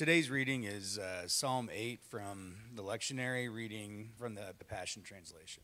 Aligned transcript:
today's 0.00 0.30
reading 0.30 0.64
is 0.64 0.98
uh, 0.98 1.28
Psalm 1.28 1.68
8 1.70 2.00
from 2.08 2.54
the 2.74 2.82
lectionary 2.82 3.54
reading 3.54 4.08
from 4.16 4.34
the, 4.34 4.54
the 4.58 4.64
Passion 4.64 5.02
Translation. 5.02 5.62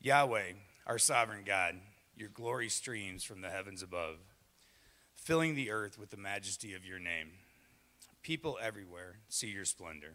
Yahweh, 0.00 0.52
our 0.86 0.96
sovereign 0.96 1.42
God, 1.44 1.74
your 2.16 2.30
glory 2.30 2.70
streams 2.70 3.22
from 3.22 3.42
the 3.42 3.50
heavens 3.50 3.82
above, 3.82 4.16
filling 5.14 5.54
the 5.54 5.70
earth 5.70 5.98
with 5.98 6.08
the 6.08 6.16
majesty 6.16 6.72
of 6.72 6.86
your 6.86 6.98
name. 6.98 7.32
People 8.22 8.56
everywhere 8.62 9.16
see 9.28 9.48
your 9.48 9.66
splendor. 9.66 10.14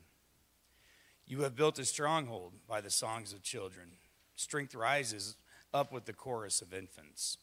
You 1.27 1.41
have 1.41 1.55
built 1.55 1.77
a 1.77 1.85
stronghold 1.85 2.53
by 2.67 2.81
the 2.81 2.89
songs 2.89 3.31
of 3.31 3.43
children. 3.43 3.89
Strength 4.35 4.73
rises 4.73 5.35
up 5.71 5.93
with 5.93 6.05
the 6.05 6.13
chorus 6.13 6.63
of 6.63 6.73
infants. 6.73 7.37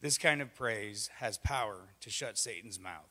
This 0.00 0.16
kind 0.16 0.40
of 0.40 0.54
praise 0.54 1.10
has 1.16 1.38
power 1.38 1.88
to 2.02 2.08
shut 2.08 2.38
Satan's 2.38 2.78
mouth. 2.78 3.10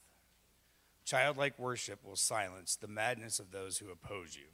Childlike 1.05 1.59
worship 1.59 2.03
will 2.05 2.15
silence 2.15 2.75
the 2.75 2.87
madness 2.87 3.39
of 3.39 3.51
those 3.51 3.77
who 3.77 3.91
oppose 3.91 4.35
you. 4.35 4.47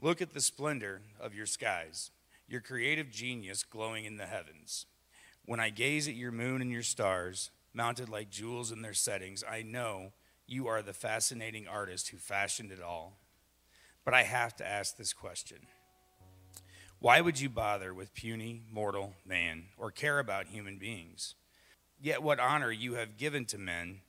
Look 0.00 0.20
at 0.20 0.34
the 0.34 0.40
splendor 0.40 1.02
of 1.20 1.34
your 1.34 1.46
skies, 1.46 2.10
your 2.48 2.60
creative 2.60 3.10
genius 3.10 3.62
glowing 3.62 4.04
in 4.04 4.16
the 4.16 4.26
heavens. 4.26 4.86
When 5.44 5.60
I 5.60 5.70
gaze 5.70 6.08
at 6.08 6.14
your 6.14 6.32
moon 6.32 6.60
and 6.60 6.70
your 6.70 6.82
stars, 6.82 7.50
mounted 7.72 8.08
like 8.08 8.30
jewels 8.30 8.72
in 8.72 8.82
their 8.82 8.94
settings, 8.94 9.44
I 9.48 9.62
know 9.62 10.12
you 10.46 10.66
are 10.66 10.82
the 10.82 10.92
fascinating 10.92 11.66
artist 11.66 12.08
who 12.08 12.16
fashioned 12.16 12.72
it 12.72 12.82
all. 12.82 13.18
But 14.04 14.14
I 14.14 14.24
have 14.24 14.56
to 14.56 14.66
ask 14.66 14.96
this 14.96 15.12
question 15.12 15.58
Why 16.98 17.20
would 17.20 17.40
you 17.40 17.48
bother 17.48 17.94
with 17.94 18.14
puny, 18.14 18.62
mortal 18.70 19.14
man 19.24 19.66
or 19.76 19.90
care 19.90 20.18
about 20.18 20.48
human 20.48 20.78
beings? 20.78 21.34
Yet, 22.00 22.22
what 22.22 22.40
honor 22.40 22.72
you 22.72 22.94
have 22.94 23.16
given 23.16 23.44
to 23.46 23.58
men 23.58 24.00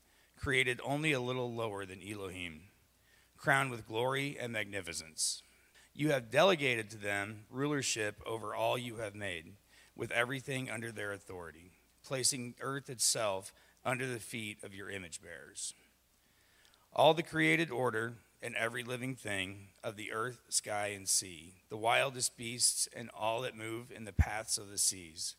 created 0.44 0.82
only 0.84 1.14
a 1.14 1.22
little 1.22 1.54
lower 1.54 1.86
than 1.86 2.02
Elohim, 2.06 2.64
crowned 3.38 3.72
with 3.72 3.88
glory 3.88 4.36
and 4.38 4.52
magnificence. 4.52 5.42
You 5.94 6.12
have 6.12 6.32
delegated 6.32 6.90
to 6.90 6.98
them 6.98 7.46
rulership 7.50 8.22
over 8.26 8.54
all 8.54 8.78
you 8.78 8.98
have 8.98 9.16
made, 9.16 9.54
with 9.96 10.12
everything 10.12 10.70
under 10.70 10.92
their 10.92 11.14
authority, 11.14 11.72
placing 12.06 12.56
earth 12.60 12.90
itself 12.90 13.54
under 13.86 14.06
the 14.06 14.20
feet 14.20 14.58
of 14.64 14.76
your 14.76 14.90
image 14.90 15.22
bearers. 15.22 15.74
All 16.92 17.14
the 17.14 17.24
created 17.24 17.72
order 17.72 18.16
and 18.42 18.54
every 18.58 18.84
living 18.84 19.16
thing 19.16 19.70
of 19.82 19.96
the 19.96 20.12
earth, 20.12 20.42
sky, 20.50 20.88
and 20.88 21.08
sea, 21.08 21.54
the 21.70 21.78
wildest 21.78 22.36
beasts 22.36 22.90
and 22.94 23.10
all 23.18 23.40
that 23.44 23.56
move 23.56 23.94
in 23.96 24.04
the 24.04 24.12
paths 24.12 24.58
of 24.58 24.70
the 24.70 24.78
seas, 24.78 25.38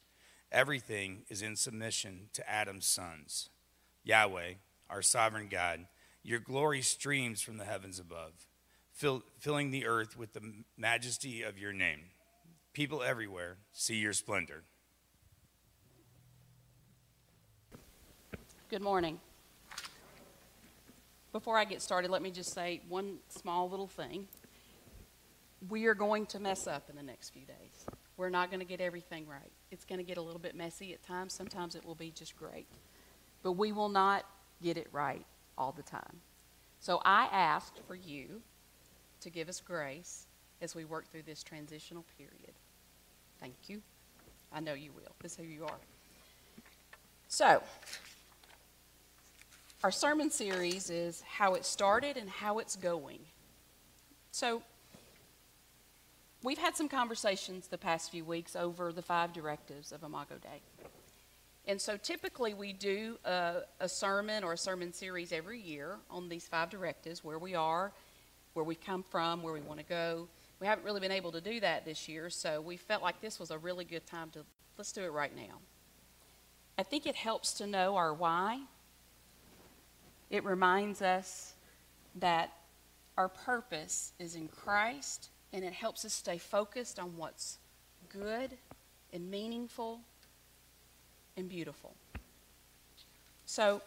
everything 0.50 1.24
is 1.28 1.42
in 1.42 1.56
submission 1.56 2.30
to 2.32 2.50
Adam's 2.50 2.86
sons. 2.86 3.50
Yahweh, 4.02 4.54
our 4.94 5.02
sovereign 5.02 5.48
God. 5.50 5.86
Your 6.22 6.38
glory 6.38 6.80
streams 6.80 7.42
from 7.42 7.58
the 7.58 7.64
heavens 7.64 7.98
above, 7.98 8.32
fill, 8.92 9.24
filling 9.40 9.72
the 9.72 9.86
earth 9.86 10.16
with 10.16 10.32
the 10.34 10.40
majesty 10.78 11.42
of 11.42 11.58
your 11.58 11.72
name. 11.72 11.98
People 12.72 13.02
everywhere 13.02 13.56
see 13.72 13.96
your 13.96 14.12
splendor. 14.12 14.62
Good 18.70 18.82
morning. 18.82 19.18
Before 21.32 21.58
I 21.58 21.64
get 21.64 21.82
started, 21.82 22.12
let 22.12 22.22
me 22.22 22.30
just 22.30 22.54
say 22.54 22.80
one 22.88 23.18
small 23.28 23.68
little 23.68 23.88
thing. 23.88 24.28
We 25.68 25.86
are 25.86 25.94
going 25.94 26.26
to 26.26 26.38
mess 26.38 26.68
up 26.68 26.88
in 26.88 26.94
the 26.94 27.02
next 27.02 27.30
few 27.30 27.44
days. 27.44 27.86
We're 28.16 28.30
not 28.30 28.50
going 28.50 28.60
to 28.60 28.66
get 28.66 28.80
everything 28.80 29.26
right. 29.26 29.50
It's 29.72 29.84
going 29.84 29.98
to 29.98 30.04
get 30.04 30.18
a 30.18 30.22
little 30.22 30.38
bit 30.38 30.54
messy 30.54 30.94
at 30.94 31.02
times. 31.02 31.32
Sometimes 31.32 31.74
it 31.74 31.84
will 31.84 31.96
be 31.96 32.12
just 32.12 32.36
great. 32.36 32.68
But 33.42 33.52
we 33.52 33.72
will 33.72 33.88
not 33.88 34.24
get 34.62 34.76
it 34.76 34.88
right 34.92 35.24
all 35.56 35.72
the 35.72 35.82
time. 35.82 36.20
So 36.80 37.00
I 37.04 37.28
asked 37.32 37.80
for 37.86 37.94
you 37.94 38.42
to 39.20 39.30
give 39.30 39.48
us 39.48 39.60
grace 39.60 40.26
as 40.60 40.74
we 40.74 40.84
work 40.84 41.10
through 41.10 41.22
this 41.22 41.42
transitional 41.42 42.04
period. 42.18 42.54
Thank 43.40 43.54
you. 43.68 43.82
I 44.52 44.60
know 44.60 44.74
you 44.74 44.92
will. 44.92 45.14
This 45.20 45.32
is 45.32 45.38
who 45.38 45.44
you 45.44 45.64
are. 45.64 45.78
So, 47.28 47.62
our 49.82 49.90
sermon 49.90 50.30
series 50.30 50.88
is 50.88 51.22
how 51.22 51.54
it 51.54 51.64
started 51.64 52.16
and 52.16 52.30
how 52.30 52.58
it's 52.58 52.76
going. 52.76 53.18
So, 54.30 54.62
we've 56.42 56.58
had 56.58 56.76
some 56.76 56.88
conversations 56.88 57.66
the 57.66 57.78
past 57.78 58.10
few 58.10 58.24
weeks 58.24 58.54
over 58.54 58.92
the 58.92 59.02
five 59.02 59.32
directives 59.32 59.90
of 59.90 60.02
Imago 60.04 60.36
Dei. 60.40 60.60
And 61.66 61.80
so 61.80 61.96
typically 61.96 62.52
we 62.52 62.72
do 62.72 63.18
a, 63.24 63.62
a, 63.80 63.88
sermon 63.88 64.44
or 64.44 64.52
a 64.52 64.58
sermon 64.58 64.92
series 64.92 65.32
every 65.32 65.60
year 65.60 65.96
on 66.10 66.28
these 66.28 66.46
five 66.46 66.68
directives 66.68 67.24
where 67.24 67.38
we 67.38 67.54
are, 67.54 67.90
where 68.52 68.64
we 68.64 68.74
come 68.74 69.02
from, 69.02 69.42
where 69.42 69.54
we 69.54 69.62
want 69.62 69.80
to 69.80 69.86
go. 69.86 70.28
We 70.60 70.66
haven't 70.66 70.84
really 70.84 71.00
been 71.00 71.10
able 71.10 71.32
to 71.32 71.40
do 71.40 71.60
that 71.60 71.86
this 71.86 72.06
year, 72.06 72.28
so 72.28 72.60
we 72.60 72.76
felt 72.76 73.02
like 73.02 73.20
this 73.20 73.40
was 73.40 73.50
a 73.50 73.58
really 73.58 73.84
good 73.84 74.06
time 74.06 74.30
to 74.30 74.40
let's 74.76 74.92
do 74.92 75.02
it 75.02 75.12
right 75.12 75.34
now. 75.34 75.58
I 76.76 76.82
think 76.82 77.06
it 77.06 77.14
helps 77.14 77.54
to 77.54 77.66
know 77.66 77.96
our 77.96 78.12
why. 78.12 78.60
It 80.30 80.44
reminds 80.44 81.00
us 81.00 81.54
that 82.16 82.52
our 83.16 83.28
purpose 83.28 84.12
is 84.18 84.34
in 84.34 84.48
Christ, 84.48 85.30
and 85.52 85.64
it 85.64 85.72
helps 85.72 86.04
us 86.04 86.12
stay 86.12 86.38
focused 86.38 86.98
on 86.98 87.16
what's 87.16 87.58
good 88.10 88.58
and 89.12 89.30
meaningful 89.30 90.00
and 91.36 91.48
beautiful. 91.48 91.94
So, 93.46 93.82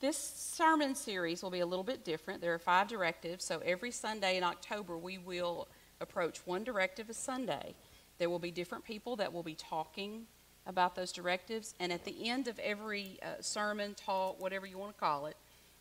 this 0.00 0.16
sermon 0.18 0.94
series 0.94 1.42
will 1.42 1.50
be 1.50 1.60
a 1.60 1.66
little 1.66 1.84
bit 1.84 2.04
different. 2.04 2.40
There 2.40 2.54
are 2.54 2.58
five 2.58 2.88
directives. 2.88 3.44
So, 3.44 3.60
every 3.64 3.90
Sunday 3.90 4.36
in 4.36 4.42
October, 4.42 4.96
we 4.96 5.18
will 5.18 5.68
approach 6.00 6.40
one 6.46 6.64
directive 6.64 7.10
a 7.10 7.14
Sunday. 7.14 7.74
There 8.18 8.28
will 8.28 8.38
be 8.38 8.50
different 8.50 8.84
people 8.84 9.16
that 9.16 9.32
will 9.32 9.42
be 9.42 9.54
talking 9.54 10.26
about 10.66 10.94
those 10.94 11.12
directives. 11.12 11.74
And 11.78 11.92
at 11.92 12.04
the 12.04 12.28
end 12.28 12.48
of 12.48 12.58
every 12.58 13.18
uh, 13.22 13.40
sermon, 13.40 13.94
talk, 13.94 14.40
whatever 14.40 14.66
you 14.66 14.78
want 14.78 14.94
to 14.94 15.00
call 15.00 15.26
it, 15.26 15.36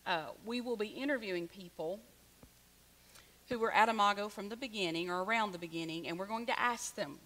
uh, 0.06 0.26
we 0.46 0.62
will 0.62 0.78
be 0.78 0.88
interviewing 0.88 1.48
people 1.48 2.00
who 3.50 3.60
were 3.60 3.72
at 3.72 3.90
Imago 3.90 4.30
from 4.30 4.50
the 4.50 4.58
beginning 4.58 5.10
or 5.10 5.24
around 5.24 5.52
the 5.52 5.60
beginning, 5.60 6.08
and 6.08 6.18
we're 6.18 6.26
going 6.26 6.46
to 6.48 6.60
ask 6.60 6.96
them 6.96 7.20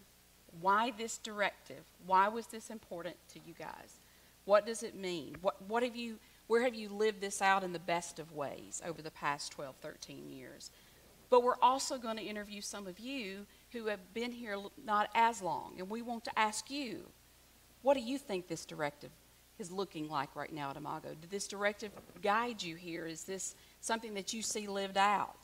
why 0.61 0.91
this 0.97 1.17
directive? 1.17 1.83
Why 2.05 2.27
was 2.27 2.47
this 2.47 2.69
important 2.69 3.15
to 3.33 3.39
you 3.45 3.53
guys? 3.57 3.99
What 4.45 4.65
does 4.65 4.83
it 4.83 4.95
mean? 4.95 5.35
What, 5.41 5.61
what 5.67 5.83
have 5.83 5.95
you, 5.95 6.17
where 6.47 6.63
have 6.63 6.75
you 6.75 6.89
lived 6.89 7.21
this 7.21 7.41
out 7.41 7.63
in 7.63 7.73
the 7.73 7.79
best 7.79 8.19
of 8.19 8.33
ways 8.33 8.81
over 8.85 9.01
the 9.01 9.11
past 9.11 9.51
12, 9.51 9.75
13 9.81 10.29
years? 10.29 10.71
But 11.29 11.43
we're 11.43 11.59
also 11.61 11.97
going 11.97 12.17
to 12.17 12.23
interview 12.23 12.61
some 12.61 12.87
of 12.87 12.99
you 12.99 13.45
who 13.71 13.87
have 13.87 14.13
been 14.13 14.31
here 14.31 14.57
not 14.85 15.09
as 15.15 15.41
long, 15.41 15.73
and 15.79 15.89
we 15.89 16.01
want 16.01 16.23
to 16.25 16.39
ask 16.39 16.69
you, 16.69 17.07
what 17.81 17.95
do 17.95 18.01
you 18.01 18.17
think 18.17 18.47
this 18.47 18.65
directive 18.65 19.11
is 19.57 19.71
looking 19.71 20.09
like 20.09 20.35
right 20.35 20.53
now 20.53 20.69
at 20.69 20.77
Imago? 20.77 21.09
Did 21.19 21.29
this 21.29 21.47
directive 21.47 21.91
guide 22.21 22.61
you 22.61 22.75
here? 22.75 23.05
Is 23.05 23.23
this 23.23 23.55
something 23.81 24.13
that 24.13 24.33
you 24.33 24.41
see 24.41 24.67
lived 24.67 24.97
out? 24.97 25.35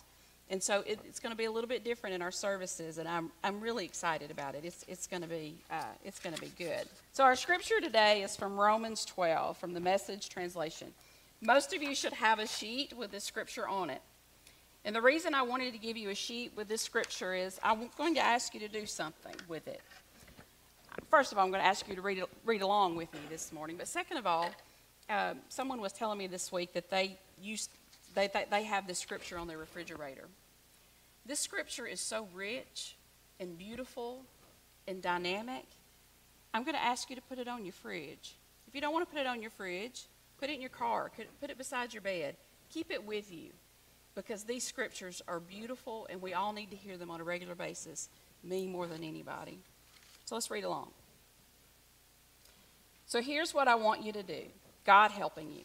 And 0.52 0.62
so 0.62 0.84
it, 0.86 1.00
it's 1.06 1.22
going 1.22 1.32
to 1.32 1.38
be 1.38 1.46
a 1.46 1.52
little 1.52 1.70
bit 1.70 1.86
different 1.86 2.14
in 2.14 2.22
our 2.22 2.32
services, 2.32 2.98
and 2.98 3.08
I'm, 3.08 3.32
I'm 3.42 3.62
really 3.62 3.86
excited 3.86 4.32
about 4.32 4.54
it. 4.54 4.66
It's, 4.66 4.84
it's 4.86 5.08
going 5.08 5.22
to 5.22 5.28
be 5.30 5.56
uh, 5.72 5.86
it's 6.04 6.20
going 6.20 6.36
to 6.36 6.42
be 6.42 6.52
good. 6.58 6.88
So 7.14 7.24
our 7.24 7.38
scripture 7.38 7.80
today 7.80 8.22
is 8.22 8.36
from 8.36 8.60
Romans 8.60 9.06
12 9.06 9.58
from 9.58 9.74
the 9.74 9.80
Message 9.80 10.28
translation. 10.28 10.90
Most 11.40 11.74
of 11.74 11.82
you 11.82 11.96
should 11.96 12.12
have 12.12 12.40
a 12.40 12.46
sheet 12.46 12.92
with 12.98 13.12
this 13.12 13.24
scripture 13.24 13.66
on 13.66 13.90
it. 13.90 14.02
And 14.84 14.94
the 14.94 15.02
reason 15.02 15.34
I 15.34 15.42
wanted 15.42 15.72
to 15.72 15.80
give 15.80 15.96
you 15.96 16.10
a 16.10 16.16
sheet 16.16 16.52
with 16.58 16.68
this 16.68 16.82
scripture 16.82 17.34
is 17.34 17.58
I'm 17.64 17.90
going 17.98 18.16
to 18.16 18.22
ask 18.22 18.54
you 18.54 18.60
to 18.60 18.68
do 18.68 18.86
something 18.86 19.36
with 19.48 19.70
it. 19.70 19.80
First 21.10 21.32
of 21.32 21.38
all, 21.38 21.46
I'm 21.46 21.52
going 21.52 21.64
to 21.64 21.68
ask 21.68 21.88
you 21.88 21.96
to 21.96 22.02
read, 22.02 22.22
read 22.46 22.62
along 22.62 22.98
with 22.98 23.12
me 23.14 23.22
this 23.30 23.54
morning. 23.54 23.78
But 23.78 23.88
second 23.88 24.18
of 24.18 24.28
all, 24.28 24.50
uh, 25.10 25.36
someone 25.48 25.80
was 25.80 25.94
telling 25.94 26.18
me 26.18 26.28
this 26.28 26.52
week 26.52 26.74
that 26.74 26.90
they 26.90 27.18
used 27.42 27.70
they, 28.14 28.28
they, 28.28 28.46
they 28.52 28.64
have 28.64 28.88
this 28.88 29.00
scripture 29.00 29.38
on 29.38 29.48
their 29.48 29.58
refrigerator. 29.58 30.28
This 31.26 31.40
scripture 31.40 31.86
is 31.86 32.00
so 32.00 32.28
rich 32.34 32.96
and 33.40 33.58
beautiful 33.58 34.24
and 34.88 35.02
dynamic. 35.02 35.66
I'm 36.54 36.64
going 36.64 36.76
to 36.76 36.84
ask 36.84 37.10
you 37.10 37.16
to 37.16 37.22
put 37.22 37.38
it 37.38 37.48
on 37.48 37.64
your 37.64 37.74
fridge. 37.74 38.36
If 38.68 38.76
you 38.76 38.82
don't 38.82 38.94
want 38.94 39.08
to 39.08 39.14
put 39.14 39.22
it 39.22 39.28
on 39.28 39.42
your 39.42 39.52
fridge, 39.52 40.04
put 40.40 40.50
it 40.50 40.54
in 40.54 40.62
your 40.62 40.70
car, 40.70 41.12
put 41.40 41.50
it 41.50 41.58
beside 41.58 41.94
your 41.94 42.02
bed. 42.02 42.36
Keep 42.70 42.92
it 42.92 43.06
with 43.06 43.32
you 43.32 43.52
because 44.16 44.44
these 44.44 44.64
scriptures 44.64 45.22
are 45.28 45.40
beautiful 45.40 46.08
and 46.10 46.22
we 46.22 46.34
all 46.34 46.54
need 46.54 46.72
to 46.72 46.76
hear 46.76 46.98
them 46.98 47.12
on 47.12 47.22
a 47.22 47.24
regular 47.24 47.56
basis, 47.56 48.10
me 48.44 48.68
more 48.68 48.88
than 48.88 49.04
anybody. 49.04 49.60
So 50.26 50.36
let's 50.36 50.50
read 50.50 50.64
along. 50.64 50.92
So 53.06 53.22
here's 53.22 53.54
what 53.54 53.68
I 53.68 53.76
want 53.76 54.04
you 54.04 54.14
to 54.14 54.24
do 54.24 54.44
God 54.86 55.12
helping 55.12 55.52
you. 55.52 55.64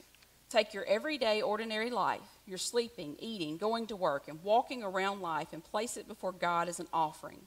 Take 0.49 0.75
your 0.75 0.85
everyday, 0.85 1.43
ordinary 1.43 1.91
life, 1.91 2.36
your 2.47 2.59
sleeping, 2.59 3.17
eating, 3.19 3.57
going 3.57 3.87
to 3.89 3.97
work, 3.97 4.29
and 4.29 4.43
walking 4.43 4.83
around 4.83 5.21
life, 5.21 5.49
and 5.53 5.65
place 5.65 5.97
it 5.97 6.09
before 6.09 6.33
God 6.33 6.69
as 6.69 6.81
an 6.81 6.89
offering. 6.93 7.41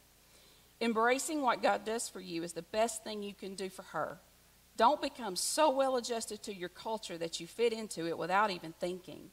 Embracing 0.82 1.42
what 1.42 1.62
God 1.62 1.86
does 1.86 2.08
for 2.08 2.20
you 2.20 2.44
is 2.44 2.54
the 2.54 2.62
best 2.62 3.04
thing 3.04 3.24
you 3.24 3.34
can 3.34 3.56
do 3.56 3.70
for 3.70 3.84
her. 3.84 4.20
Don't 4.78 5.02
become 5.02 5.36
so 5.36 5.70
well 5.70 5.98
adjusted 5.98 6.42
to 6.44 6.56
your 6.56 6.70
culture 6.70 7.18
that 7.18 7.40
you 7.40 7.48
fit 7.48 7.74
into 7.74 8.08
it 8.08 8.18
without 8.18 8.50
even 8.50 8.74
thinking. 8.80 9.30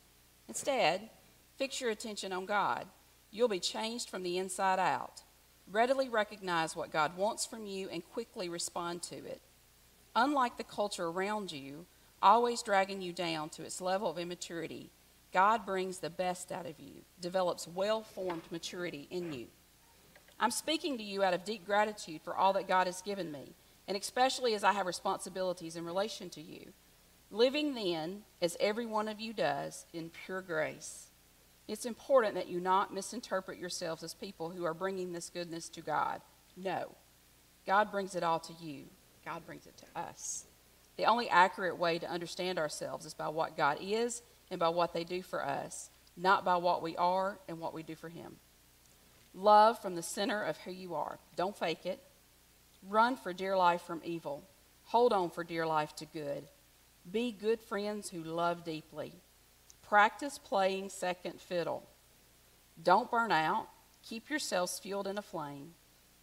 Instead, 0.48 1.08
fix 1.56 1.80
your 1.80 1.90
attention 1.90 2.32
on 2.32 2.46
God. 2.46 2.86
You'll 3.30 3.48
be 3.48 3.60
changed 3.60 4.08
from 4.08 4.24
the 4.24 4.38
inside 4.38 4.80
out. 4.80 5.22
Readily 5.70 6.08
recognize 6.08 6.74
what 6.74 6.92
God 6.92 7.16
wants 7.16 7.46
from 7.46 7.66
you 7.66 7.88
and 7.90 8.08
quickly 8.12 8.48
respond 8.48 9.02
to 9.04 9.16
it. 9.16 9.40
Unlike 10.16 10.56
the 10.56 10.64
culture 10.64 11.06
around 11.06 11.52
you, 11.52 11.86
always 12.22 12.62
dragging 12.62 13.02
you 13.02 13.12
down 13.12 13.48
to 13.50 13.62
its 13.62 13.80
level 13.80 14.10
of 14.10 14.18
immaturity, 14.18 14.90
God 15.36 15.66
brings 15.66 15.98
the 15.98 16.08
best 16.08 16.50
out 16.50 16.64
of 16.64 16.80
you, 16.80 17.02
develops 17.20 17.68
well 17.68 18.00
formed 18.00 18.44
maturity 18.50 19.06
in 19.10 19.34
you. 19.34 19.48
I'm 20.40 20.50
speaking 20.50 20.96
to 20.96 21.04
you 21.04 21.22
out 21.22 21.34
of 21.34 21.44
deep 21.44 21.66
gratitude 21.66 22.22
for 22.24 22.34
all 22.34 22.54
that 22.54 22.66
God 22.66 22.86
has 22.86 23.02
given 23.02 23.30
me, 23.30 23.52
and 23.86 23.98
especially 23.98 24.54
as 24.54 24.64
I 24.64 24.72
have 24.72 24.86
responsibilities 24.86 25.76
in 25.76 25.84
relation 25.84 26.30
to 26.30 26.40
you. 26.40 26.72
Living 27.30 27.74
then, 27.74 28.22
as 28.40 28.56
every 28.60 28.86
one 28.86 29.08
of 29.08 29.20
you 29.20 29.34
does, 29.34 29.84
in 29.92 30.08
pure 30.24 30.40
grace. 30.40 31.08
It's 31.68 31.84
important 31.84 32.34
that 32.36 32.48
you 32.48 32.58
not 32.58 32.94
misinterpret 32.94 33.58
yourselves 33.58 34.02
as 34.02 34.14
people 34.14 34.48
who 34.48 34.64
are 34.64 34.72
bringing 34.72 35.12
this 35.12 35.28
goodness 35.28 35.68
to 35.68 35.82
God. 35.82 36.22
No. 36.56 36.92
God 37.66 37.90
brings 37.90 38.14
it 38.14 38.22
all 38.22 38.40
to 38.40 38.54
you, 38.58 38.84
God 39.22 39.44
brings 39.44 39.66
it 39.66 39.76
to 39.76 40.00
us. 40.00 40.46
The 40.96 41.04
only 41.04 41.28
accurate 41.28 41.76
way 41.76 41.98
to 41.98 42.10
understand 42.10 42.58
ourselves 42.58 43.04
is 43.04 43.12
by 43.12 43.28
what 43.28 43.54
God 43.54 43.76
is 43.82 44.22
and 44.50 44.60
by 44.60 44.68
what 44.68 44.92
they 44.92 45.04
do 45.04 45.22
for 45.22 45.44
us, 45.44 45.90
not 46.16 46.44
by 46.44 46.56
what 46.56 46.82
we 46.82 46.96
are 46.96 47.38
and 47.48 47.58
what 47.58 47.74
we 47.74 47.82
do 47.82 47.94
for 47.94 48.08
Him. 48.08 48.36
Love 49.34 49.80
from 49.80 49.94
the 49.94 50.02
center 50.02 50.42
of 50.42 50.56
who 50.58 50.70
you 50.70 50.94
are. 50.94 51.18
Don't 51.36 51.56
fake 51.56 51.84
it. 51.84 52.00
Run 52.88 53.16
for 53.16 53.32
dear 53.32 53.56
life 53.56 53.82
from 53.82 54.00
evil. 54.04 54.42
Hold 54.86 55.12
on 55.12 55.30
for 55.30 55.44
dear 55.44 55.66
life 55.66 55.94
to 55.96 56.06
good. 56.06 56.44
Be 57.10 57.32
good 57.32 57.60
friends 57.60 58.08
who 58.08 58.22
love 58.22 58.64
deeply. 58.64 59.12
Practice 59.86 60.38
playing 60.38 60.88
second 60.88 61.40
fiddle. 61.40 61.82
Don't 62.82 63.10
burn 63.10 63.30
out. 63.30 63.68
Keep 64.02 64.30
yourselves 64.30 64.78
fueled 64.78 65.06
in 65.06 65.18
a 65.18 65.22
flame. 65.22 65.72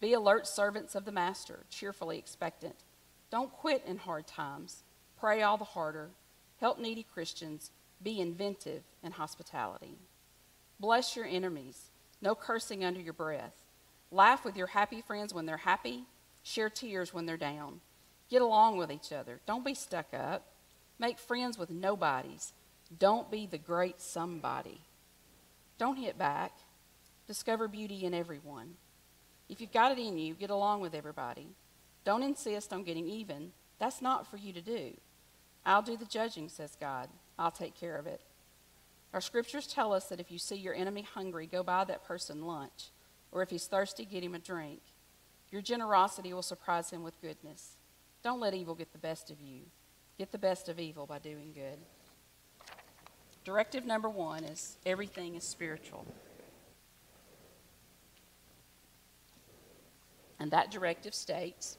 Be 0.00 0.12
alert 0.12 0.46
servants 0.46 0.94
of 0.94 1.04
the 1.04 1.12
Master, 1.12 1.60
cheerfully 1.70 2.18
expectant. 2.18 2.76
Don't 3.30 3.52
quit 3.52 3.82
in 3.86 3.98
hard 3.98 4.26
times. 4.26 4.82
Pray 5.18 5.42
all 5.42 5.56
the 5.56 5.64
harder. 5.64 6.10
Help 6.60 6.78
needy 6.78 7.02
Christians. 7.02 7.70
Be 8.02 8.20
inventive 8.20 8.82
in 9.02 9.12
hospitality. 9.12 9.96
Bless 10.78 11.16
your 11.16 11.24
enemies. 11.24 11.90
No 12.20 12.34
cursing 12.34 12.84
under 12.84 13.00
your 13.00 13.12
breath. 13.12 13.54
Laugh 14.10 14.44
with 14.44 14.56
your 14.56 14.68
happy 14.68 15.00
friends 15.00 15.32
when 15.32 15.46
they're 15.46 15.56
happy. 15.58 16.04
Share 16.42 16.70
tears 16.70 17.12
when 17.12 17.26
they're 17.26 17.36
down. 17.36 17.80
Get 18.28 18.42
along 18.42 18.76
with 18.76 18.90
each 18.90 19.12
other. 19.12 19.40
Don't 19.46 19.64
be 19.64 19.74
stuck 19.74 20.12
up. 20.12 20.46
Make 20.98 21.18
friends 21.18 21.58
with 21.58 21.70
nobodies. 21.70 22.52
Don't 22.98 23.30
be 23.30 23.46
the 23.46 23.58
great 23.58 24.00
somebody. 24.00 24.80
Don't 25.78 25.96
hit 25.96 26.18
back. 26.18 26.52
Discover 27.26 27.68
beauty 27.68 28.04
in 28.04 28.14
everyone. 28.14 28.74
If 29.48 29.60
you've 29.60 29.72
got 29.72 29.92
it 29.92 29.98
in 29.98 30.18
you, 30.18 30.34
get 30.34 30.50
along 30.50 30.80
with 30.80 30.94
everybody. 30.94 31.48
Don't 32.04 32.22
insist 32.22 32.72
on 32.72 32.84
getting 32.84 33.08
even. 33.08 33.52
That's 33.78 34.02
not 34.02 34.26
for 34.26 34.36
you 34.36 34.52
to 34.52 34.60
do. 34.60 34.92
I'll 35.66 35.82
do 35.82 35.96
the 35.96 36.04
judging, 36.04 36.48
says 36.48 36.76
God. 36.78 37.08
I'll 37.38 37.50
take 37.50 37.74
care 37.74 37.96
of 37.96 38.06
it. 38.06 38.20
Our 39.12 39.20
scriptures 39.20 39.66
tell 39.66 39.92
us 39.92 40.06
that 40.06 40.20
if 40.20 40.30
you 40.30 40.38
see 40.38 40.56
your 40.56 40.74
enemy 40.74 41.02
hungry, 41.02 41.46
go 41.46 41.62
buy 41.62 41.84
that 41.84 42.04
person 42.04 42.44
lunch. 42.44 42.90
Or 43.30 43.42
if 43.42 43.50
he's 43.50 43.66
thirsty, 43.66 44.04
get 44.04 44.22
him 44.22 44.34
a 44.34 44.38
drink. 44.38 44.80
Your 45.50 45.62
generosity 45.62 46.32
will 46.32 46.42
surprise 46.42 46.90
him 46.90 47.02
with 47.02 47.20
goodness. 47.20 47.76
Don't 48.22 48.40
let 48.40 48.54
evil 48.54 48.74
get 48.74 48.92
the 48.92 48.98
best 48.98 49.30
of 49.30 49.40
you. 49.40 49.60
Get 50.18 50.32
the 50.32 50.38
best 50.38 50.68
of 50.68 50.80
evil 50.80 51.06
by 51.06 51.18
doing 51.18 51.52
good. 51.52 51.78
Directive 53.44 53.84
number 53.84 54.08
one 54.08 54.44
is 54.44 54.78
everything 54.86 55.34
is 55.34 55.44
spiritual. 55.44 56.06
And 60.40 60.50
that 60.50 60.70
directive 60.70 61.14
states 61.14 61.78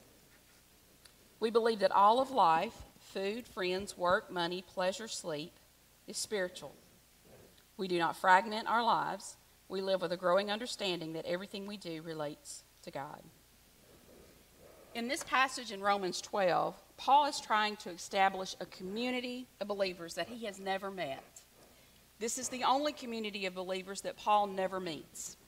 we 1.38 1.50
believe 1.50 1.80
that 1.80 1.92
all 1.92 2.20
of 2.20 2.30
life 2.30 2.74
food, 3.16 3.48
friends, 3.48 3.96
work, 3.96 4.30
money, 4.30 4.60
pleasure, 4.60 5.08
sleep 5.08 5.54
is 6.06 6.18
spiritual. 6.18 6.74
We 7.78 7.88
do 7.88 7.98
not 7.98 8.14
fragment 8.14 8.68
our 8.68 8.84
lives. 8.84 9.38
We 9.70 9.80
live 9.80 10.02
with 10.02 10.12
a 10.12 10.18
growing 10.18 10.50
understanding 10.50 11.14
that 11.14 11.24
everything 11.24 11.66
we 11.66 11.78
do 11.78 12.02
relates 12.02 12.62
to 12.82 12.90
God. 12.90 13.22
In 14.94 15.08
this 15.08 15.24
passage 15.24 15.72
in 15.72 15.80
Romans 15.80 16.20
12, 16.20 16.74
Paul 16.98 17.24
is 17.24 17.40
trying 17.40 17.76
to 17.76 17.90
establish 17.90 18.54
a 18.60 18.66
community 18.66 19.46
of 19.62 19.68
believers 19.68 20.12
that 20.14 20.28
he 20.28 20.44
has 20.44 20.60
never 20.60 20.90
met. 20.90 21.24
This 22.18 22.36
is 22.36 22.50
the 22.50 22.64
only 22.64 22.92
community 22.92 23.46
of 23.46 23.54
believers 23.54 24.02
that 24.02 24.18
Paul 24.18 24.46
never 24.46 24.78
meets. 24.78 25.38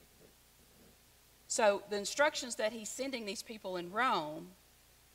So 1.48 1.82
the 1.90 1.98
instructions 1.98 2.54
that 2.54 2.72
he's 2.72 2.88
sending 2.88 3.26
these 3.26 3.42
people 3.42 3.76
in 3.76 3.92
Rome, 3.92 4.48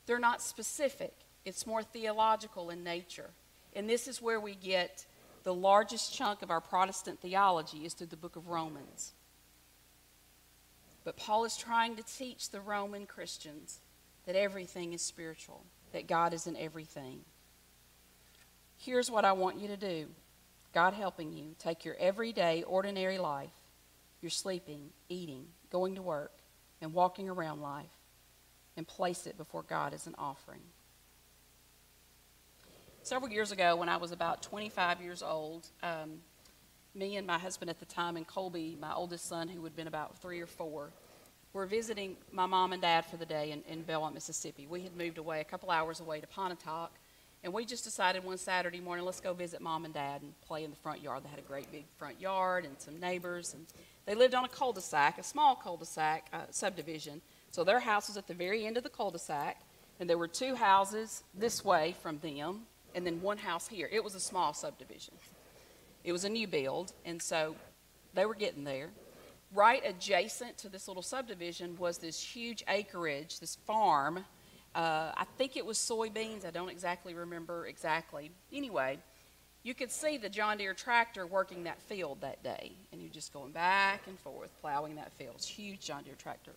they're 0.06 0.20
not 0.20 0.40
specific. 0.40 1.14
It's 1.46 1.68
more 1.68 1.84
theological 1.84 2.70
in 2.70 2.84
nature. 2.84 3.30
And 3.76 3.90
this 3.90 4.08
is 4.08 4.22
where 4.22 4.40
we 4.40 4.56
get 4.56 5.06
the 5.44 5.54
largest 5.54 6.14
chunk 6.14 6.42
of 6.42 6.52
our 6.52 6.62
Protestant 6.62 7.20
theology 7.20 7.86
is 7.86 7.94
through 7.94 8.08
the 8.08 8.18
book 8.18 8.36
of 8.36 8.48
Romans. 8.48 9.14
But 11.04 11.18
Paul 11.18 11.44
is 11.44 11.58
trying 11.58 11.98
to 11.98 12.04
teach 12.04 12.50
the 12.50 12.62
Roman 12.62 13.06
Christians 13.06 13.80
that 14.26 14.36
everything 14.36 14.94
is 14.94 15.02
spiritual, 15.02 15.66
that 15.92 16.08
God 16.08 16.34
is 16.34 16.48
in 16.48 16.56
everything. 16.56 17.22
Here's 18.78 19.12
what 19.12 19.26
I 19.26 19.34
want 19.34 19.60
you 19.60 19.68
to 19.68 19.78
do 19.78 20.08
God 20.74 20.94
helping 20.94 21.32
you 21.32 21.56
take 21.60 21.84
your 21.84 21.96
everyday, 22.00 22.64
ordinary 22.64 23.18
life, 23.18 23.52
your 24.22 24.30
sleeping, 24.30 24.90
eating, 25.10 25.46
going 25.70 25.96
to 25.96 26.02
work, 26.02 26.32
and 26.82 26.94
walking 26.94 27.30
around 27.30 27.62
life, 27.62 27.86
and 28.78 28.88
place 28.88 29.28
it 29.28 29.38
before 29.38 29.64
God 29.64 29.94
as 29.94 30.08
an 30.08 30.16
offering. 30.18 30.62
Several 33.04 33.30
years 33.30 33.52
ago, 33.52 33.76
when 33.76 33.90
I 33.90 33.98
was 33.98 34.14
about 34.14 34.42
25 34.44 35.02
years 35.02 35.22
old, 35.22 35.68
um, 35.84 36.22
me 36.96 37.18
and 37.18 37.28
my 37.28 37.38
husband 37.38 37.70
at 37.70 37.78
the 37.78 37.86
time, 37.86 38.16
and 38.16 38.26
Colby, 38.26 38.78
my 38.80 38.94
oldest 38.94 39.28
son, 39.28 39.50
who 39.50 39.62
had 39.66 39.76
been 39.76 39.88
about 39.88 40.18
three 40.20 40.40
or 40.40 40.48
four, 40.48 40.90
were 41.52 41.66
visiting 41.66 42.16
my 42.32 42.46
mom 42.46 42.72
and 42.72 42.82
dad 42.82 43.06
for 43.06 43.18
the 43.18 43.26
day 43.26 43.52
in, 43.52 43.62
in 43.68 43.84
Belmont, 43.84 44.14
Mississippi. 44.14 44.68
We 44.68 44.84
had 44.84 44.96
moved 44.96 45.18
away 45.18 45.42
a 45.42 45.44
couple 45.44 45.70
hours 45.70 46.00
away 46.00 46.22
to 46.22 46.28
Pontotoc, 46.28 46.92
and 47.44 47.52
we 47.52 47.66
just 47.66 47.84
decided 47.84 48.24
one 48.24 48.38
Saturday 48.38 48.80
morning, 48.80 49.04
let's 49.04 49.20
go 49.20 49.34
visit 49.34 49.60
mom 49.60 49.84
and 49.84 49.94
dad 49.94 50.22
and 50.22 50.32
play 50.40 50.64
in 50.64 50.70
the 50.70 50.78
front 50.78 51.02
yard. 51.02 51.26
They 51.26 51.30
had 51.30 51.40
a 51.40 51.42
great 51.42 51.70
big 51.74 51.84
front 51.98 52.22
yard 52.22 52.64
and 52.64 52.80
some 52.80 53.02
neighbors, 53.02 53.54
and 53.54 53.66
they 54.06 54.16
lived 54.16 54.34
on 54.34 54.46
a 54.46 54.50
cul-de-sac, 54.50 55.18
a 55.18 55.24
small 55.24 55.58
cul-de-sac 55.58 56.28
uh, 56.32 56.44
subdivision. 56.52 57.22
So 57.52 57.66
their 57.66 57.82
house 57.82 58.08
was 58.08 58.16
at 58.16 58.28
the 58.28 58.34
very 58.34 58.66
end 58.66 58.78
of 58.78 58.84
the 58.84 58.90
cul-de-sac, 58.90 59.60
and 60.00 60.10
there 60.10 60.18
were 60.18 60.30
two 60.30 60.56
houses 60.56 61.22
this 61.34 61.66
way 61.66 61.96
from 62.02 62.20
them, 62.20 62.62
and 62.96 63.06
then 63.06 63.22
one 63.22 63.38
house 63.38 63.68
here. 63.68 63.90
It 63.92 64.04
was 64.04 64.16
a 64.16 64.20
small 64.20 64.54
subdivision. 64.54 65.14
It 66.04 66.12
was 66.12 66.24
a 66.26 66.30
new 66.30 66.48
build, 66.48 66.94
and 67.06 67.22
so 67.22 67.56
they 68.14 68.26
were 68.26 68.36
getting 68.36 68.64
there 68.64 68.90
right 69.54 69.84
adjacent 69.86 70.58
to 70.58 70.70
this 70.70 70.88
little 70.88 71.04
subdivision 71.04 71.78
was 71.78 71.98
this 71.98 72.22
huge 72.22 72.64
acreage, 72.68 73.40
this 73.40 73.56
farm. 73.56 74.26
Uh, 74.76 75.12
I 75.16 75.26
think 75.38 75.56
it 75.56 75.66
was 75.66 75.78
soybeans. 75.78 76.46
I 76.46 76.52
don't 76.52 76.70
exactly 76.70 77.14
remember 77.14 77.68
exactly. 77.68 78.32
Anyway, 78.52 78.98
you 79.62 79.74
could 79.74 79.92
see 79.92 80.18
the 80.18 80.30
John 80.30 80.58
Deere 80.58 80.74
tractor 80.74 81.28
working 81.28 81.64
that 81.66 81.82
field 81.82 82.22
that 82.22 82.44
day, 82.44 82.74
and 82.92 83.02
you're 83.02 83.12
just 83.12 83.32
going 83.32 83.52
back 83.52 84.08
and 84.08 84.20
forth 84.20 84.50
plowing 84.62 84.96
that 84.96 85.14
field. 85.14 85.36
It's 85.36 85.48
huge 85.48 85.82
John 85.82 86.04
Deere 86.04 86.16
tractor. 86.16 86.54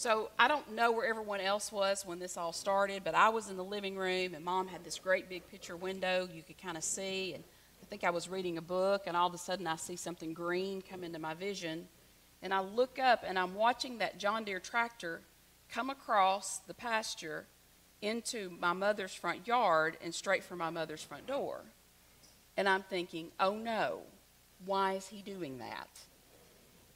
So 0.00 0.30
I 0.38 0.48
don't 0.48 0.72
know 0.72 0.92
where 0.92 1.06
everyone 1.06 1.42
else 1.42 1.70
was 1.70 2.06
when 2.06 2.18
this 2.18 2.38
all 2.38 2.54
started, 2.54 3.04
but 3.04 3.14
I 3.14 3.28
was 3.28 3.50
in 3.50 3.58
the 3.58 3.62
living 3.62 3.98
room, 3.98 4.32
and 4.32 4.42
Mom 4.42 4.66
had 4.66 4.82
this 4.82 4.98
great 4.98 5.28
big 5.28 5.46
picture 5.50 5.76
window 5.76 6.26
you 6.32 6.42
could 6.42 6.56
kind 6.56 6.78
of 6.78 6.84
see, 6.84 7.34
and 7.34 7.44
I 7.82 7.84
think 7.84 8.02
I 8.02 8.08
was 8.08 8.26
reading 8.26 8.56
a 8.56 8.62
book, 8.62 9.02
and 9.06 9.14
all 9.14 9.26
of 9.26 9.34
a 9.34 9.36
sudden 9.36 9.66
I 9.66 9.76
see 9.76 9.96
something 9.96 10.32
green 10.32 10.80
come 10.80 11.04
into 11.04 11.18
my 11.18 11.34
vision. 11.34 11.86
And 12.40 12.54
I 12.54 12.60
look 12.60 12.98
up, 12.98 13.24
and 13.26 13.38
I'm 13.38 13.54
watching 13.54 13.98
that 13.98 14.16
John 14.16 14.44
Deere 14.44 14.58
tractor 14.58 15.20
come 15.68 15.90
across 15.90 16.60
the 16.60 16.72
pasture 16.72 17.44
into 18.00 18.50
my 18.58 18.72
mother's 18.72 19.12
front 19.12 19.46
yard 19.46 19.98
and 20.02 20.14
straight 20.14 20.42
for 20.42 20.56
my 20.56 20.70
mother's 20.70 21.02
front 21.02 21.26
door. 21.26 21.60
And 22.56 22.70
I'm 22.70 22.84
thinking, 22.84 23.32
oh 23.38 23.54
no, 23.54 23.98
why 24.64 24.94
is 24.94 25.08
he 25.08 25.20
doing 25.20 25.58
that? 25.58 25.90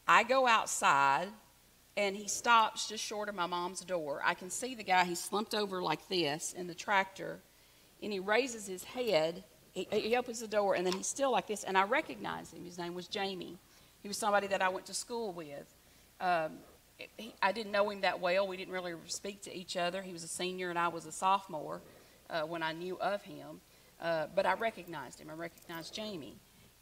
I 0.09 0.23
go 0.23 0.47
outside 0.47 1.29
and 1.97 2.17
he 2.17 2.29
stops 2.29 2.89
just 2.89 3.05
short 3.05 3.29
of 3.29 3.35
my 3.35 3.47
mom's 3.47 3.81
door. 3.81 4.21
I 4.25 4.35
can 4.35 4.51
see 4.51 4.75
the 4.75 4.83
guy, 4.83 5.05
he's 5.05 5.21
slumped 5.21 5.55
over 5.55 5.83
like 5.83 6.09
this 6.09 6.53
in 6.53 6.67
the 6.67 6.75
tractor, 6.75 7.39
and 8.03 8.13
he 8.13 8.19
raises 8.19 8.67
his 8.67 8.85
head 8.85 9.45
he, 9.75 9.89
he 9.91 10.17
opens 10.17 10.41
the 10.41 10.47
door 10.47 10.75
and 10.77 10.87
then 10.87 10.93
he's 10.95 11.09
still 11.09 11.33
like 11.33 11.47
this, 11.47 11.65
and 11.65 11.77
I 11.77 11.83
recognize 11.83 12.53
him. 12.53 12.65
His 12.65 12.79
name 12.79 12.95
was 12.95 13.09
Jamie. 13.09 13.59
He 14.03 14.09
was 14.09 14.17
somebody 14.17 14.47
that 14.47 14.63
I 14.63 14.69
went 14.69 14.87
to 14.87 14.95
school 14.95 15.33
with. 15.33 15.75
Um, 16.21 16.53
he, 17.19 17.35
I 17.43 17.51
didn't 17.53 17.73
know 17.73 17.91
him 17.91 18.03
that 18.03 18.21
well. 18.21 18.47
We 18.47 18.57
didn't 18.57 18.73
really 18.73 18.95
speak 19.07 19.43
to 19.43 19.55
each 19.55 19.77
other. 19.77 20.01
He 20.01 20.13
was 20.13 20.23
a 20.23 20.29
senior 20.29 20.71
and 20.71 20.79
I 20.79 20.89
was 20.89 21.07
a 21.07 21.13
sophomore 21.13 21.81
uh, 22.31 22.43
when 22.43 22.63
I 22.63 22.73
knew 22.73 22.99
of 23.01 23.23
him. 23.23 23.61
Uh, 24.01 24.27
but 24.35 24.47
I 24.47 24.55
recognized 24.55 25.21
him. 25.21 25.29
I 25.31 25.35
recognized 25.35 25.93
Jamie. 25.93 26.37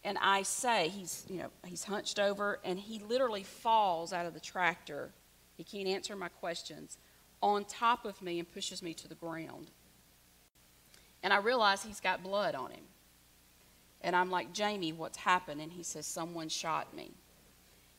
And 0.05 0.19
I 0.21 0.43
say, 0.43 0.89
he's, 0.89 1.25
you 1.29 1.39
know, 1.39 1.49
he's 1.65 1.85
hunched 1.85 2.19
over 2.19 2.59
and 2.65 2.79
he 2.79 2.99
literally 2.99 3.45
falls 3.45 4.13
out 4.13 4.27
of 4.27 4.35
the 4.35 4.41
tractor. 4.41 5.13
He 5.57 5.65
can't 5.65 5.87
answer 5.87 6.17
my 6.17 6.29
questions 6.29 6.99
on 7.41 7.65
top 7.65 8.05
of 8.05 8.21
me 8.21 8.39
and 8.39 8.53
pushes 8.53 8.83
me 8.83 8.95
to 8.95 9.09
the 9.09 9.15
ground. 9.15 9.71
And 11.23 11.33
I 11.33 11.39
realize 11.39 11.83
he's 11.83 12.01
got 12.01 12.23
blood 12.23 12.55
on 12.55 12.71
him. 12.71 12.85
And 14.01 14.17
I'm 14.17 14.31
like, 14.31 14.53
Jamie, 14.53 14.93
what's 14.93 15.19
happened? 15.19 15.61
And 15.61 15.73
he 15.73 15.85
says, 15.85 16.07
Someone 16.07 16.49
shot 16.49 16.95
me. 16.95 17.13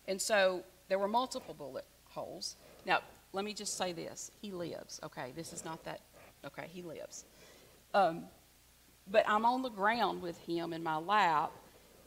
And 0.07 0.21
so 0.21 0.63
there 0.89 0.99
were 0.99 1.07
multiple 1.07 1.53
bullet 1.53 1.85
holes. 2.09 2.57
Now, 2.85 2.99
let 3.31 3.45
me 3.45 3.53
just 3.53 3.77
say 3.77 3.93
this 3.93 4.31
he 4.41 4.51
lives, 4.51 4.99
okay? 5.03 5.31
This 5.35 5.53
is 5.53 5.63
not 5.63 5.83
that, 5.85 6.01
okay, 6.45 6.67
he 6.69 6.81
lives. 6.81 7.25
Um, 7.93 8.23
but 9.09 9.23
I'm 9.27 9.45
on 9.45 9.61
the 9.61 9.69
ground 9.69 10.21
with 10.21 10.37
him 10.39 10.73
in 10.73 10.83
my 10.83 10.97
lap. 10.97 11.51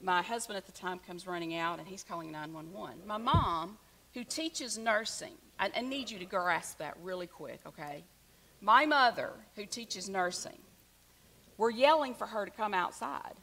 My 0.00 0.22
husband 0.22 0.56
at 0.56 0.66
the 0.66 0.72
time 0.72 0.98
comes 0.98 1.26
running 1.26 1.56
out 1.56 1.78
and 1.78 1.88
he's 1.88 2.04
calling 2.04 2.30
911. 2.30 3.06
My 3.06 3.16
mom, 3.16 3.78
who 4.14 4.24
teaches 4.24 4.76
nursing, 4.78 5.34
I, 5.58 5.70
I 5.74 5.80
need 5.80 6.10
you 6.10 6.18
to 6.18 6.24
grasp 6.24 6.78
that 6.78 6.96
really 7.02 7.26
quick, 7.26 7.60
okay? 7.66 8.04
My 8.60 8.86
mother, 8.86 9.32
who 9.54 9.66
teaches 9.66 10.08
nursing, 10.08 10.58
we're 11.56 11.70
yelling 11.70 12.14
for 12.14 12.26
her 12.26 12.44
to 12.44 12.50
come 12.50 12.74
outside. 12.74 13.34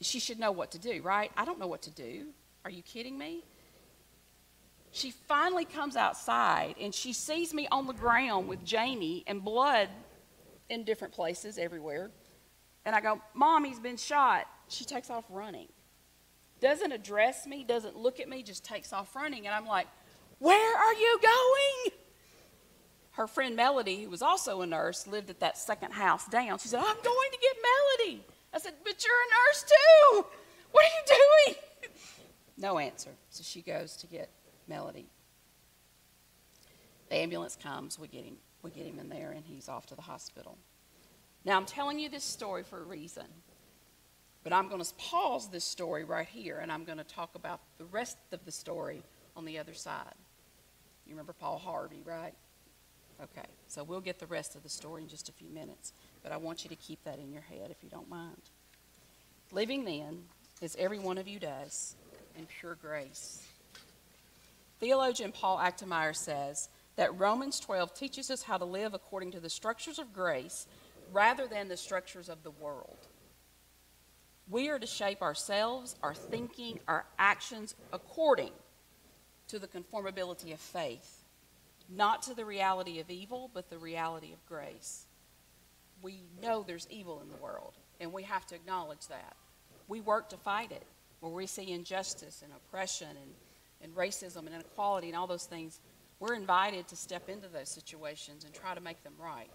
She 0.00 0.18
should 0.18 0.38
know 0.38 0.52
what 0.52 0.72
to 0.72 0.78
do, 0.78 1.00
right? 1.02 1.30
I 1.36 1.44
don't 1.44 1.60
know 1.60 1.68
what 1.68 1.82
to 1.82 1.90
do. 1.90 2.26
Are 2.64 2.70
you 2.70 2.82
kidding 2.82 3.16
me? 3.16 3.44
She 4.90 5.10
finally 5.10 5.64
comes 5.64 5.96
outside 5.96 6.74
and 6.80 6.94
she 6.94 7.12
sees 7.12 7.54
me 7.54 7.66
on 7.70 7.86
the 7.86 7.94
ground 7.94 8.48
with 8.48 8.64
Jamie 8.64 9.24
and 9.26 9.42
blood 9.42 9.88
in 10.68 10.84
different 10.84 11.14
places 11.14 11.56
everywhere. 11.56 12.10
And 12.84 12.94
I 12.94 13.00
go, 13.00 13.20
Mom, 13.34 13.64
he's 13.64 13.78
been 13.78 13.96
shot. 13.96 14.46
She 14.72 14.84
takes 14.84 15.10
off 15.10 15.24
running. 15.28 15.68
Doesn't 16.60 16.92
address 16.92 17.46
me, 17.46 17.64
doesn't 17.64 17.96
look 17.96 18.20
at 18.20 18.28
me, 18.28 18.42
just 18.42 18.64
takes 18.64 18.92
off 18.92 19.14
running. 19.14 19.46
And 19.46 19.54
I'm 19.54 19.66
like, 19.66 19.86
Where 20.38 20.78
are 20.78 20.94
you 20.94 21.18
going? 21.20 21.98
Her 23.12 23.26
friend 23.26 23.54
Melody, 23.54 24.04
who 24.04 24.10
was 24.10 24.22
also 24.22 24.62
a 24.62 24.66
nurse, 24.66 25.06
lived 25.06 25.28
at 25.28 25.40
that 25.40 25.58
second 25.58 25.92
house 25.92 26.26
down. 26.26 26.58
She 26.58 26.68
said, 26.68 26.78
I'm 26.78 27.02
going 27.02 27.30
to 27.32 27.38
get 27.42 27.56
Melody. 28.08 28.24
I 28.54 28.58
said, 28.58 28.74
But 28.82 29.04
you're 29.04 29.12
a 29.12 29.30
nurse 29.50 29.64
too. 29.68 30.26
What 30.70 30.84
are 30.84 30.88
you 30.88 31.18
doing? 31.50 31.90
No 32.56 32.78
answer. 32.78 33.10
So 33.28 33.42
she 33.42 33.60
goes 33.60 33.96
to 33.96 34.06
get 34.06 34.30
Melody. 34.68 35.06
The 37.10 37.16
ambulance 37.16 37.56
comes, 37.62 37.98
we 37.98 38.08
get 38.08 38.24
him, 38.24 38.36
we 38.62 38.70
get 38.70 38.86
him 38.86 38.98
in 38.98 39.10
there, 39.10 39.32
and 39.32 39.44
he's 39.44 39.68
off 39.68 39.84
to 39.86 39.94
the 39.94 40.02
hospital. 40.02 40.56
Now 41.44 41.58
I'm 41.58 41.66
telling 41.66 41.98
you 41.98 42.08
this 42.08 42.24
story 42.24 42.62
for 42.62 42.80
a 42.80 42.84
reason. 42.84 43.26
But 44.44 44.52
I'm 44.52 44.68
going 44.68 44.82
to 44.82 44.94
pause 44.94 45.48
this 45.48 45.64
story 45.64 46.04
right 46.04 46.26
here, 46.26 46.58
and 46.58 46.72
I'm 46.72 46.84
going 46.84 46.98
to 46.98 47.04
talk 47.04 47.34
about 47.34 47.60
the 47.78 47.84
rest 47.84 48.16
of 48.32 48.44
the 48.44 48.52
story 48.52 49.02
on 49.36 49.44
the 49.44 49.58
other 49.58 49.74
side. 49.74 50.14
You 51.06 51.12
remember 51.12 51.32
Paul 51.32 51.58
Harvey, 51.58 52.02
right? 52.04 52.34
Okay, 53.22 53.46
so 53.68 53.84
we'll 53.84 54.00
get 54.00 54.18
the 54.18 54.26
rest 54.26 54.56
of 54.56 54.62
the 54.62 54.68
story 54.68 55.02
in 55.02 55.08
just 55.08 55.28
a 55.28 55.32
few 55.32 55.48
minutes, 55.48 55.92
but 56.22 56.32
I 56.32 56.36
want 56.38 56.64
you 56.64 56.70
to 56.70 56.76
keep 56.76 57.04
that 57.04 57.18
in 57.18 57.30
your 57.30 57.42
head 57.42 57.70
if 57.70 57.76
you 57.82 57.88
don't 57.88 58.08
mind. 58.08 58.50
Living 59.52 59.84
then, 59.84 60.24
as 60.60 60.74
every 60.76 60.98
one 60.98 61.18
of 61.18 61.28
you 61.28 61.38
does, 61.38 61.94
in 62.36 62.46
pure 62.46 62.74
grace. 62.74 63.42
Theologian 64.80 65.30
Paul 65.30 65.58
Achtemeier 65.58 66.16
says 66.16 66.68
that 66.96 67.16
Romans 67.18 67.60
12 67.60 67.94
teaches 67.94 68.30
us 68.30 68.42
how 68.42 68.58
to 68.58 68.64
live 68.64 68.94
according 68.94 69.30
to 69.32 69.40
the 69.40 69.50
structures 69.50 69.98
of 69.98 70.12
grace 70.12 70.66
rather 71.12 71.46
than 71.46 71.68
the 71.68 71.76
structures 71.76 72.28
of 72.28 72.42
the 72.42 72.50
world. 72.50 73.06
We 74.48 74.68
are 74.68 74.78
to 74.78 74.86
shape 74.86 75.22
ourselves, 75.22 75.96
our 76.02 76.14
thinking, 76.14 76.80
our 76.88 77.06
actions 77.18 77.74
according 77.92 78.50
to 79.48 79.58
the 79.58 79.68
conformability 79.68 80.52
of 80.52 80.60
faith, 80.60 81.24
not 81.88 82.22
to 82.22 82.34
the 82.34 82.44
reality 82.44 83.00
of 83.00 83.10
evil, 83.10 83.50
but 83.52 83.70
the 83.70 83.78
reality 83.78 84.32
of 84.32 84.44
grace. 84.46 85.06
We 86.02 86.22
know 86.42 86.64
there's 86.66 86.88
evil 86.90 87.20
in 87.22 87.28
the 87.28 87.36
world, 87.36 87.74
and 88.00 88.12
we 88.12 88.24
have 88.24 88.46
to 88.46 88.54
acknowledge 88.54 89.06
that. 89.08 89.36
We 89.88 90.00
work 90.00 90.30
to 90.30 90.36
fight 90.36 90.72
it, 90.72 90.84
where 91.20 91.32
we 91.32 91.46
see 91.46 91.70
injustice 91.70 92.42
and 92.42 92.52
oppression 92.52 93.08
and, 93.08 93.30
and 93.82 93.94
racism 93.94 94.46
and 94.46 94.54
inequality 94.54 95.08
and 95.08 95.16
all 95.16 95.26
those 95.26 95.46
things. 95.46 95.80
We're 96.18 96.34
invited 96.34 96.88
to 96.88 96.96
step 96.96 97.28
into 97.28 97.48
those 97.48 97.68
situations 97.68 98.44
and 98.44 98.52
try 98.52 98.74
to 98.74 98.80
make 98.80 99.02
them 99.04 99.14
right. 99.18 99.50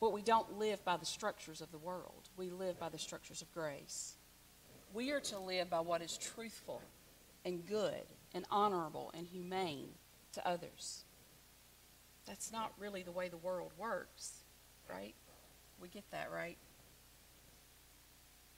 But 0.00 0.12
we 0.12 0.22
don't 0.22 0.58
live 0.58 0.82
by 0.84 0.96
the 0.96 1.04
structures 1.04 1.60
of 1.60 1.70
the 1.70 1.78
world. 1.78 2.28
We 2.36 2.50
live 2.50 2.78
by 2.80 2.88
the 2.88 2.98
structures 2.98 3.42
of 3.42 3.52
grace. 3.52 4.14
We 4.94 5.10
are 5.10 5.20
to 5.20 5.38
live 5.38 5.68
by 5.68 5.80
what 5.80 6.02
is 6.02 6.16
truthful 6.16 6.80
and 7.44 7.66
good 7.66 8.06
and 8.34 8.44
honorable 8.50 9.12
and 9.14 9.26
humane 9.26 9.90
to 10.32 10.48
others. 10.48 11.04
That's 12.26 12.50
not 12.50 12.72
really 12.78 13.02
the 13.02 13.12
way 13.12 13.28
the 13.28 13.36
world 13.36 13.72
works, 13.78 14.32
right? 14.88 15.14
We 15.80 15.88
get 15.88 16.04
that, 16.12 16.30
right? 16.32 16.56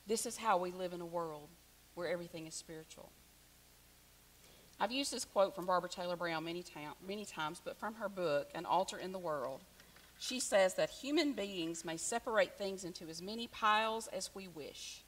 This 0.07 0.27
is 0.27 0.37
how 0.37 0.59
we 0.59 0.73
live 0.73 0.93
in 0.93 1.01
a 1.01 1.07
world 1.07 1.49
where 1.95 2.09
everything 2.09 2.47
is 2.47 2.55
spiritual. 2.55 3.11
I've 4.81 4.91
used 4.91 5.13
this 5.13 5.25
quote 5.25 5.55
from 5.55 5.67
Barbara 5.67 5.89
Taylor 5.89 6.17
Brown 6.17 6.45
many, 6.45 6.63
ta- 6.63 6.95
many 7.07 7.25
times, 7.25 7.61
but 7.65 7.79
from 7.79 7.95
her 7.95 8.09
book, 8.09 8.51
An 8.55 8.67
Altar 8.67 8.99
in 8.99 9.13
the 9.13 9.19
World, 9.19 9.61
she 10.23 10.39
says 10.39 10.75
that 10.75 10.89
human 10.89 11.33
beings 11.33 11.85
may 11.85 11.97
separate 11.97 12.57
things 12.57 12.85
into 12.85 13.09
as 13.09 13.21
many 13.21 13.49
piles 13.49 14.07
as 14.13 14.31
we 14.37 14.47
wish, 14.47 15.03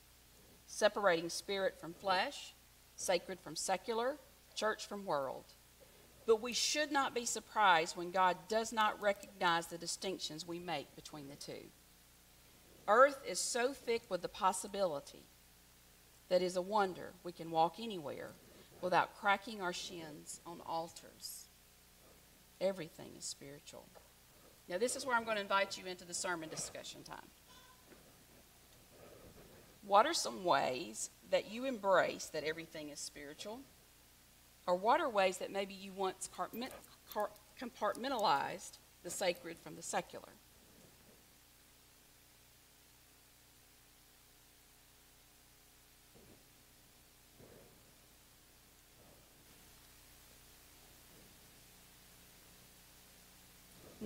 separating 0.66 1.28
spirit 1.28 1.78
from 1.80 1.94
flesh, 1.94 2.52
sacred 2.96 3.38
from 3.38 3.54
secular, 3.54 4.16
church 4.56 4.88
from 4.88 5.06
world. 5.06 5.44
But 6.26 6.42
we 6.42 6.52
should 6.52 6.90
not 6.90 7.14
be 7.14 7.26
surprised 7.26 7.96
when 7.96 8.10
God 8.10 8.36
does 8.48 8.72
not 8.72 9.00
recognize 9.00 9.68
the 9.68 9.78
distinctions 9.78 10.48
we 10.48 10.58
make 10.58 10.96
between 10.96 11.28
the 11.28 11.36
two. 11.36 11.68
Earth 12.88 13.20
is 13.24 13.38
so 13.38 13.72
thick 13.72 14.02
with 14.08 14.20
the 14.20 14.28
possibility 14.28 15.22
that 16.28 16.42
is 16.42 16.56
a 16.56 16.62
wonder 16.62 17.12
we 17.22 17.30
can 17.30 17.52
walk 17.52 17.76
anywhere 17.78 18.32
without 18.80 19.16
cracking 19.20 19.62
our 19.62 19.72
shins 19.72 20.40
on 20.44 20.60
altars. 20.66 21.46
Everything 22.60 23.12
is 23.16 23.24
spiritual. 23.24 23.86
Now, 24.68 24.78
this 24.78 24.96
is 24.96 25.04
where 25.04 25.14
I'm 25.16 25.24
going 25.24 25.36
to 25.36 25.42
invite 25.42 25.76
you 25.76 25.86
into 25.86 26.04
the 26.04 26.14
sermon 26.14 26.48
discussion 26.48 27.02
time. 27.02 27.28
What 29.86 30.06
are 30.06 30.14
some 30.14 30.44
ways 30.44 31.10
that 31.30 31.50
you 31.50 31.66
embrace 31.66 32.26
that 32.32 32.44
everything 32.44 32.88
is 32.88 32.98
spiritual? 32.98 33.60
Or 34.66 34.74
what 34.74 35.00
are 35.00 35.10
ways 35.10 35.36
that 35.38 35.50
maybe 35.52 35.74
you 35.74 35.92
once 35.92 36.30
compartmentalized 37.60 38.78
the 39.02 39.10
sacred 39.10 39.58
from 39.58 39.76
the 39.76 39.82
secular? 39.82 40.32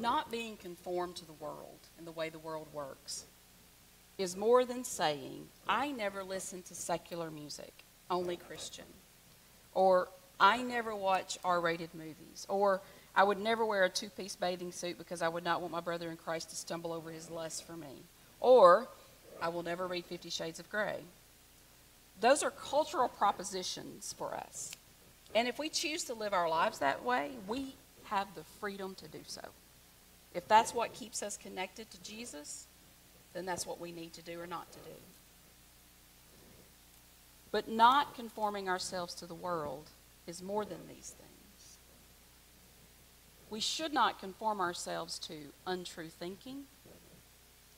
Not 0.09 0.31
being 0.31 0.57
conformed 0.57 1.17
to 1.17 1.27
the 1.27 1.35
world 1.35 1.81
and 1.99 2.07
the 2.07 2.13
way 2.13 2.31
the 2.31 2.39
world 2.39 2.67
works 2.73 3.25
is 4.17 4.39
more 4.39 4.65
than 4.65 4.83
saying, 4.83 5.47
I 5.69 5.91
never 5.91 6.25
listen 6.25 6.63
to 6.63 6.75
secular 6.75 7.31
music, 7.31 7.75
only 8.11 8.39
Christian. 8.39 8.87
Or 9.75 10.09
I 10.41 10.63
never 10.63 10.97
watch 10.97 11.37
R 11.45 11.61
rated 11.61 11.91
movies. 11.93 12.47
Or 12.49 12.81
I 13.15 13.23
would 13.23 13.39
never 13.39 13.67
wear 13.67 13.85
a 13.85 13.91
two 13.91 14.09
piece 14.09 14.35
bathing 14.35 14.73
suit 14.73 14.97
because 14.97 15.21
I 15.21 15.29
would 15.29 15.45
not 15.45 15.61
want 15.61 15.73
my 15.73 15.81
brother 15.81 16.09
in 16.09 16.17
Christ 16.17 16.49
to 16.51 16.57
stumble 16.57 16.95
over 16.95 17.11
his 17.11 17.31
lust 17.31 17.67
for 17.67 17.77
me. 17.77 18.03
Or 18.41 18.89
I 19.43 19.51
will 19.51 19.63
never 19.63 19.87
read 19.87 20.07
Fifty 20.07 20.31
Shades 20.31 20.59
of 20.59 20.71
Grey. 20.71 21.01
Those 22.19 22.43
are 22.43 22.51
cultural 22.51 23.09
propositions 23.09 24.15
for 24.17 24.35
us. 24.35 24.73
And 25.35 25.47
if 25.47 25.59
we 25.59 25.69
choose 25.69 26.05
to 26.05 26.15
live 26.15 26.33
our 26.33 26.49
lives 26.49 26.79
that 26.79 27.05
way, 27.05 27.33
we 27.47 27.75
have 28.05 28.29
the 28.35 28.45
freedom 28.59 28.95
to 28.95 29.07
do 29.07 29.21
so. 29.27 29.43
If 30.39 30.47
that's 30.47 30.73
what 30.73 30.93
keeps 30.93 31.21
us 31.25 31.37
connected 31.37 31.91
to 31.91 32.01
Jesus, 32.01 32.69
then 33.33 33.45
that's 33.45 33.67
what 33.67 33.81
we 33.81 33.91
need 33.91 34.13
to 34.13 34.23
do 34.23 34.41
or 34.41 34.47
not 34.47 34.71
to 34.71 34.79
do. 34.79 34.95
But 37.51 37.69
not 37.69 38.15
conforming 38.15 38.69
ourselves 38.69 39.15
to 39.15 39.27
the 39.27 39.35
world 39.35 39.91
is 40.29 40.41
more 40.41 40.65
than 40.65 40.79
these 40.87 41.13
things. 41.19 41.79
We 43.51 43.59
should 43.59 43.93
not 43.93 44.21
conform 44.21 44.61
ourselves 44.61 45.19
to 45.27 45.35
untrue 45.67 46.09
thinking, 46.09 46.67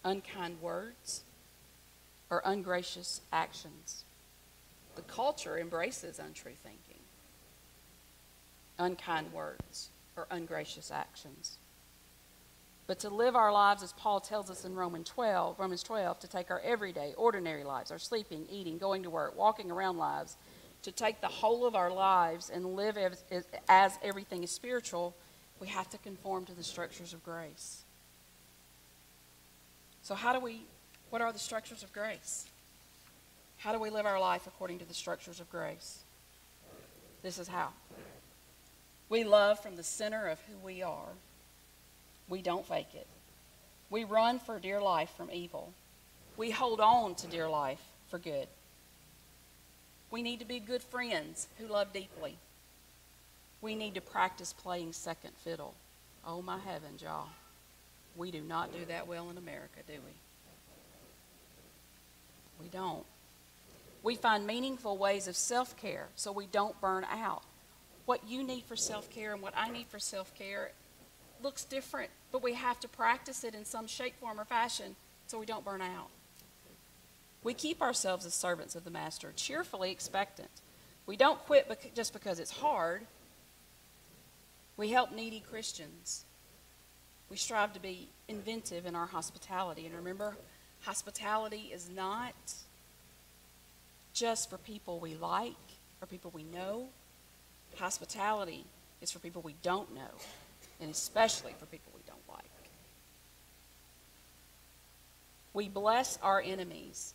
unkind 0.05 0.61
words, 0.61 1.23
or 2.29 2.43
ungracious 2.45 3.23
actions. 3.33 4.05
The 4.97 5.03
culture 5.03 5.59
embraces 5.59 6.19
untrue 6.19 6.53
thinking, 6.63 7.01
unkind 8.79 9.33
words, 9.33 9.89
or 10.15 10.27
ungracious 10.31 10.91
actions. 10.91 11.57
But 12.91 12.99
to 12.99 13.09
live 13.09 13.37
our 13.37 13.53
lives 13.53 13.85
as 13.85 13.93
Paul 13.93 14.19
tells 14.19 14.51
us 14.51 14.65
in 14.65 14.75
Romans 14.75 15.09
12, 15.11 15.61
Romans 15.61 15.85
12, 15.85 16.19
to 16.19 16.27
take 16.27 16.51
our 16.51 16.59
everyday, 16.59 17.15
ordinary 17.17 17.63
lives, 17.63 17.93
our 17.93 18.01
sleeping, 18.01 18.49
eating, 18.51 18.79
going 18.79 19.05
to 19.05 19.11
work, 19.11 19.39
walking 19.39 19.71
around 19.71 19.97
lives, 19.97 20.37
to 20.83 20.91
take 20.91 21.21
the 21.21 21.29
whole 21.29 21.65
of 21.65 21.77
our 21.77 21.93
lives 21.93 22.51
and 22.51 22.75
live 22.75 22.99
as, 22.99 23.23
as 23.69 23.97
everything 24.03 24.43
is 24.43 24.51
spiritual, 24.51 25.15
we 25.61 25.69
have 25.69 25.89
to 25.91 25.99
conform 25.99 26.45
to 26.47 26.53
the 26.53 26.65
structures 26.65 27.13
of 27.13 27.25
grace. 27.25 27.85
So, 30.03 30.17
how 30.17 30.33
do 30.33 30.41
we, 30.41 30.63
what 31.11 31.23
are 31.23 31.33
the 31.33 31.39
structures 31.39 31.85
of 31.85 31.93
grace? 31.93 32.47
How 33.59 33.73
do 33.73 33.79
we 33.79 33.91
live 33.91 34.05
our 34.05 34.19
life 34.19 34.49
according 34.49 34.81
to 34.81 34.85
the 34.85 34.95
structures 34.95 35.39
of 35.39 35.49
grace? 35.49 36.01
This 37.23 37.39
is 37.39 37.47
how. 37.47 37.69
We 39.09 39.23
love 39.23 39.61
from 39.61 39.77
the 39.77 39.85
center 39.85 40.27
of 40.27 40.41
who 40.41 40.59
we 40.67 40.83
are. 40.83 41.11
We 42.31 42.41
don't 42.41 42.67
fake 42.67 42.95
it. 42.95 43.07
We 43.91 44.05
run 44.05 44.39
for 44.39 44.59
dear 44.59 44.81
life 44.81 45.11
from 45.17 45.31
evil. 45.31 45.75
We 46.37 46.51
hold 46.51 46.81
on 46.81 47.17
to 47.17 47.27
dear 47.27 47.51
life 47.51 47.83
for 48.09 48.19
good. 48.19 48.47
We 50.11 50.23
need 50.23 50.39
to 50.39 50.47
be 50.47 50.61
good 50.61 50.83
friends 50.83 51.49
who 51.59 51.67
love 51.67 51.93
deeply. 51.93 52.37
We 53.61 53.75
need 53.75 53.95
to 53.97 54.01
practice 54.01 54.53
playing 54.53 54.93
second 54.93 55.33
fiddle. 55.45 55.75
Oh, 56.27 56.41
my 56.41 56.59
heavens, 56.59 57.03
y'all. 57.03 57.29
We 58.17 58.31
do 58.31 58.41
not 58.41 58.73
do 58.73 58.85
that 58.87 59.07
well 59.07 59.29
in 59.31 59.37
America, 59.37 59.81
do 59.87 59.95
we? 59.95 60.13
We 62.63 62.69
don't. 62.69 63.05
We 64.03 64.15
find 64.15 64.47
meaningful 64.47 64.97
ways 64.97 65.29
of 65.29 65.37
self 65.37 65.77
care 65.77 66.09
so 66.17 66.33
we 66.33 66.47
don't 66.47 66.81
burn 66.81 67.05
out. 67.11 67.43
What 68.07 68.29
you 68.29 68.43
need 68.43 68.65
for 68.65 68.77
self 68.77 69.11
care 69.11 69.33
and 69.33 69.43
what 69.43 69.55
I 69.57 69.71
need 69.71 69.87
for 69.89 69.99
self 69.99 70.35
care 70.37 70.73
looks 71.43 71.65
different, 71.65 72.11
but 72.33 72.43
we 72.43 72.55
have 72.55 72.79
to 72.81 72.89
practice 72.89 73.45
it 73.45 73.55
in 73.55 73.65
some 73.65 73.87
shape, 73.87 74.15
form, 74.21 74.41
or 74.41 74.45
fashion 74.45 74.97
so 75.27 75.39
we 75.39 75.47
don't 75.47 75.65
burn 75.65 75.83
out. 75.83 76.09
We 77.43 77.55
keep 77.55 77.81
ourselves 77.81 78.27
as 78.27 78.35
servants 78.35 78.75
of 78.75 78.85
the 78.85 78.91
Master, 78.91 79.33
cheerfully 79.35 79.91
expectant. 79.91 80.51
We 81.07 81.17
don't 81.17 81.39
quit 81.41 81.67
just 81.95 82.13
because 82.13 82.39
it's 82.39 82.51
hard. 82.51 83.03
We 84.77 84.91
help 84.91 85.13
needy 85.13 85.41
Christians. 85.41 86.25
We 87.31 87.37
strive 87.37 87.73
to 87.75 87.81
be 87.81 88.09
inventive 88.29 88.87
in 88.87 88.95
our 88.95 89.07
hospitality. 89.07 89.87
And 89.87 89.95
remember, 89.95 90.37
hospitality 90.83 91.71
is 91.73 91.89
not 91.89 92.35
just 94.13 94.51
for 94.51 94.59
people 94.59 94.99
we 95.01 95.15
like 95.15 95.55
or 96.03 96.07
people 96.07 96.31
we 96.35 96.43
know. 96.43 96.89
Hospitality 97.77 98.65
is 99.01 99.11
for 99.11 99.21
people 99.21 99.43
we 99.43 99.55
don't 99.63 99.95
know, 99.95 100.11
and 100.81 100.91
especially 100.91 101.55
for 101.59 101.67
people 101.67 101.93
we 101.95 102.03
don't 102.07 102.19
like. 102.29 102.45
We 105.53 105.69
bless 105.69 106.19
our 106.23 106.41
enemies 106.41 107.15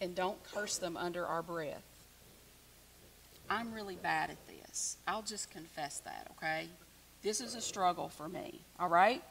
and 0.00 0.14
don't 0.14 0.42
curse 0.52 0.78
them 0.78 0.96
under 0.96 1.26
our 1.26 1.42
breath. 1.42 1.82
I'm 3.50 3.72
really 3.72 3.96
bad 3.96 4.30
at 4.30 4.38
this. 4.46 4.96
I'll 5.06 5.22
just 5.22 5.50
confess 5.50 6.00
that, 6.00 6.30
okay? 6.36 6.66
This 7.22 7.40
is 7.40 7.54
a 7.54 7.60
struggle 7.60 8.08
for 8.08 8.28
me, 8.28 8.60
all 8.78 8.88
right? 8.88 9.22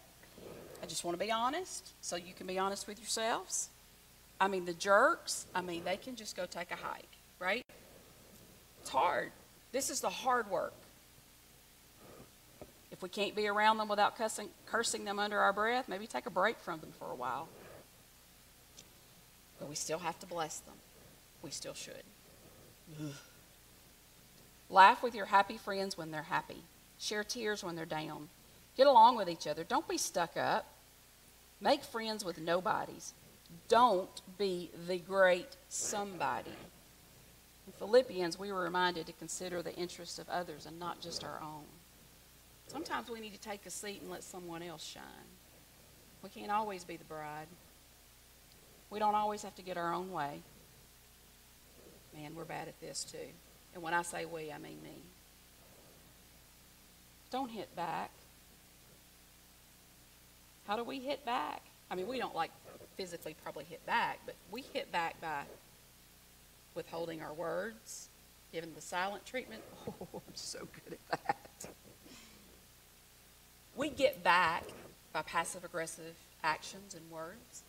I 0.81 0.85
just 0.85 1.03
want 1.03 1.17
to 1.17 1.23
be 1.23 1.31
honest 1.31 1.91
so 2.01 2.15
you 2.15 2.33
can 2.33 2.47
be 2.47 2.57
honest 2.57 2.87
with 2.87 2.99
yourselves. 2.99 3.69
I 4.39 4.47
mean, 4.47 4.65
the 4.65 4.73
jerks, 4.73 5.45
I 5.53 5.61
mean, 5.61 5.83
they 5.83 5.97
can 5.97 6.15
just 6.15 6.35
go 6.35 6.45
take 6.45 6.71
a 6.71 6.75
hike, 6.75 7.07
right? 7.39 7.63
It's 8.81 8.89
hard. 8.89 9.31
This 9.71 9.89
is 9.89 10.01
the 10.01 10.09
hard 10.09 10.49
work. 10.49 10.73
If 12.91 13.01
we 13.01 13.09
can't 13.09 13.35
be 13.35 13.47
around 13.47 13.77
them 13.77 13.87
without 13.87 14.17
cussing, 14.17 14.49
cursing 14.65 15.05
them 15.05 15.19
under 15.19 15.39
our 15.39 15.53
breath, 15.53 15.87
maybe 15.87 16.07
take 16.07 16.25
a 16.25 16.31
break 16.31 16.57
from 16.59 16.79
them 16.79 16.91
for 16.97 17.11
a 17.11 17.15
while. 17.15 17.47
But 19.59 19.69
we 19.69 19.75
still 19.75 19.99
have 19.99 20.19
to 20.19 20.25
bless 20.25 20.59
them. 20.59 20.75
We 21.41 21.51
still 21.51 21.73
should. 21.73 22.03
Ugh. 22.99 23.13
Laugh 24.69 25.01
with 25.01 25.15
your 25.15 25.25
happy 25.25 25.57
friends 25.57 25.97
when 25.97 26.11
they're 26.11 26.23
happy. 26.23 26.63
Share 26.99 27.23
tears 27.23 27.63
when 27.63 27.75
they're 27.75 27.85
down. 27.85 28.29
Get 28.75 28.87
along 28.87 29.17
with 29.17 29.29
each 29.29 29.47
other. 29.47 29.63
Don't 29.63 29.87
be 29.87 29.97
stuck 29.97 30.35
up. 30.35 30.67
Make 31.61 31.83
friends 31.83 32.23
with 32.23 32.39
nobodies. 32.39 33.13
Don't 33.67 34.21
be 34.37 34.69
the 34.87 34.97
great 34.97 35.55
somebody. 35.69 36.51
In 37.65 37.73
Philippians, 37.73 38.37
we 38.37 38.51
were 38.51 38.61
reminded 38.61 39.07
to 39.07 39.13
consider 39.13 39.61
the 39.61 39.73
interests 39.75 40.19
of 40.19 40.29
others 40.29 40.65
and 40.65 40.79
not 40.79 41.01
just 41.01 41.23
our 41.23 41.39
own. 41.41 41.63
Sometimes 42.67 43.09
we 43.09 43.19
need 43.19 43.33
to 43.33 43.39
take 43.39 43.65
a 43.65 43.69
seat 43.69 44.01
and 44.01 44.11
let 44.11 44.23
someone 44.23 44.61
else 44.61 44.85
shine. 44.85 45.03
We 46.21 46.29
can't 46.29 46.51
always 46.51 46.83
be 46.83 46.97
the 46.97 47.05
bride. 47.05 47.47
We 48.89 48.99
don't 48.99 49.15
always 49.15 49.43
have 49.43 49.55
to 49.55 49.61
get 49.61 49.77
our 49.77 49.93
own 49.93 50.11
way. 50.11 50.41
Man, 52.15 52.35
we're 52.35 52.45
bad 52.45 52.67
at 52.67 52.79
this 52.79 53.03
too. 53.03 53.17
And 53.73 53.83
when 53.83 53.93
I 53.93 54.01
say 54.01 54.25
we, 54.25 54.51
I 54.51 54.57
mean 54.57 54.81
me. 54.81 55.03
Don't 57.29 57.49
hit 57.49 57.75
back. 57.75 58.11
How 60.65 60.75
do 60.77 60.83
we 60.83 60.99
hit 60.99 61.25
back? 61.25 61.61
I 61.91 61.95
mean, 61.95 62.07
we 62.07 62.17
don't 62.17 62.35
like 62.35 62.51
physically 62.97 63.35
probably 63.43 63.65
hit 63.65 63.85
back, 63.85 64.19
but 64.25 64.35
we 64.51 64.63
hit 64.73 64.91
back 64.91 65.19
by 65.21 65.43
withholding 66.73 67.21
our 67.21 67.33
words, 67.33 68.09
giving 68.51 68.73
the 68.73 68.81
silent 68.81 69.25
treatment. 69.25 69.61
Oh, 69.99 70.07
I'm 70.27 70.35
so 70.35 70.59
good 70.59 70.97
at 71.11 71.23
that. 71.23 71.69
We 73.75 73.89
get 73.89 74.23
back 74.23 74.63
by 75.13 75.21
passive 75.21 75.63
aggressive 75.63 76.15
actions 76.43 76.93
and 76.93 77.09
words. 77.09 77.63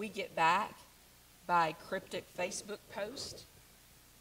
We 0.00 0.08
get 0.08 0.34
back 0.34 0.72
by 1.46 1.74
cryptic 1.90 2.24
Facebook 2.34 2.78
post. 2.94 3.44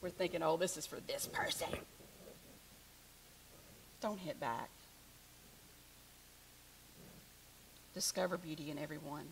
We're 0.01 0.09
thinking, 0.09 0.43
oh, 0.43 0.57
this 0.57 0.75
is 0.75 0.85
for 0.85 0.97
this 1.07 1.25
person. 1.25 1.69
Don't 4.01 4.19
hit 4.19 4.41
back. 4.41 4.69
Discover 7.93 8.39
beauty 8.39 8.69
in 8.69 8.77
everyone. 8.77 9.23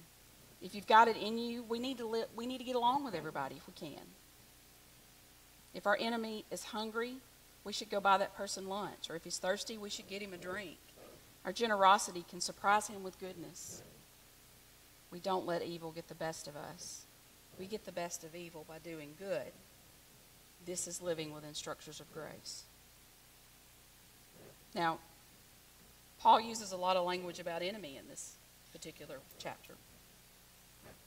If 0.61 0.73
you've 0.73 0.87
got 0.87 1.09
it 1.09 1.17
in 1.17 1.37
you, 1.37 1.63
we 1.63 1.79
need 1.79 1.97
to 1.97 2.05
li- 2.05 2.31
we 2.33 2.45
need 2.45 2.59
to 2.59 2.63
get 2.63 2.77
along 2.77 3.03
with 3.03 3.13
everybody 3.13 3.55
if 3.57 3.67
we 3.67 3.73
can. 3.73 4.05
If 5.73 5.85
our 5.85 5.97
enemy 5.99 6.45
is 6.49 6.63
hungry, 6.63 7.15
we 7.65 7.73
should 7.73 7.89
go 7.89 7.99
buy 7.99 8.19
that 8.19 8.37
person 8.37 8.69
lunch, 8.69 9.09
or 9.09 9.17
if 9.17 9.25
he's 9.25 9.37
thirsty, 9.37 9.77
we 9.77 9.89
should 9.89 10.07
get 10.07 10.21
him 10.21 10.31
a 10.31 10.37
drink. 10.37 10.77
Our 11.43 11.51
generosity 11.51 12.23
can 12.29 12.39
surprise 12.39 12.87
him 12.87 13.03
with 13.03 13.19
goodness. 13.19 13.83
We 15.11 15.19
don't 15.19 15.45
let 15.45 15.63
evil 15.63 15.91
get 15.91 16.07
the 16.07 16.15
best 16.15 16.47
of 16.47 16.55
us. 16.55 17.03
We 17.57 17.65
get 17.65 17.85
the 17.85 17.91
best 17.91 18.23
of 18.23 18.35
evil 18.35 18.65
by 18.67 18.79
doing 18.79 19.13
good. 19.17 19.51
This 20.65 20.87
is 20.87 21.01
living 21.01 21.33
within 21.33 21.53
structures 21.53 21.99
of 21.99 22.13
grace. 22.13 22.63
Now, 24.75 24.99
Paul 26.19 26.41
uses 26.41 26.71
a 26.71 26.77
lot 26.77 26.97
of 26.97 27.05
language 27.05 27.39
about 27.39 27.61
enemy 27.61 27.97
in 27.97 28.07
this 28.09 28.35
particular 28.71 29.17
chapter. 29.39 29.73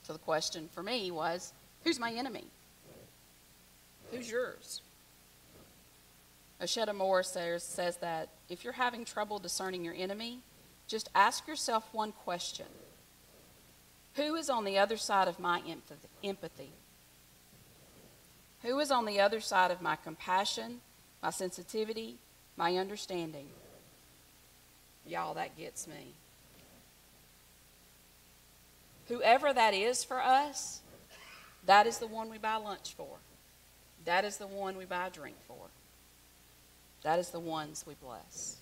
So 0.03 0.13
the 0.13 0.19
question 0.19 0.69
for 0.73 0.83
me 0.83 1.11
was 1.11 1.53
who's 1.85 1.99
my 1.99 2.13
enemy? 2.13 2.47
Who's 4.11 4.31
yours? 4.31 4.81
Osheta 6.61 6.95
Moore 6.95 7.23
says, 7.23 7.63
says 7.63 7.97
that 7.99 8.29
if 8.49 8.65
you're 8.65 8.73
having 8.73 9.05
trouble 9.05 9.39
discerning 9.39 9.85
your 9.85 9.95
enemy, 9.95 10.41
just 10.89 11.09
ask 11.15 11.47
yourself 11.47 11.89
one 11.93 12.13
question 12.13 12.67
Who 14.14 14.35
is 14.35 14.51
on 14.51 14.64
the 14.64 14.79
other 14.79 14.96
side 14.96 15.29
of 15.29 15.38
my 15.38 15.62
empathy? 16.23 16.70
Who 18.62 18.79
is 18.79 18.90
on 18.90 19.07
the 19.07 19.20
other 19.20 19.40
side 19.40 19.70
of 19.70 19.81
my 19.81 19.96
compassion, 19.96 20.81
my 21.23 21.31
sensitivity, 21.31 22.16
my 22.57 22.77
understanding? 22.77 23.46
Y'all, 25.07 25.35
that 25.35 25.57
gets 25.57 25.87
me. 25.87 26.14
Whoever 29.09 29.53
that 29.53 29.75
is 29.75 30.05
for 30.05 30.20
us, 30.20 30.81
that 31.66 31.87
is 31.87 31.99
the 31.99 32.07
one 32.07 32.31
we 32.31 32.38
buy 32.38 32.57
lunch 32.57 32.94
for. 32.94 33.16
That 34.05 34.25
is 34.25 34.37
the 34.37 34.46
one 34.46 34.77
we 34.77 34.85
buy 34.85 35.09
drink 35.09 35.37
for. 35.46 35.70
That 37.03 37.18
is 37.18 37.31
the 37.31 37.40
ones 37.40 37.85
we 37.87 37.94
bless. 37.94 38.57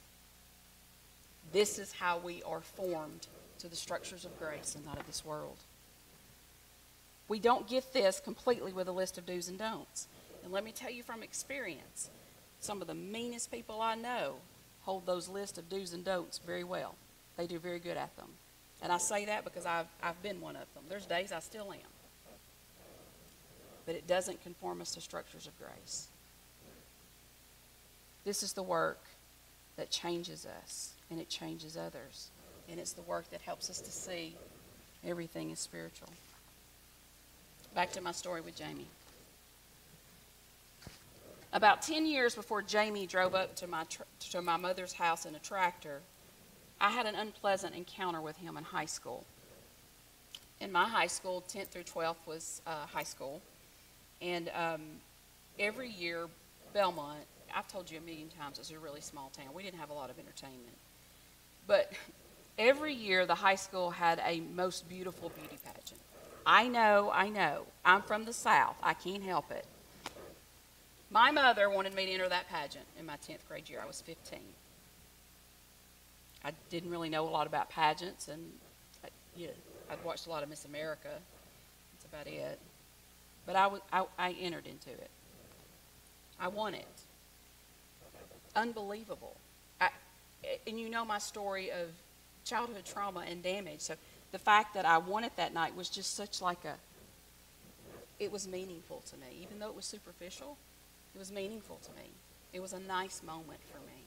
This 1.52 1.78
is 1.78 1.92
how 1.92 2.18
we 2.18 2.42
are 2.44 2.60
formed 2.60 3.26
to 3.58 3.68
the 3.68 3.76
structures 3.76 4.24
of 4.24 4.38
grace 4.38 4.74
and 4.74 4.84
not 4.84 4.98
of 4.98 5.06
this 5.06 5.24
world. 5.24 5.56
We 7.28 7.38
don't 7.38 7.68
get 7.68 7.92
this 7.92 8.20
completely 8.20 8.72
with 8.72 8.88
a 8.88 8.92
list 8.92 9.18
of 9.18 9.26
do's 9.26 9.48
and 9.48 9.58
don'ts. 9.58 10.06
And 10.42 10.52
let 10.52 10.64
me 10.64 10.72
tell 10.72 10.90
you 10.90 11.02
from 11.02 11.22
experience, 11.22 12.10
some 12.60 12.80
of 12.80 12.88
the 12.88 12.94
meanest 12.94 13.50
people 13.50 13.80
I 13.80 13.94
know 13.94 14.36
hold 14.82 15.04
those 15.04 15.28
lists 15.28 15.58
of 15.58 15.68
do's 15.68 15.92
and 15.92 16.04
don'ts 16.04 16.38
very 16.38 16.64
well. 16.64 16.94
They 17.36 17.46
do 17.46 17.58
very 17.58 17.78
good 17.78 17.96
at 17.96 18.16
them. 18.16 18.28
And 18.80 18.92
I 18.92 18.98
say 18.98 19.26
that 19.26 19.44
because 19.44 19.66
I've, 19.66 19.86
I've 20.02 20.20
been 20.22 20.40
one 20.40 20.56
of 20.56 20.72
them. 20.74 20.84
There's 20.88 21.06
days 21.06 21.32
I 21.32 21.40
still 21.40 21.72
am. 21.72 22.34
But 23.84 23.94
it 23.94 24.06
doesn't 24.06 24.42
conform 24.42 24.80
us 24.80 24.92
to 24.92 25.00
structures 25.00 25.46
of 25.46 25.58
grace. 25.58 26.08
This 28.24 28.42
is 28.42 28.52
the 28.52 28.62
work 28.62 29.00
that 29.76 29.90
changes 29.90 30.46
us 30.62 30.92
and 31.10 31.20
it 31.20 31.28
changes 31.28 31.76
others. 31.76 32.28
And 32.70 32.78
it's 32.78 32.92
the 32.92 33.02
work 33.02 33.30
that 33.30 33.40
helps 33.40 33.70
us 33.70 33.80
to 33.80 33.90
see 33.90 34.34
everything 35.06 35.50
is 35.50 35.58
spiritual. 35.58 36.08
Back 37.74 37.92
to 37.92 38.00
my 38.00 38.12
story 38.12 38.40
with 38.40 38.56
Jamie. 38.56 38.86
About 41.52 41.80
10 41.80 42.06
years 42.06 42.34
before 42.34 42.60
Jamie 42.60 43.06
drove 43.06 43.34
up 43.34 43.56
to 43.56 43.66
my, 43.66 43.84
tr- 43.84 44.02
to 44.30 44.42
my 44.42 44.56
mother's 44.56 44.92
house 44.92 45.24
in 45.24 45.34
a 45.34 45.38
tractor, 45.38 46.00
I 46.80 46.90
had 46.90 47.06
an 47.06 47.14
unpleasant 47.14 47.74
encounter 47.74 48.20
with 48.20 48.36
him 48.36 48.56
in 48.56 48.64
high 48.64 48.86
school. 48.86 49.24
In 50.60 50.70
my 50.70 50.86
high 50.86 51.06
school, 51.06 51.42
10th 51.48 51.68
through 51.68 51.84
12th 51.84 52.26
was 52.26 52.60
uh, 52.66 52.86
high 52.86 53.04
school. 53.04 53.40
And 54.20 54.50
um, 54.54 54.82
every 55.58 55.88
year, 55.88 56.26
Belmont, 56.74 57.20
I've 57.54 57.68
told 57.68 57.90
you 57.90 57.98
a 57.98 58.00
million 58.02 58.28
times, 58.28 58.58
it's 58.58 58.70
a 58.70 58.78
really 58.78 59.00
small 59.00 59.30
town. 59.34 59.46
We 59.54 59.62
didn't 59.62 59.78
have 59.78 59.90
a 59.90 59.94
lot 59.94 60.10
of 60.10 60.18
entertainment. 60.18 60.76
But 61.66 61.92
every 62.58 62.92
year, 62.92 63.24
the 63.24 63.34
high 63.34 63.54
school 63.54 63.90
had 63.90 64.20
a 64.24 64.40
most 64.40 64.88
beautiful 64.88 65.30
beauty 65.30 65.58
pageant. 65.64 66.00
I 66.44 66.68
know, 66.68 67.10
I 67.12 67.28
know. 67.28 67.66
I'm 67.84 68.02
from 68.02 68.24
the 68.24 68.32
South. 68.32 68.76
I 68.82 68.94
can't 68.94 69.22
help 69.22 69.50
it. 69.50 69.64
My 71.10 71.30
mother 71.30 71.70
wanted 71.70 71.94
me 71.94 72.06
to 72.06 72.12
enter 72.12 72.28
that 72.28 72.48
pageant 72.48 72.84
in 72.98 73.06
my 73.06 73.16
10th 73.16 73.46
grade 73.48 73.68
year. 73.68 73.80
I 73.82 73.86
was 73.86 74.00
15. 74.00 74.40
I 76.44 76.52
didn't 76.70 76.90
really 76.90 77.08
know 77.08 77.26
a 77.26 77.30
lot 77.30 77.46
about 77.46 77.70
pageants, 77.70 78.28
and 78.28 78.52
uh, 79.02 79.06
I, 79.06 79.10
yeah, 79.36 79.48
I'd 79.90 80.02
watched 80.04 80.26
a 80.26 80.30
lot 80.30 80.42
of 80.42 80.48
Miss 80.48 80.64
America. 80.64 81.08
That's 81.92 82.04
about 82.04 82.26
it. 82.26 82.58
But 83.46 83.56
I, 83.56 83.66
was, 83.66 83.80
I, 83.92 84.04
I 84.18 84.32
entered 84.32 84.66
into 84.66 84.90
it. 84.90 85.10
I 86.38 86.48
won 86.48 86.74
it. 86.74 86.86
Unbelievable. 88.54 89.36
I, 89.80 89.90
and 90.66 90.78
you 90.78 90.88
know 90.88 91.04
my 91.04 91.18
story 91.18 91.70
of 91.70 91.88
childhood 92.48 92.84
trauma 92.84 93.24
and 93.28 93.42
damage. 93.42 93.80
So 93.80 93.94
the 94.32 94.38
fact 94.38 94.74
that 94.74 94.84
I 94.84 94.98
won 94.98 95.24
it 95.24 95.36
that 95.36 95.52
night 95.52 95.76
was 95.76 95.88
just 95.88 96.16
such 96.16 96.40
like 96.40 96.64
a, 96.64 96.74
it 98.18 98.32
was 98.32 98.48
meaningful 98.48 99.02
to 99.10 99.16
me. 99.16 99.26
Even 99.42 99.58
though 99.58 99.68
it 99.68 99.76
was 99.76 99.84
superficial, 99.84 100.56
it 101.14 101.18
was 101.18 101.30
meaningful 101.32 101.78
to 101.84 101.90
me. 101.92 102.08
It 102.52 102.60
was 102.60 102.72
a 102.72 102.80
nice 102.80 103.22
moment 103.22 103.60
for 103.70 103.78
me. 103.78 104.02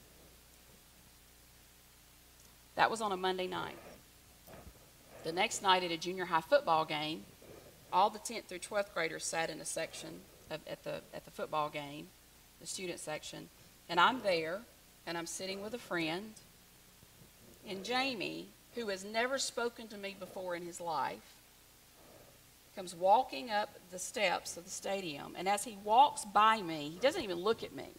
That 2.76 2.90
was 2.90 3.02
on 3.02 3.12
a 3.12 3.18
Monday 3.18 3.48
night. 3.48 3.78
The 5.24 5.32
next 5.32 5.62
night 5.62 5.84
at 5.84 5.92
a 5.92 5.98
junior 5.98 6.26
high 6.26 6.42
football 6.42 6.86
game, 6.86 7.24
all 7.94 8.10
the 8.10 8.20
10th 8.20 8.46
through 8.46 8.60
12th 8.60 8.94
graders 8.94 9.24
sat 9.24 9.50
in 9.50 9.60
a 9.60 9.66
section 9.66 10.10
of, 10.50 10.62
at, 10.68 10.84
the, 10.84 11.02
at 11.14 11.26
the 11.26 11.32
football 11.32 11.70
game, 11.70 12.08
the 12.60 12.66
student 12.66 13.00
section, 13.00 13.50
and 13.88 14.00
I'm 14.00 14.22
there, 14.22 14.62
and 15.06 15.18
I'm 15.18 15.28
sitting 15.28 15.62
with 15.62 15.74
a 15.74 15.78
friend, 15.78 16.34
and 17.68 17.84
Jamie, 17.84 18.48
who 18.76 18.88
has 18.88 19.04
never 19.04 19.38
spoken 19.38 19.88
to 19.90 19.98
me 19.98 20.16
before 20.20 20.56
in 20.56 20.66
his 20.66 20.82
life, 20.82 21.36
comes 22.76 22.96
walking 22.96 23.50
up 23.50 23.70
the 23.92 24.00
steps 24.00 24.58
of 24.58 24.64
the 24.64 24.70
stadium, 24.70 25.36
and 25.38 25.48
as 25.48 25.64
he 25.64 25.78
walks 25.84 26.24
by 26.26 26.62
me, 26.62 26.90
he 26.94 27.00
doesn't 27.00 27.24
even 27.24 27.38
look 27.38 27.64
at 27.64 27.76
me, 27.76 27.90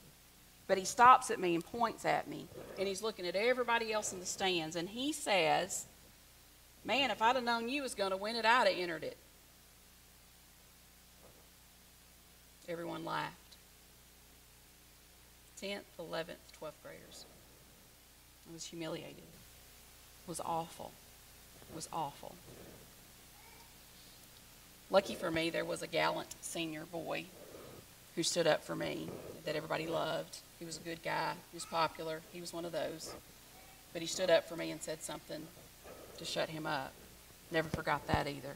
but 0.66 0.78
he 0.78 0.84
stops 0.84 1.30
at 1.30 1.38
me 1.38 1.54
and 1.54 1.64
points 1.64 2.04
at 2.04 2.28
me, 2.28 2.46
and 2.78 2.88
he's 2.88 3.02
looking 3.02 3.26
at 3.26 3.36
everybody 3.36 3.92
else 3.92 4.12
in 4.12 4.20
the 4.20 4.26
stands, 4.26 4.76
and 4.76 4.88
he 4.88 5.12
says, 5.12 5.86
Man, 6.84 7.10
if 7.10 7.22
I'd 7.22 7.36
have 7.36 7.44
known 7.44 7.68
you 7.68 7.82
was 7.82 7.94
going 7.94 8.10
to 8.10 8.16
win 8.16 8.34
it, 8.34 8.44
I'd 8.44 8.66
have 8.66 8.76
entered 8.76 9.04
it. 9.04 9.16
Everyone 12.68 13.04
laughed. 13.04 13.36
10th, 15.62 15.82
11th, 16.00 16.42
12th 16.60 16.72
graders. 16.82 17.26
I 18.48 18.52
was 18.52 18.64
humiliated. 18.64 19.22
Was 20.26 20.40
awful. 20.40 20.92
It 21.70 21.74
was 21.74 21.88
awful. 21.92 22.34
Lucky 24.90 25.14
for 25.14 25.30
me, 25.30 25.50
there 25.50 25.64
was 25.64 25.82
a 25.82 25.86
gallant 25.86 26.34
senior 26.40 26.84
boy 26.84 27.24
who 28.14 28.22
stood 28.22 28.46
up 28.46 28.62
for 28.62 28.76
me 28.76 29.08
that 29.44 29.56
everybody 29.56 29.86
loved. 29.86 30.38
He 30.58 30.64
was 30.64 30.76
a 30.76 30.80
good 30.80 31.02
guy. 31.02 31.32
He 31.50 31.56
was 31.56 31.64
popular. 31.64 32.20
He 32.32 32.40
was 32.40 32.52
one 32.52 32.64
of 32.64 32.72
those. 32.72 33.14
But 33.92 34.02
he 34.02 34.08
stood 34.08 34.30
up 34.30 34.48
for 34.48 34.56
me 34.56 34.70
and 34.70 34.82
said 34.82 35.02
something 35.02 35.46
to 36.18 36.24
shut 36.24 36.50
him 36.50 36.66
up. 36.66 36.92
Never 37.50 37.68
forgot 37.68 38.06
that 38.06 38.28
either. 38.28 38.54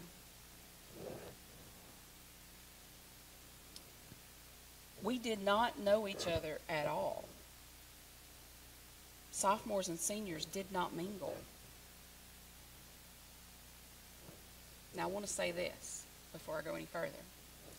We 5.02 5.18
did 5.18 5.42
not 5.42 5.78
know 5.78 6.06
each 6.06 6.26
other 6.26 6.58
at 6.68 6.86
all. 6.86 7.24
Sophomores 9.30 9.88
and 9.88 9.98
seniors 9.98 10.44
did 10.46 10.72
not 10.72 10.94
mingle. 10.94 11.36
Now, 14.96 15.04
I 15.04 15.06
want 15.06 15.26
to 15.26 15.32
say 15.32 15.52
this 15.52 16.04
before 16.32 16.58
I 16.58 16.62
go 16.62 16.74
any 16.74 16.86
further. 16.86 17.12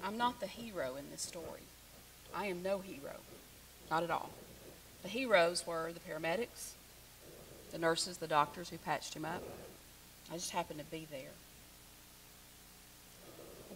I'm 0.04 0.18
not 0.18 0.40
the 0.40 0.48
hero 0.48 0.96
in 0.96 1.10
this 1.12 1.22
story. 1.22 1.62
I 2.36 2.46
am 2.46 2.62
no 2.62 2.80
hero. 2.80 3.16
Not 3.90 4.04
at 4.04 4.12
all. 4.12 4.30
The 5.02 5.10
heroes 5.10 5.66
were 5.66 5.92
the 5.92 6.00
paramedics, 6.00 6.74
the 7.72 7.80
nurses, 7.80 8.18
the 8.18 8.28
doctors 8.28 8.70
who 8.70 8.78
patched 8.78 9.16
him 9.16 9.26
up. 9.26 9.42
I 10.32 10.36
just 10.36 10.52
happened 10.52 10.80
to 10.80 10.86
be 10.86 11.08
there. 11.10 11.32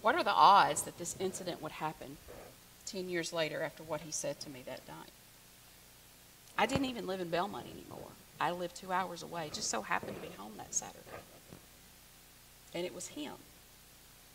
What 0.01 0.15
are 0.15 0.23
the 0.23 0.32
odds 0.32 0.84
that 0.84 0.97
this 0.97 1.15
incident 1.19 1.62
would 1.62 1.71
happen 1.71 2.17
10 2.86 3.10
years 3.10 3.34
later 3.34 3.62
after 3.63 3.84
what 3.84 4.01
he 4.01 4.12
said 4.12 4.39
to 4.41 4.49
me 4.49 4.62
that 4.65 4.88
night? 4.88 5.12
I 6.58 6.65
didn't 6.65 6.86
even 6.86 7.08
live 7.08 7.21
in 7.21 7.30
Belmont 7.30 7.65
anymore. 7.65 8.10
I 8.39 8.51
lived 8.51 8.75
two 8.75 8.91
hours 8.91 9.23
away. 9.23 9.49
Just 9.54 9.69
so 9.69 9.82
happened 9.82 10.15
to 10.15 10.21
be 10.21 10.36
home 10.38 10.54
that 10.58 10.73
Saturday. 10.73 10.99
And 12.74 12.86
it 12.86 12.96
was 12.96 13.10
him 13.10 13.34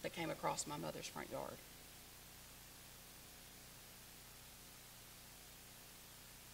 that 0.02 0.14
came 0.14 0.30
across 0.30 0.66
my 0.66 0.76
mother's 0.76 1.06
front 1.06 1.30
yard. 1.30 1.58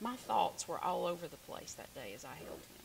My 0.01 0.16
thoughts 0.16 0.66
were 0.66 0.79
all 0.79 1.07
over 1.07 1.29
the 1.29 1.37
place 1.49 1.75
that 1.75 1.95
day 1.95 2.12
as 2.14 2.25
I 2.25 2.35
held 2.35 2.59
him. 2.59 2.83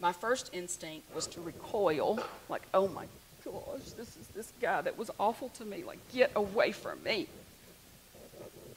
My 0.00 0.12
first 0.12 0.50
instinct 0.52 1.14
was 1.14 1.26
to 1.28 1.40
recoil, 1.40 2.18
like, 2.48 2.62
oh 2.74 2.88
my 2.88 3.04
gosh, 3.44 3.92
this 3.96 4.08
is 4.16 4.26
this 4.34 4.52
guy 4.60 4.80
that 4.82 4.98
was 4.98 5.10
awful 5.18 5.48
to 5.50 5.64
me. 5.64 5.84
Like, 5.84 5.98
get 6.12 6.32
away 6.34 6.72
from 6.72 7.02
me. 7.04 7.28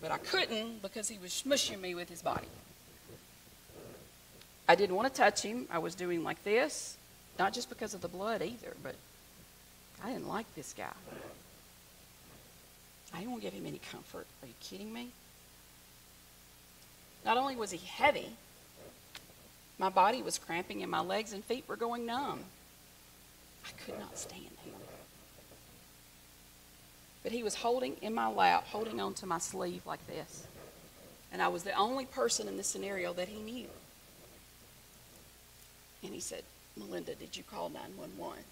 But 0.02 0.12
I 0.12 0.18
couldn't 0.18 0.82
because 0.82 1.10
he 1.10 1.18
was 1.18 1.32
smushing 1.32 1.82
me 1.82 1.96
with 1.96 2.10
his 2.10 2.22
body. 2.22 2.48
I 4.68 4.76
didn't 4.76 4.96
want 4.96 5.14
to 5.14 5.14
touch 5.14 5.42
him. 5.42 5.66
I 5.72 5.80
was 5.80 5.96
doing 5.96 6.24
like 6.24 6.44
this, 6.44 6.96
not 7.40 7.54
just 7.54 7.70
because 7.70 7.94
of 7.94 8.02
the 8.02 8.10
blood 8.10 8.42
either, 8.42 8.76
but 8.84 8.96
I 10.04 10.12
didn't 10.12 10.28
like 10.28 10.46
this 10.56 10.74
guy. 10.78 10.92
I 13.14 13.20
didn't 13.20 13.32
want 13.32 13.44
to 13.44 13.50
give 13.50 13.58
him 13.58 13.66
any 13.66 13.80
comfort. 13.92 14.28
Are 14.44 14.48
you 14.48 14.54
kidding 14.60 14.94
me? 14.94 15.08
Not 17.26 17.38
only 17.38 17.56
was 17.56 17.72
he 17.72 17.78
heavy, 17.78 18.30
my 19.78 19.90
body 19.90 20.22
was 20.22 20.38
cramping 20.38 20.84
and 20.84 20.92
my 20.92 21.00
legs 21.00 21.32
and 21.32 21.44
feet 21.44 21.64
were 21.68 21.78
going 21.78 22.06
numb. 22.06 22.42
I 23.66 23.70
could 23.84 23.98
not 23.98 24.18
stand 24.18 24.44
him. 24.44 24.74
But 27.24 27.32
he 27.32 27.42
was 27.42 27.56
holding 27.56 27.96
in 28.02 28.14
my 28.14 28.28
lap, 28.28 28.66
holding 28.68 29.00
onto 29.00 29.26
my 29.26 29.40
sleeve 29.40 29.82
like 29.86 30.06
this. 30.08 30.46
And 31.32 31.42
I 31.42 31.48
was 31.48 31.64
the 31.64 31.74
only 31.74 32.06
person 32.06 32.48
in 32.48 32.58
this 32.58 32.68
scenario 32.68 33.14
that 33.14 33.28
he 33.30 33.40
knew. 33.40 33.68
And 36.04 36.14
he 36.14 36.20
said, 36.20 36.44
Melinda, 36.80 37.14
did 37.16 37.36
you 37.36 37.44
call 37.44 37.70
911? 37.70 38.44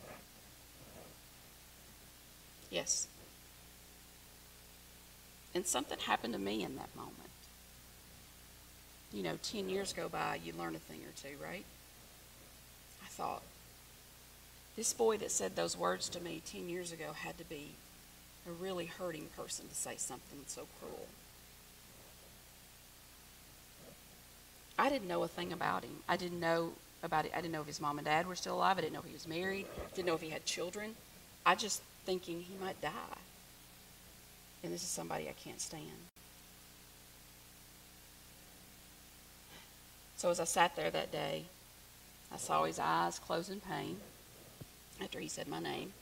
Yes. 2.69 3.07
And 5.55 5.65
something 5.65 5.97
happened 5.99 6.33
to 6.33 6.39
me 6.39 6.63
in 6.63 6.75
that 6.75 6.93
moment. 6.95 7.13
You 9.13 9.23
know, 9.23 9.39
10 9.41 9.69
years 9.69 9.93
go 9.93 10.09
by, 10.09 10.39
you 10.43 10.53
learn 10.57 10.75
a 10.75 10.79
thing 10.79 10.99
or 10.99 11.13
two, 11.21 11.41
right? 11.41 11.63
I 13.01 13.07
thought, 13.07 13.41
this 14.75 14.93
boy 14.93 15.17
that 15.17 15.31
said 15.31 15.55
those 15.55 15.77
words 15.77 16.09
to 16.09 16.19
me 16.19 16.41
10 16.45 16.69
years 16.69 16.91
ago 16.91 17.13
had 17.13 17.37
to 17.37 17.45
be 17.45 17.69
a 18.47 18.51
really 18.51 18.85
hurting 18.85 19.27
person 19.35 19.67
to 19.67 19.75
say 19.75 19.95
something 19.97 20.39
so 20.45 20.67
cruel. 20.79 21.07
I 24.77 24.89
didn't 24.89 25.07
know 25.07 25.23
a 25.23 25.27
thing 25.27 25.51
about 25.51 25.83
him. 25.83 26.03
I 26.07 26.17
didn't 26.17 26.39
know 26.39 26.73
about 27.07 27.25
it. 27.25 27.31
I 27.33 27.37
didn't 27.37 27.53
know 27.53 27.61
if 27.61 27.67
his 27.67 27.81
mom 27.81 27.97
and 27.97 28.05
dad 28.05 28.27
were 28.27 28.35
still 28.35 28.55
alive. 28.55 28.77
I 28.77 28.81
didn't 28.81 28.93
know 28.93 28.99
if 28.99 29.05
he 29.05 29.13
was 29.13 29.27
married. 29.27 29.65
Didn't 29.95 30.07
know 30.07 30.13
if 30.13 30.21
he 30.21 30.29
had 30.29 30.45
children. 30.45 30.93
I 31.45 31.55
just 31.55 31.81
thinking 32.05 32.41
he 32.41 32.63
might 32.63 32.79
die. 32.81 32.91
And 34.63 34.71
this 34.71 34.83
is 34.83 34.89
somebody 34.89 35.27
I 35.27 35.33
can't 35.33 35.59
stand. 35.59 35.83
So 40.17 40.29
as 40.29 40.39
I 40.39 40.43
sat 40.43 40.75
there 40.75 40.91
that 40.91 41.11
day, 41.11 41.45
I 42.33 42.37
saw 42.37 42.65
his 42.65 42.79
eyes 42.79 43.19
close 43.19 43.49
in 43.49 43.61
pain 43.61 43.97
after 45.01 45.19
he 45.19 45.27
said 45.27 45.47
my 45.47 45.59
name. 45.59 45.93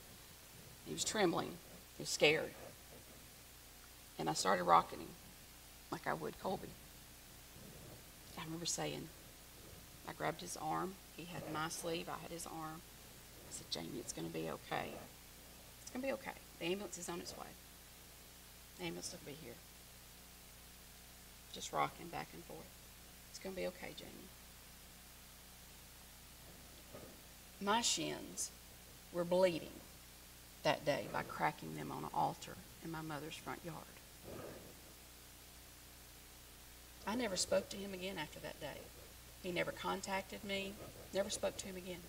He 0.86 0.92
was 0.92 1.04
trembling. 1.04 1.50
He 1.96 2.02
was 2.02 2.08
scared. 2.08 2.50
And 4.18 4.28
I 4.28 4.32
started 4.32 4.64
rocking 4.64 5.00
him 5.00 5.08
like 5.90 6.06
I 6.06 6.14
would 6.14 6.40
Colby. 6.42 6.68
I 8.38 8.44
remember 8.44 8.66
saying, 8.66 9.08
I 10.08 10.12
grabbed 10.12 10.40
his 10.40 10.56
arm. 10.56 10.94
He 11.16 11.24
had 11.24 11.42
my 11.52 11.68
sleeve. 11.68 12.08
I 12.08 12.20
had 12.22 12.30
his 12.30 12.46
arm. 12.46 12.80
I 13.48 13.50
said, 13.52 13.66
Jamie, 13.70 13.98
it's 13.98 14.12
going 14.12 14.26
to 14.26 14.32
be 14.32 14.48
okay. 14.50 14.90
It's 15.82 15.90
going 15.90 16.02
to 16.02 16.08
be 16.08 16.12
okay. 16.14 16.32
The 16.58 16.66
ambulance 16.66 16.98
is 16.98 17.08
on 17.08 17.20
its 17.20 17.36
way. 17.36 17.46
The 18.78 18.84
ambulance 18.84 19.12
will 19.12 19.32
be 19.32 19.38
here. 19.42 19.54
Just 21.52 21.72
rocking 21.72 22.08
back 22.08 22.28
and 22.34 22.44
forth. 22.44 22.60
It's 23.30 23.38
going 23.38 23.54
to 23.54 23.60
be 23.60 23.66
okay, 23.68 23.90
Jamie. 23.96 24.10
My 27.60 27.80
shins 27.80 28.50
were 29.12 29.24
bleeding 29.24 29.68
that 30.62 30.84
day 30.84 31.06
by 31.12 31.22
cracking 31.22 31.76
them 31.76 31.90
on 31.90 32.04
an 32.04 32.10
altar 32.12 32.54
in 32.84 32.90
my 32.90 33.00
mother's 33.00 33.34
front 33.34 33.60
yard. 33.64 33.76
I 37.06 37.14
never 37.14 37.36
spoke 37.36 37.68
to 37.70 37.76
him 37.76 37.94
again 37.94 38.18
after 38.18 38.40
that 38.40 38.60
day. 38.60 38.80
He 39.46 39.52
never 39.52 39.70
contacted 39.70 40.42
me, 40.42 40.72
never 41.14 41.30
spoke 41.30 41.56
to 41.58 41.66
him 41.66 41.76
again. 41.76 42.00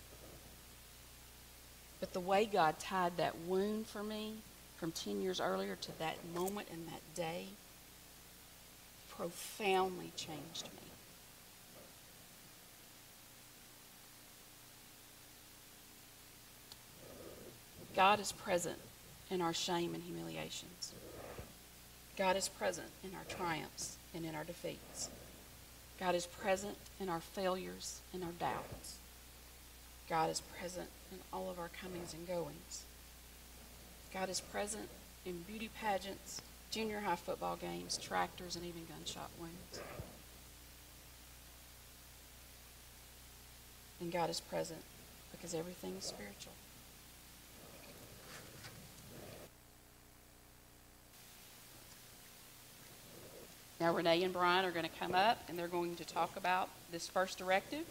But 1.99 2.11
the 2.11 2.19
way 2.19 2.49
God 2.51 2.79
tied 2.79 3.17
that 3.17 3.37
wound 3.47 3.85
for 3.85 4.01
me 4.01 4.37
from 4.77 4.91
10 4.91 5.21
years 5.21 5.39
earlier 5.39 5.75
to 5.75 5.99
that 5.99 6.15
moment 6.33 6.67
and 6.73 6.87
that 6.87 7.01
day 7.15 7.45
profoundly 9.15 10.11
changed 10.15 10.63
me. 10.63 10.89
God 17.95 18.19
is 18.19 18.31
present 18.31 18.79
in 19.29 19.41
our 19.41 19.53
shame 19.53 19.93
and 19.93 20.03
humiliations. 20.03 20.93
God 22.17 22.35
is 22.35 22.47
present 22.47 22.87
in 23.03 23.11
our 23.13 23.25
triumphs 23.29 23.97
and 24.15 24.25
in 24.25 24.33
our 24.33 24.43
defeats. 24.43 25.09
God 25.99 26.15
is 26.15 26.27
present 26.27 26.77
in 26.99 27.09
our 27.09 27.19
failures 27.19 28.01
and 28.13 28.23
our 28.23 28.31
doubts. 28.39 28.97
God 30.09 30.29
is 30.29 30.41
present 30.59 30.87
in 31.11 31.17
all 31.33 31.49
of 31.49 31.59
our 31.59 31.69
comings 31.81 32.13
and 32.13 32.27
goings. 32.27 32.83
God 34.13 34.29
is 34.29 34.39
present 34.39 34.87
in 35.25 35.43
beauty 35.47 35.69
pageants, 35.81 36.41
junior 36.71 37.01
high 37.01 37.15
football 37.15 37.55
games, 37.55 37.97
tractors, 37.97 38.55
and 38.55 38.65
even 38.65 38.85
gunshot 38.87 39.29
wounds. 39.39 39.81
And 43.99 44.11
God 44.11 44.29
is 44.29 44.39
present 44.39 44.81
because 45.31 45.53
everything 45.53 45.95
is 45.97 46.05
spiritual. 46.05 46.53
Now, 53.79 53.93
Renee 53.93 54.23
and 54.23 54.33
Brian 54.33 54.65
are 54.65 54.71
going 54.71 54.85
to 54.85 54.99
come 54.99 55.13
up 55.13 55.37
and 55.47 55.57
they're 55.57 55.67
going 55.67 55.95
to 55.97 56.05
talk 56.05 56.35
about 56.35 56.69
this 56.91 57.07
first 57.07 57.37
directive. 57.37 57.85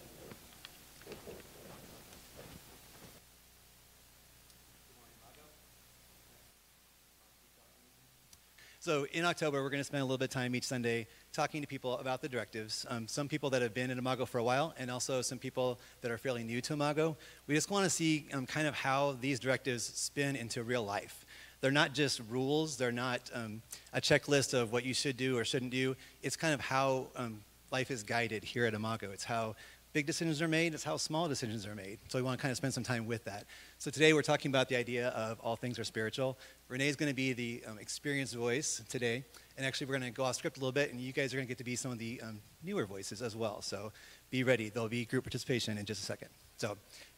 So 8.86 9.04
in 9.12 9.24
October, 9.24 9.64
we're 9.64 9.70
going 9.70 9.80
to 9.80 9.84
spend 9.84 10.02
a 10.02 10.04
little 10.04 10.16
bit 10.16 10.26
of 10.26 10.30
time 10.30 10.54
each 10.54 10.62
Sunday 10.62 11.08
talking 11.32 11.60
to 11.60 11.66
people 11.66 11.98
about 11.98 12.22
the 12.22 12.28
directives. 12.28 12.86
Um, 12.88 13.08
some 13.08 13.26
people 13.26 13.50
that 13.50 13.60
have 13.60 13.74
been 13.74 13.90
in 13.90 13.98
Imago 13.98 14.26
for 14.26 14.38
a 14.38 14.44
while, 14.44 14.74
and 14.78 14.92
also 14.92 15.22
some 15.22 15.38
people 15.38 15.80
that 16.02 16.12
are 16.12 16.18
fairly 16.18 16.44
new 16.44 16.60
to 16.60 16.74
Imago. 16.74 17.16
We 17.48 17.56
just 17.56 17.68
want 17.68 17.82
to 17.82 17.90
see 17.90 18.28
um, 18.32 18.46
kind 18.46 18.68
of 18.68 18.76
how 18.76 19.16
these 19.20 19.40
directives 19.40 19.82
spin 19.82 20.36
into 20.36 20.62
real 20.62 20.84
life. 20.84 21.25
They're 21.60 21.70
not 21.70 21.94
just 21.94 22.20
rules, 22.28 22.76
they're 22.76 22.92
not 22.92 23.30
um, 23.34 23.62
a 23.92 24.00
checklist 24.00 24.54
of 24.54 24.72
what 24.72 24.84
you 24.84 24.94
should 24.94 25.16
do 25.16 25.38
or 25.38 25.44
shouldn't 25.44 25.70
do. 25.70 25.96
It's 26.22 26.36
kind 26.36 26.54
of 26.54 26.60
how 26.60 27.08
um, 27.16 27.40
life 27.70 27.90
is 27.90 28.02
guided 28.02 28.44
here 28.44 28.66
at 28.66 28.74
Imago. 28.74 29.10
It's 29.10 29.24
how 29.24 29.56
big 29.92 30.04
decisions 30.04 30.42
are 30.42 30.48
made, 30.48 30.74
it's 30.74 30.84
how 30.84 30.98
small 30.98 31.26
decisions 31.26 31.66
are 31.66 31.74
made. 31.74 31.98
So 32.08 32.18
we 32.18 32.22
want 32.22 32.38
to 32.38 32.42
kind 32.42 32.50
of 32.50 32.58
spend 32.58 32.74
some 32.74 32.82
time 32.84 33.06
with 33.06 33.24
that. 33.24 33.44
So 33.78 33.90
today 33.90 34.12
we're 34.12 34.22
talking 34.22 34.50
about 34.50 34.68
the 34.68 34.76
idea 34.76 35.08
of 35.08 35.40
all 35.40 35.56
things 35.56 35.78
are 35.78 35.84
spiritual. 35.84 36.36
Renee 36.68 36.88
is 36.88 36.96
going 36.96 37.10
to 37.10 37.16
be 37.16 37.32
the 37.32 37.62
um, 37.66 37.78
experienced 37.78 38.34
voice 38.34 38.82
today. 38.88 39.24
And 39.56 39.64
actually, 39.64 39.86
we're 39.86 39.98
going 39.98 40.12
to 40.12 40.14
go 40.14 40.24
off 40.24 40.34
script 40.34 40.58
a 40.58 40.60
little 40.60 40.72
bit, 40.72 40.92
and 40.92 41.00
you 41.00 41.12
guys 41.12 41.32
are 41.32 41.38
going 41.38 41.46
to 41.46 41.48
get 41.48 41.56
to 41.58 41.64
be 41.64 41.76
some 41.76 41.90
of 41.90 41.98
the 41.98 42.20
um, 42.20 42.40
newer 42.62 42.84
voices 42.84 43.22
as 43.22 43.34
well. 43.34 43.62
So 43.62 43.90
be 44.28 44.44
ready. 44.44 44.68
There'll 44.68 44.88
be 44.88 45.06
group 45.06 45.24
participation 45.24 45.78
in 45.78 45.86
just 45.86 46.02
a 46.02 46.04
second. 46.04 46.28
So 46.58 46.76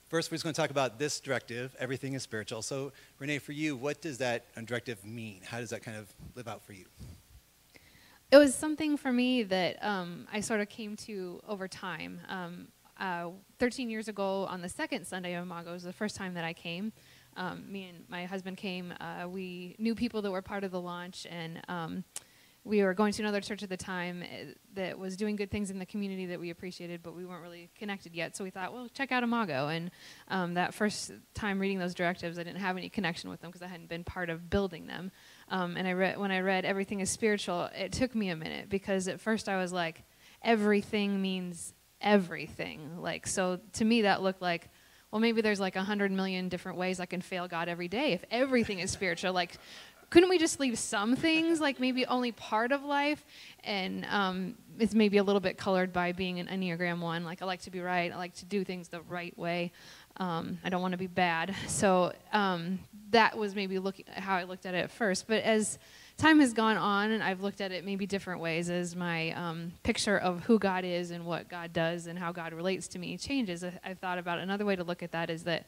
First, 0.08 0.30
we're 0.30 0.36
just 0.36 0.44
going 0.44 0.54
to 0.54 0.60
talk 0.60 0.70
about 0.70 0.98
this 0.98 1.20
directive, 1.20 1.76
everything 1.78 2.14
is 2.14 2.22
spiritual. 2.22 2.62
So, 2.62 2.92
Renee, 3.18 3.40
for 3.40 3.52
you, 3.52 3.76
what 3.76 4.00
does 4.00 4.16
that 4.18 4.46
directive 4.64 5.04
mean? 5.04 5.42
How 5.44 5.60
does 5.60 5.68
that 5.68 5.82
kind 5.82 5.98
of 5.98 6.10
live 6.34 6.48
out 6.48 6.64
for 6.64 6.72
you? 6.72 6.86
It 8.30 8.38
was 8.38 8.54
something 8.54 8.96
for 8.96 9.12
me 9.12 9.42
that 9.42 9.76
um, 9.84 10.26
I 10.32 10.40
sort 10.40 10.60
of 10.60 10.70
came 10.70 10.96
to 10.96 11.42
over 11.46 11.68
time. 11.68 12.20
Um, 12.30 12.68
uh, 12.98 13.28
13 13.58 13.90
years 13.90 14.08
ago, 14.08 14.46
on 14.46 14.62
the 14.62 14.68
second 14.70 15.06
Sunday 15.06 15.34
of 15.34 15.42
Imago, 15.42 15.74
was 15.74 15.82
the 15.82 15.92
first 15.92 16.16
time 16.16 16.32
that 16.34 16.44
I 16.44 16.54
came. 16.54 16.90
Um, 17.36 17.70
me 17.70 17.90
and 17.90 18.04
my 18.08 18.24
husband 18.24 18.56
came. 18.56 18.94
Uh, 18.98 19.28
we 19.28 19.76
knew 19.78 19.94
people 19.94 20.22
that 20.22 20.30
were 20.30 20.40
part 20.40 20.64
of 20.64 20.70
the 20.70 20.80
launch, 20.80 21.26
and 21.30 21.60
um, 21.68 22.02
we 22.68 22.82
were 22.82 22.94
going 22.94 23.12
to 23.12 23.22
another 23.22 23.40
church 23.40 23.62
at 23.62 23.68
the 23.68 23.76
time 23.76 24.22
eh, 24.22 24.52
that 24.74 24.98
was 24.98 25.16
doing 25.16 25.36
good 25.36 25.50
things 25.50 25.70
in 25.70 25.78
the 25.78 25.86
community 25.86 26.26
that 26.26 26.38
we 26.38 26.50
appreciated, 26.50 27.02
but 27.02 27.16
we 27.16 27.24
weren't 27.24 27.42
really 27.42 27.70
connected 27.78 28.14
yet. 28.14 28.36
So 28.36 28.44
we 28.44 28.50
thought, 28.50 28.72
well, 28.72 28.88
check 28.92 29.10
out 29.10 29.22
Imago. 29.22 29.68
And 29.68 29.90
um, 30.28 30.54
that 30.54 30.74
first 30.74 31.12
time 31.34 31.58
reading 31.58 31.78
those 31.78 31.94
directives, 31.94 32.38
I 32.38 32.44
didn't 32.44 32.60
have 32.60 32.76
any 32.76 32.88
connection 32.88 33.30
with 33.30 33.40
them 33.40 33.50
because 33.50 33.62
I 33.62 33.68
hadn't 33.68 33.88
been 33.88 34.04
part 34.04 34.28
of 34.28 34.50
building 34.50 34.86
them. 34.86 35.10
Um, 35.48 35.76
and 35.76 35.88
I 35.88 35.92
read 35.92 36.18
when 36.18 36.30
I 36.30 36.40
read 36.40 36.64
everything 36.64 37.00
is 37.00 37.10
spiritual, 37.10 37.70
it 37.74 37.92
took 37.92 38.14
me 38.14 38.28
a 38.28 38.36
minute 38.36 38.68
because 38.68 39.08
at 39.08 39.20
first 39.20 39.48
I 39.48 39.56
was 39.56 39.72
like, 39.72 40.04
everything 40.42 41.22
means 41.22 41.72
everything. 42.00 43.00
Like 43.00 43.26
so, 43.26 43.60
to 43.74 43.84
me 43.84 44.02
that 44.02 44.22
looked 44.22 44.42
like 44.42 44.68
well, 45.10 45.20
maybe 45.20 45.40
there's 45.40 45.60
like 45.60 45.76
a 45.76 45.82
hundred 45.82 46.12
million 46.12 46.48
different 46.48 46.76
ways 46.76 47.00
I 47.00 47.06
can 47.06 47.22
fail 47.22 47.48
God 47.48 47.68
every 47.68 47.88
day 47.88 48.12
if 48.12 48.24
everything 48.30 48.78
is 48.78 48.90
spiritual. 48.90 49.32
Like, 49.32 49.56
couldn't 50.10 50.30
we 50.30 50.38
just 50.38 50.58
leave 50.58 50.78
some 50.78 51.16
things, 51.16 51.60
like 51.60 51.80
maybe 51.80 52.06
only 52.06 52.32
part 52.32 52.72
of 52.72 52.82
life? 52.82 53.24
And 53.64 54.06
um, 54.06 54.54
it's 54.78 54.94
maybe 54.94 55.18
a 55.18 55.22
little 55.22 55.40
bit 55.40 55.58
colored 55.58 55.92
by 55.92 56.12
being 56.12 56.40
an 56.40 56.46
Enneagram 56.46 57.00
1. 57.00 57.24
Like, 57.24 57.42
I 57.42 57.44
like 57.44 57.60
to 57.62 57.70
be 57.70 57.80
right, 57.80 58.10
I 58.10 58.16
like 58.16 58.34
to 58.36 58.46
do 58.46 58.64
things 58.64 58.88
the 58.88 59.02
right 59.02 59.36
way. 59.38 59.72
Um, 60.16 60.58
I 60.64 60.70
don't 60.70 60.82
want 60.82 60.92
to 60.92 60.98
be 60.98 61.06
bad. 61.06 61.54
So 61.68 62.12
um, 62.32 62.80
that 63.10 63.36
was 63.36 63.54
maybe 63.54 63.78
looking 63.78 64.06
how 64.08 64.36
I 64.36 64.44
looked 64.44 64.66
at 64.66 64.74
it 64.74 64.78
at 64.78 64.90
first. 64.90 65.28
But 65.28 65.42
as 65.42 65.78
time 66.16 66.40
has 66.40 66.52
gone 66.52 66.76
on, 66.76 67.12
and 67.12 67.22
I've 67.22 67.40
looked 67.40 67.60
at 67.60 67.70
it 67.70 67.84
maybe 67.84 68.06
different 68.06 68.40
ways 68.40 68.70
as 68.70 68.96
my 68.96 69.30
um, 69.32 69.72
picture 69.84 70.18
of 70.18 70.40
who 70.40 70.58
God 70.58 70.84
is 70.84 71.10
and 71.12 71.24
what 71.24 71.48
God 71.48 71.72
does 71.72 72.06
and 72.06 72.18
how 72.18 72.32
God 72.32 72.52
relates 72.52 72.88
to 72.88 72.98
me 72.98 73.16
changes. 73.16 73.62
I, 73.62 73.78
I've 73.84 73.98
thought 73.98 74.18
about 74.18 74.38
another 74.38 74.64
way 74.64 74.74
to 74.74 74.82
look 74.84 75.02
at 75.02 75.12
that 75.12 75.30
is 75.30 75.44
that 75.44 75.66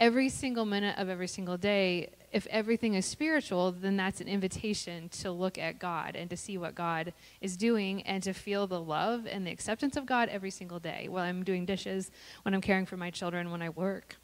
every 0.00 0.30
single 0.30 0.64
minute 0.64 0.98
of 0.98 1.10
every 1.10 1.28
single 1.28 1.58
day, 1.58 2.10
if 2.32 2.46
everything 2.46 2.94
is 2.94 3.04
spiritual, 3.04 3.70
then 3.70 3.96
that's 3.96 4.20
an 4.22 4.28
invitation 4.28 5.10
to 5.10 5.30
look 5.30 5.58
at 5.58 5.78
God 5.78 6.16
and 6.16 6.30
to 6.30 6.36
see 6.36 6.56
what 6.56 6.74
God 6.74 7.12
is 7.42 7.56
doing 7.56 8.02
and 8.02 8.22
to 8.22 8.32
feel 8.32 8.66
the 8.66 8.80
love 8.80 9.26
and 9.30 9.46
the 9.46 9.50
acceptance 9.50 9.96
of 9.96 10.06
God 10.06 10.30
every 10.30 10.50
single 10.50 10.78
day 10.78 11.06
while 11.08 11.24
I'm 11.24 11.44
doing 11.44 11.66
dishes, 11.66 12.10
when 12.42 12.54
I'm 12.54 12.62
caring 12.62 12.86
for 12.86 12.96
my 12.96 13.10
children, 13.10 13.50
when 13.50 13.60
I 13.60 13.68
work. 13.68 14.16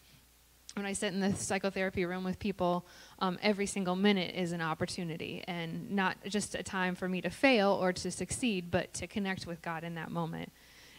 When 0.75 0.87
I 0.87 0.93
sit 0.93 1.13
in 1.15 1.21
the 1.21 1.35
psychotherapy 1.35 2.05
room 2.05 2.23
with 2.23 2.39
people, 2.39 2.87
um, 3.19 3.39
every 3.43 3.67
single 3.67 3.97
minute 3.97 4.35
is 4.35 4.53
an 4.53 4.61
opportunity 4.61 5.43
and 5.47 5.91
not 5.91 6.17
just 6.27 6.55
a 6.55 6.63
time 6.63 6.95
for 6.95 7.09
me 7.09 7.23
to 7.23 7.31
fail 7.31 7.71
or 7.81 7.93
to 7.95 8.11
succeed, 8.11 8.71
but 8.71 8.93
to 8.95 9.07
connect 9.07 9.47
with 9.47 9.63
God 9.63 9.85
in 9.85 9.95
that 9.95 10.11
moment. 10.11 10.53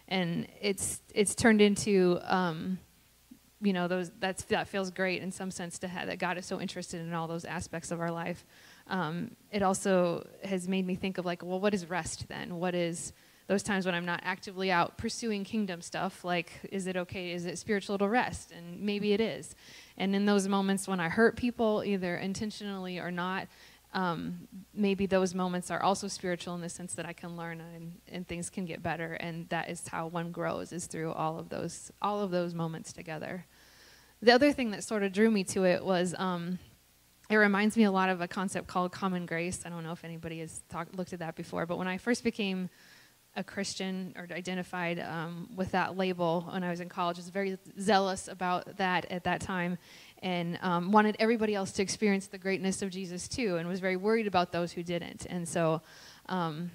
And 0.07 0.47
it's 0.61 1.01
it's 1.13 1.35
turned 1.35 1.61
into 1.61 2.19
um, 2.23 2.79
you 3.61 3.73
know 3.73 3.87
those 3.87 4.11
that's 4.19 4.43
that 4.45 4.67
feels 4.67 4.91
great 4.91 5.21
in 5.21 5.31
some 5.31 5.51
sense 5.51 5.79
to 5.79 5.87
have 5.87 6.07
that 6.07 6.19
God 6.19 6.37
is 6.37 6.45
so 6.45 6.61
interested 6.61 7.01
in 7.01 7.13
all 7.13 7.27
those 7.27 7.45
aspects 7.45 7.91
of 7.91 7.99
our 7.99 8.11
life. 8.11 8.45
Um, 8.87 9.31
it 9.51 9.63
also 9.63 10.27
has 10.43 10.67
made 10.67 10.85
me 10.85 10.95
think 10.95 11.17
of 11.17 11.25
like, 11.25 11.43
well, 11.43 11.59
what 11.59 11.73
is 11.73 11.89
rest 11.89 12.27
then? 12.27 12.59
What 12.59 12.75
is 12.75 13.13
those 13.47 13.63
times 13.63 13.85
when 13.85 13.95
I'm 13.95 14.05
not 14.05 14.21
actively 14.23 14.71
out 14.71 14.97
pursuing 14.97 15.43
kingdom 15.43 15.81
stuff? 15.81 16.23
Like, 16.23 16.51
is 16.71 16.85
it 16.85 16.97
okay? 16.97 17.31
Is 17.31 17.45
it 17.45 17.57
spiritual 17.57 17.97
to 17.97 18.07
rest? 18.07 18.51
And 18.51 18.81
maybe 18.81 19.13
it 19.13 19.21
is. 19.21 19.55
And 19.97 20.15
in 20.15 20.25
those 20.25 20.47
moments 20.47 20.87
when 20.87 20.99
I 20.99 21.09
hurt 21.09 21.35
people, 21.35 21.83
either 21.85 22.17
intentionally 22.17 22.99
or 22.99 23.09
not, 23.09 23.47
um, 23.93 24.47
maybe 24.73 25.05
those 25.05 25.33
moments 25.33 25.71
are 25.71 25.81
also 25.81 26.07
spiritual 26.07 26.55
in 26.55 26.61
the 26.61 26.69
sense 26.69 26.93
that 26.95 27.05
I 27.05 27.13
can 27.13 27.35
learn 27.35 27.61
and, 27.61 27.93
and 28.11 28.27
things 28.27 28.49
can 28.49 28.65
get 28.65 28.83
better, 28.83 29.13
and 29.13 29.47
that 29.49 29.69
is 29.69 29.87
how 29.87 30.07
one 30.07 30.31
grows 30.31 30.73
is 30.73 30.87
through 30.87 31.13
all 31.13 31.39
of 31.39 31.49
those 31.49 31.91
all 32.01 32.21
of 32.21 32.31
those 32.31 32.53
moments 32.53 32.93
together. 32.93 33.45
The 34.21 34.33
other 34.33 34.51
thing 34.51 34.71
that 34.71 34.83
sort 34.83 35.03
of 35.03 35.13
drew 35.13 35.31
me 35.31 35.43
to 35.45 35.63
it 35.65 35.83
was 35.85 36.15
um, 36.17 36.59
it 37.29 37.35
reminds 37.35 37.75
me 37.75 37.83
a 37.83 37.91
lot 37.91 38.09
of 38.09 38.21
a 38.21 38.27
concept 38.27 38.67
called 38.67 38.91
common 38.91 39.25
grace. 39.25 39.63
I 39.65 39.69
don't 39.69 39.83
know 39.83 39.91
if 39.91 40.03
anybody 40.03 40.39
has 40.39 40.61
talk, 40.69 40.87
looked 40.95 41.13
at 41.13 41.19
that 41.19 41.35
before, 41.35 41.65
but 41.65 41.77
when 41.77 41.87
I 41.87 41.97
first 41.97 42.23
became 42.23 42.69
a 43.35 43.43
Christian 43.43 44.13
or 44.17 44.27
identified 44.31 44.99
um, 44.99 45.49
with 45.55 45.71
that 45.71 45.95
label 45.95 46.47
when 46.51 46.63
I 46.63 46.71
was 46.71 46.79
in 46.79 46.89
college, 46.89 47.17
I 47.17 47.19
was 47.19 47.29
very 47.29 47.57
zealous 47.79 48.27
about 48.27 48.77
that 48.77 49.05
at 49.11 49.25
that 49.25 49.41
time 49.41 49.77
and 50.23 50.57
um, 50.61 50.91
wanted 50.91 51.15
everybody 51.19 51.55
else 51.55 51.71
to 51.73 51.81
experience 51.81 52.27
the 52.27 52.37
greatness 52.37 52.81
of 52.81 52.89
Jesus 52.89 53.27
too, 53.27 53.57
and 53.57 53.67
was 53.67 53.79
very 53.79 53.97
worried 53.97 54.27
about 54.27 54.51
those 54.51 54.71
who 54.71 54.83
didn't. 54.83 55.25
And 55.29 55.47
so 55.47 55.81
um, 56.27 56.71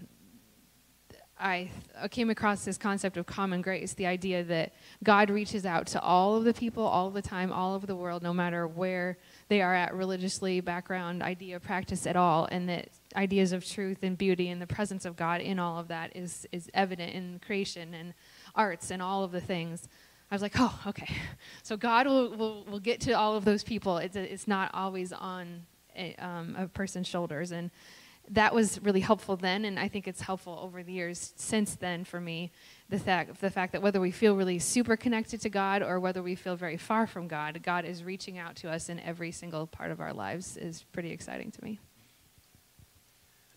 I 1.43 1.71
came 2.13 2.31
across 2.31 2.65
this 2.65 2.79
concept 2.79 3.17
of 3.17 3.27
common 3.27 3.63
grace, 3.63 3.95
the 3.95 4.07
idea 4.07 4.45
that 4.45 4.75
God 5.03 5.29
reaches 5.29 5.67
out 5.67 5.89
to 5.89 6.01
all 6.01 6.37
of 6.37 6.45
the 6.45 6.55
people 6.55 6.87
all 6.87 7.11
the 7.11 7.21
time, 7.21 7.51
all 7.51 7.75
over 7.75 7.85
the 7.85 7.97
world, 7.97 8.23
no 8.23 8.33
matter 8.33 8.69
where 8.69 9.19
they 9.49 9.61
are 9.61 9.75
at 9.75 9.93
religiously, 9.93 10.61
background, 10.61 11.21
idea, 11.21 11.59
practice 11.59 12.07
at 12.07 12.15
all, 12.15 12.47
and 12.53 12.69
that 12.69 12.91
ideas 13.17 13.53
of 13.53 13.67
truth 13.67 13.99
and 14.03 14.17
beauty 14.17 14.51
and 14.51 14.63
the 14.63 14.67
presence 14.69 15.05
of 15.05 15.17
God 15.17 15.41
in 15.41 15.59
all 15.59 15.81
of 15.81 15.89
that 15.89 16.15
is, 16.17 16.47
is 16.53 16.71
evident 16.75 17.13
in 17.13 17.41
creation 17.45 17.93
and 17.93 18.15
arts 18.55 18.93
and 18.93 19.03
all 19.03 19.25
of 19.25 19.33
the 19.33 19.41
things. 19.41 19.89
I 20.33 20.35
was 20.35 20.41
like, 20.41 20.55
oh, 20.57 20.81
okay. 20.87 21.15
So 21.63 21.77
God 21.77 22.07
will, 22.07 22.35
will, 22.35 22.65
will 22.65 22.81
get 22.81 23.03
to 23.03 23.13
all 23.13 23.37
of 23.37 23.45
those 23.45 23.63
people. 23.63 23.99
It's, 23.99 24.17
it's 24.17 24.49
not 24.49 24.71
always 24.73 25.13
on 25.13 25.67
a, 25.95 26.15
um, 26.15 26.57
a 26.59 26.69
person's 26.69 27.07
shoulders. 27.07 27.53
And 27.53 27.71
that 28.31 28.55
was 28.55 28.81
really 28.81 29.01
helpful 29.01 29.37
then, 29.37 29.67
and 29.67 29.79
I 29.79 29.89
think 29.89 30.09
it's 30.09 30.23
helpful 30.23 30.59
over 30.63 30.83
the 30.83 30.93
years 30.93 31.35
since 31.37 31.75
then 31.75 32.05
for 32.05 32.19
me. 32.19 32.51
The 32.89 32.99
fact, 32.99 33.43
the 33.43 33.51
fact 33.51 33.73
that 33.73 33.83
whether 33.83 34.01
we 34.01 34.11
feel 34.11 34.35
really 34.35 34.59
super 34.59 34.97
connected 34.97 35.43
to 35.43 35.51
God 35.51 35.83
or 35.83 36.01
whether 36.01 36.23
we 36.23 36.35
feel 36.35 36.57
very 36.57 36.79
far 36.79 37.07
from 37.07 37.29
God, 37.29 37.61
God 37.63 37.85
is 37.85 38.03
reaching 38.03 38.39
out 38.39 38.57
to 38.57 38.71
us 38.71 38.89
in 38.89 39.01
every 39.01 39.33
single 39.33 39.67
part 39.67 39.91
of 39.91 40.01
our 40.01 40.15
lives 40.15 40.57
is 40.57 40.83
pretty 40.93 41.11
exciting 41.11 41.51
to 41.51 41.63
me. 41.63 41.79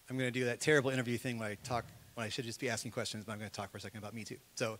I'm 0.09 0.17
going 0.17 0.27
to 0.27 0.39
do 0.39 0.45
that 0.45 0.59
terrible 0.59 0.89
interview 0.89 1.17
thing 1.17 1.39
when 1.39 1.47
I 1.47 1.57
talk 1.63 1.85
when 2.15 2.25
I 2.25 2.29
should 2.29 2.45
just 2.45 2.59
be 2.59 2.69
asking 2.69 2.91
questions, 2.91 3.23
but 3.25 3.33
I'm 3.33 3.39
going 3.39 3.49
to 3.49 3.55
talk 3.55 3.71
for 3.71 3.77
a 3.77 3.81
second 3.81 3.99
about 3.99 4.13
me 4.13 4.23
too. 4.23 4.37
So 4.55 4.79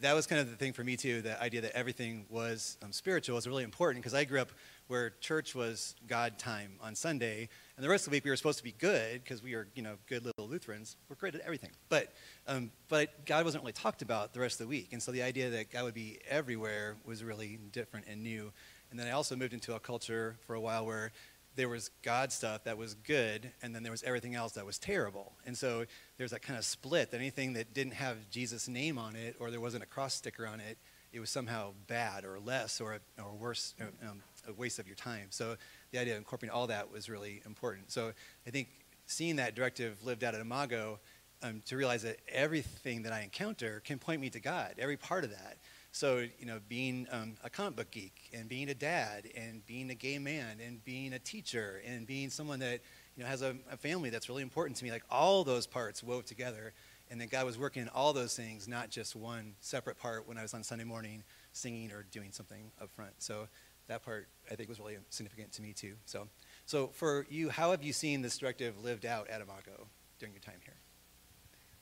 that 0.00 0.14
was 0.14 0.26
kind 0.26 0.40
of 0.40 0.50
the 0.50 0.56
thing 0.56 0.72
for 0.72 0.82
me 0.84 0.96
too. 0.96 1.22
The 1.22 1.40
idea 1.42 1.60
that 1.62 1.76
everything 1.76 2.26
was 2.28 2.76
um, 2.82 2.92
spiritual 2.92 3.36
was 3.36 3.46
really 3.46 3.64
important 3.64 4.02
because 4.02 4.14
I 4.14 4.24
grew 4.24 4.40
up 4.40 4.50
where 4.88 5.10
church 5.20 5.54
was 5.54 5.94
God 6.06 6.38
time 6.38 6.72
on 6.82 6.94
Sunday, 6.94 7.48
and 7.76 7.84
the 7.84 7.88
rest 7.88 8.06
of 8.06 8.10
the 8.10 8.16
week 8.16 8.24
we 8.24 8.30
were 8.30 8.36
supposed 8.36 8.58
to 8.58 8.64
be 8.64 8.74
good 8.78 9.22
because 9.22 9.42
we 9.42 9.54
were, 9.54 9.66
you 9.74 9.82
know, 9.82 9.94
good 10.08 10.24
little 10.24 10.48
Lutherans. 10.48 10.96
We're 11.08 11.16
great 11.16 11.34
at 11.34 11.40
everything, 11.42 11.70
but 11.88 12.12
um, 12.46 12.70
but 12.88 13.24
God 13.24 13.44
wasn't 13.44 13.62
really 13.62 13.72
talked 13.72 14.02
about 14.02 14.34
the 14.34 14.40
rest 14.40 14.60
of 14.60 14.66
the 14.66 14.68
week, 14.68 14.88
and 14.92 15.02
so 15.02 15.12
the 15.12 15.22
idea 15.22 15.50
that 15.50 15.70
God 15.70 15.84
would 15.84 15.94
be 15.94 16.18
everywhere 16.28 16.96
was 17.04 17.22
really 17.24 17.58
different 17.72 18.06
and 18.08 18.22
new. 18.22 18.52
And 18.90 19.00
then 19.00 19.08
I 19.08 19.12
also 19.12 19.34
moved 19.34 19.52
into 19.52 19.74
a 19.74 19.80
culture 19.80 20.36
for 20.46 20.54
a 20.54 20.60
while 20.60 20.86
where 20.86 21.10
there 21.56 21.68
was 21.68 21.90
God 22.02 22.32
stuff 22.32 22.64
that 22.64 22.76
was 22.76 22.94
good, 22.94 23.50
and 23.62 23.74
then 23.74 23.82
there 23.82 23.92
was 23.92 24.02
everything 24.02 24.34
else 24.34 24.52
that 24.52 24.66
was 24.66 24.78
terrible. 24.78 25.32
And 25.46 25.56
so 25.56 25.84
there's 26.18 26.32
that 26.32 26.42
kind 26.42 26.58
of 26.58 26.64
split 26.64 27.10
that 27.10 27.18
anything 27.18 27.52
that 27.54 27.72
didn't 27.74 27.94
have 27.94 28.28
Jesus' 28.30 28.68
name 28.68 28.98
on 28.98 29.16
it, 29.16 29.36
or 29.38 29.50
there 29.50 29.60
wasn't 29.60 29.82
a 29.82 29.86
cross 29.86 30.14
sticker 30.14 30.46
on 30.46 30.60
it, 30.60 30.78
it 31.12 31.20
was 31.20 31.30
somehow 31.30 31.72
bad 31.86 32.24
or 32.24 32.40
less 32.40 32.80
or, 32.80 32.98
or 33.18 33.32
worse, 33.34 33.74
um, 33.80 34.20
a 34.48 34.52
waste 34.52 34.80
of 34.80 34.86
your 34.86 34.96
time. 34.96 35.26
So 35.30 35.56
the 35.92 35.98
idea 35.98 36.14
of 36.14 36.18
incorporating 36.18 36.54
all 36.54 36.66
that 36.66 36.90
was 36.90 37.08
really 37.08 37.40
important. 37.46 37.92
So 37.92 38.12
I 38.46 38.50
think 38.50 38.68
seeing 39.06 39.36
that 39.36 39.54
directive 39.54 40.04
lived 40.04 40.24
out 40.24 40.34
at 40.34 40.40
Imago, 40.40 40.98
um, 41.42 41.62
to 41.66 41.76
realize 41.76 42.02
that 42.02 42.18
everything 42.28 43.02
that 43.02 43.12
I 43.12 43.20
encounter 43.20 43.80
can 43.84 43.98
point 43.98 44.20
me 44.20 44.30
to 44.30 44.40
God, 44.40 44.74
every 44.78 44.96
part 44.96 45.24
of 45.24 45.30
that. 45.30 45.58
So, 45.94 46.26
you 46.40 46.46
know, 46.46 46.58
being 46.68 47.06
um, 47.12 47.36
a 47.44 47.48
comic 47.48 47.76
book 47.76 47.92
geek 47.92 48.28
and 48.34 48.48
being 48.48 48.68
a 48.68 48.74
dad 48.74 49.28
and 49.36 49.64
being 49.64 49.90
a 49.90 49.94
gay 49.94 50.18
man 50.18 50.58
and 50.60 50.82
being 50.82 51.12
a 51.12 51.20
teacher 51.20 51.80
and 51.86 52.04
being 52.04 52.30
someone 52.30 52.58
that, 52.58 52.80
you 53.16 53.22
know, 53.22 53.28
has 53.28 53.42
a, 53.42 53.54
a 53.70 53.76
family 53.76 54.10
that's 54.10 54.28
really 54.28 54.42
important 54.42 54.76
to 54.78 54.84
me, 54.84 54.90
like 54.90 55.04
all 55.08 55.44
those 55.44 55.68
parts 55.68 56.02
wove 56.02 56.24
together. 56.24 56.72
And 57.12 57.20
then 57.20 57.28
God 57.28 57.46
was 57.46 57.56
working 57.56 57.82
in 57.82 57.88
all 57.90 58.12
those 58.12 58.34
things, 58.34 58.66
not 58.66 58.90
just 58.90 59.14
one 59.14 59.54
separate 59.60 59.96
part 59.96 60.26
when 60.26 60.36
I 60.36 60.42
was 60.42 60.52
on 60.52 60.64
Sunday 60.64 60.82
morning 60.82 61.22
singing 61.52 61.92
or 61.92 62.04
doing 62.10 62.32
something 62.32 62.72
up 62.82 62.90
front. 62.90 63.12
So 63.18 63.46
that 63.86 64.04
part 64.04 64.26
I 64.50 64.56
think 64.56 64.68
was 64.68 64.80
really 64.80 64.96
significant 65.10 65.52
to 65.52 65.62
me 65.62 65.72
too. 65.72 65.94
So, 66.06 66.26
so 66.66 66.88
for 66.88 67.24
you, 67.30 67.50
how 67.50 67.70
have 67.70 67.84
you 67.84 67.92
seen 67.92 68.20
this 68.20 68.36
directive 68.36 68.82
lived 68.82 69.06
out 69.06 69.28
at 69.28 69.40
Imago 69.40 69.86
during 70.18 70.34
your 70.34 70.42
time 70.42 70.58
here? 70.64 70.74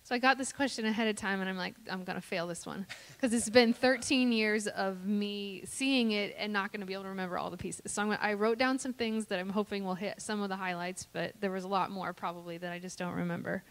So 0.05 0.17
I 0.17 0.19
got 0.19 0.37
this 0.37 0.53
question 0.53 0.85
ahead 0.85 1.07
of 1.07 1.15
time, 1.15 1.41
and 1.41 1.49
I'm 1.49 1.57
like, 1.57 1.75
I'm 1.89 2.03
going 2.03 2.21
to 2.21 2.27
fail 2.27 2.49
this 2.49 2.67
one 2.67 2.87
because 3.13 3.33
it's 3.33 3.49
been 3.49 3.73
13 3.73 4.33
years 4.33 4.67
of 4.67 5.07
me 5.07 5.63
seeing 5.65 6.11
it 6.11 6.35
and 6.37 6.53
not 6.53 6.73
going 6.73 6.81
to 6.81 6.87
be 6.87 6.93
able 6.93 7.05
to 7.05 7.11
remember 7.11 7.39
all 7.39 7.51
the 7.51 7.57
pieces. 7.57 7.93
So 7.93 8.03
gonna, 8.03 8.19
i 8.21 8.33
wrote 8.33 8.59
down 8.59 8.81
some 8.81 8.93
things 8.93 9.27
that 9.27 9.39
I'm 9.39 9.51
hoping 9.51 9.85
will 9.85 9.95
hit 9.95 10.21
some 10.21 10.43
of 10.43 10.49
the 10.49 10.57
highlights, 10.57 11.07
but 11.13 11.35
there 11.41 11.53
was 11.53 11.63
a 11.63 11.69
lot 11.69 11.93
more 11.93 12.13
probably 12.13 12.59
that 12.59 12.73
I 12.73 12.81
just 12.81 12.99
don't 12.99 13.15
remember. 13.15 13.63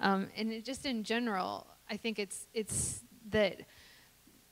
Um, 0.00 0.28
and 0.36 0.64
just 0.64 0.86
in 0.86 1.04
general, 1.04 1.66
I 1.90 1.98
think 1.98 2.18
it's 2.18 2.46
it's 2.54 3.04
that 3.30 3.60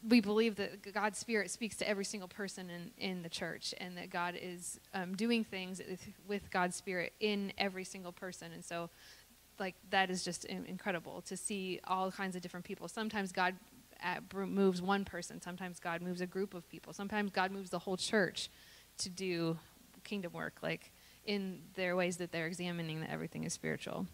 we 0.07 0.21
believe 0.21 0.57
that 0.57 0.93
God's 0.93 1.19
Spirit 1.19 1.51
speaks 1.51 1.77
to 1.77 1.89
every 1.89 2.05
single 2.05 2.29
person 2.29 2.69
in, 2.71 2.91
in 2.99 3.23
the 3.23 3.29
church, 3.29 3.73
and 3.79 3.97
that 3.97 4.11
God 4.11 4.35
is 4.41 4.81
um, 4.95 5.15
doing 5.15 5.45
things 5.45 5.81
with 6.27 6.51
God's 6.51 6.77
Spirit 6.77 7.13
in 7.21 7.53
every 7.57 7.85
single 7.85 8.13
person. 8.13 8.53
And 8.53 8.65
so 8.65 8.91
like 9.59 9.75
that 9.91 10.11
is 10.11 10.25
just 10.25 10.45
incredible 10.45 11.23
to 11.23 11.37
see 11.37 11.81
all 11.85 12.11
kinds 12.11 12.37
of 12.37 12.43
different 12.43 12.65
people. 12.65 12.89
Sometimes 12.89 13.33
God 13.33 13.55
uh, 14.03 14.17
moves 14.47 14.83
one 14.83 15.05
person. 15.05 15.41
Sometimes 15.41 15.79
God 15.79 16.03
moves 16.03 16.21
a 16.21 16.27
group 16.27 16.55
of 16.55 16.69
people. 16.69 16.93
Sometimes 16.93 17.31
God 17.31 17.53
moves 17.53 17.71
the 17.71 17.79
whole 17.79 17.97
church 17.97 18.51
to 18.99 19.09
do 19.09 19.59
kingdom 20.05 20.33
work, 20.33 20.59
like 20.63 20.91
in 21.25 21.61
their 21.75 21.95
ways 21.95 22.17
that 22.17 22.33
they're 22.33 22.47
examining 22.47 23.01
that 23.01 23.11
everything 23.11 23.45
is 23.45 23.53
spiritual. 23.53 24.07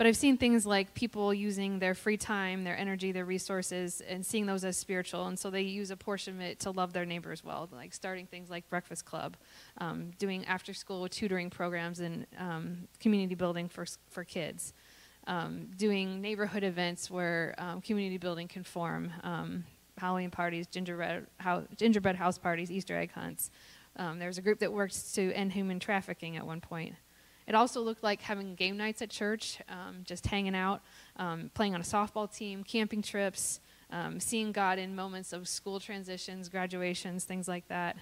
But 0.00 0.06
I've 0.06 0.16
seen 0.16 0.38
things 0.38 0.64
like 0.64 0.94
people 0.94 1.34
using 1.34 1.78
their 1.78 1.94
free 1.94 2.16
time, 2.16 2.64
their 2.64 2.74
energy, 2.74 3.12
their 3.12 3.26
resources, 3.26 4.00
and 4.00 4.24
seeing 4.24 4.46
those 4.46 4.64
as 4.64 4.78
spiritual. 4.78 5.26
And 5.26 5.38
so 5.38 5.50
they 5.50 5.60
use 5.60 5.90
a 5.90 5.96
portion 5.98 6.36
of 6.36 6.40
it 6.40 6.58
to 6.60 6.70
love 6.70 6.94
their 6.94 7.04
neighbors 7.04 7.44
well, 7.44 7.68
like 7.70 7.92
starting 7.92 8.24
things 8.24 8.48
like 8.48 8.66
Breakfast 8.70 9.04
Club, 9.04 9.36
um, 9.76 10.12
doing 10.18 10.46
after 10.46 10.72
school 10.72 11.06
tutoring 11.06 11.50
programs 11.50 12.00
and 12.00 12.26
um, 12.38 12.88
community 12.98 13.34
building 13.34 13.68
for, 13.68 13.84
for 14.08 14.24
kids, 14.24 14.72
um, 15.26 15.66
doing 15.76 16.22
neighborhood 16.22 16.64
events 16.64 17.10
where 17.10 17.54
um, 17.58 17.82
community 17.82 18.16
building 18.16 18.48
can 18.48 18.62
form, 18.64 19.12
um, 19.22 19.64
Halloween 19.98 20.30
parties, 20.30 20.66
gingerbread, 20.66 21.26
how, 21.40 21.64
gingerbread 21.76 22.16
house 22.16 22.38
parties, 22.38 22.70
Easter 22.70 22.96
egg 22.96 23.12
hunts. 23.12 23.50
Um, 23.96 24.18
there 24.18 24.28
was 24.28 24.38
a 24.38 24.42
group 24.42 24.60
that 24.60 24.72
worked 24.72 25.14
to 25.16 25.30
end 25.34 25.52
human 25.52 25.78
trafficking 25.78 26.38
at 26.38 26.46
one 26.46 26.62
point. 26.62 26.94
It 27.50 27.56
also 27.56 27.80
looked 27.80 28.04
like 28.04 28.22
having 28.22 28.54
game 28.54 28.76
nights 28.76 29.02
at 29.02 29.10
church, 29.10 29.58
um, 29.68 30.04
just 30.04 30.24
hanging 30.24 30.54
out, 30.54 30.82
um, 31.16 31.50
playing 31.52 31.74
on 31.74 31.80
a 31.80 31.82
softball 31.84 32.32
team, 32.32 32.62
camping 32.62 33.02
trips, 33.02 33.58
um, 33.90 34.20
seeing 34.20 34.52
God 34.52 34.78
in 34.78 34.94
moments 34.94 35.32
of 35.32 35.48
school 35.48 35.80
transitions, 35.80 36.48
graduations, 36.48 37.24
things 37.24 37.48
like 37.48 37.66
that. 37.66 37.96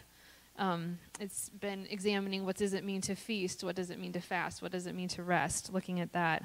Um, 0.58 0.98
it's 1.18 1.48
been 1.48 1.87
examining 1.88 2.44
what 2.44 2.56
does 2.56 2.74
it 2.74 2.84
mean 2.84 3.00
to 3.00 3.14
feast, 3.14 3.64
what 3.64 3.74
does 3.74 3.88
it 3.88 3.98
mean 3.98 4.12
to 4.12 4.20
fast, 4.20 4.61
what 4.61 4.70
does 4.70 4.87
it 4.87 4.94
mean 4.94 5.08
to 5.08 5.22
rest, 5.22 5.72
looking 5.72 5.98
at 5.98 6.12
that. 6.12 6.44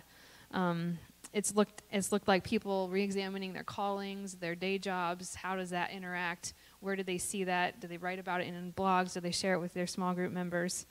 Um, 0.51 0.97
it's 1.33 1.53
looked 1.53 1.81
it's 1.91 2.13
looked 2.13 2.29
like 2.29 2.45
people 2.45 2.87
re-examining 2.87 3.51
their 3.51 3.65
callings, 3.65 4.35
their 4.35 4.55
day 4.55 4.77
jobs. 4.77 5.35
How 5.35 5.57
does 5.57 5.71
that 5.71 5.91
interact? 5.91 6.53
Where 6.79 6.95
do 6.95 7.03
they 7.03 7.17
see 7.17 7.43
that? 7.43 7.81
Do 7.81 7.87
they 7.89 7.97
write 7.97 8.19
about 8.19 8.39
it 8.39 8.47
in 8.47 8.71
blogs? 8.71 9.13
Do 9.13 9.19
they 9.19 9.31
share 9.31 9.55
it 9.55 9.59
with 9.59 9.73
their 9.73 9.87
small 9.87 10.13
group 10.13 10.31
members? 10.31 10.85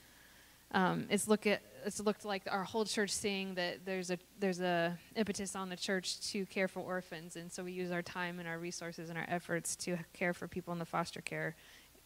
Um, 0.73 1.05
it's 1.09 1.27
look 1.27 1.45
at 1.45 1.61
it's 1.85 1.99
looked 1.99 2.25
like 2.25 2.43
our 2.49 2.63
whole 2.63 2.85
church 2.85 3.11
seeing 3.11 3.53
that 3.55 3.85
there's 3.85 4.09
a 4.09 4.17
there's 4.39 4.59
a 4.59 4.97
impetus 5.15 5.55
on 5.55 5.69
the 5.69 5.75
church 5.75 6.19
to 6.31 6.45
care 6.47 6.67
for 6.67 6.79
orphans, 6.79 7.35
and 7.35 7.51
so 7.51 7.63
we 7.63 7.71
use 7.71 7.91
our 7.91 8.01
time 8.01 8.39
and 8.39 8.47
our 8.47 8.57
resources 8.57 9.09
and 9.09 9.17
our 9.17 9.25
efforts 9.27 9.75
to 9.75 9.97
care 10.13 10.33
for 10.33 10.47
people 10.47 10.73
in 10.73 10.79
the 10.79 10.85
foster 10.85 11.21
care 11.21 11.55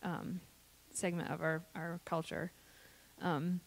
um, 0.03 0.41
segment 0.91 1.29
of 1.31 1.41
our 1.41 1.63
our 1.75 2.01
culture. 2.03 2.51
Um, 3.21 3.61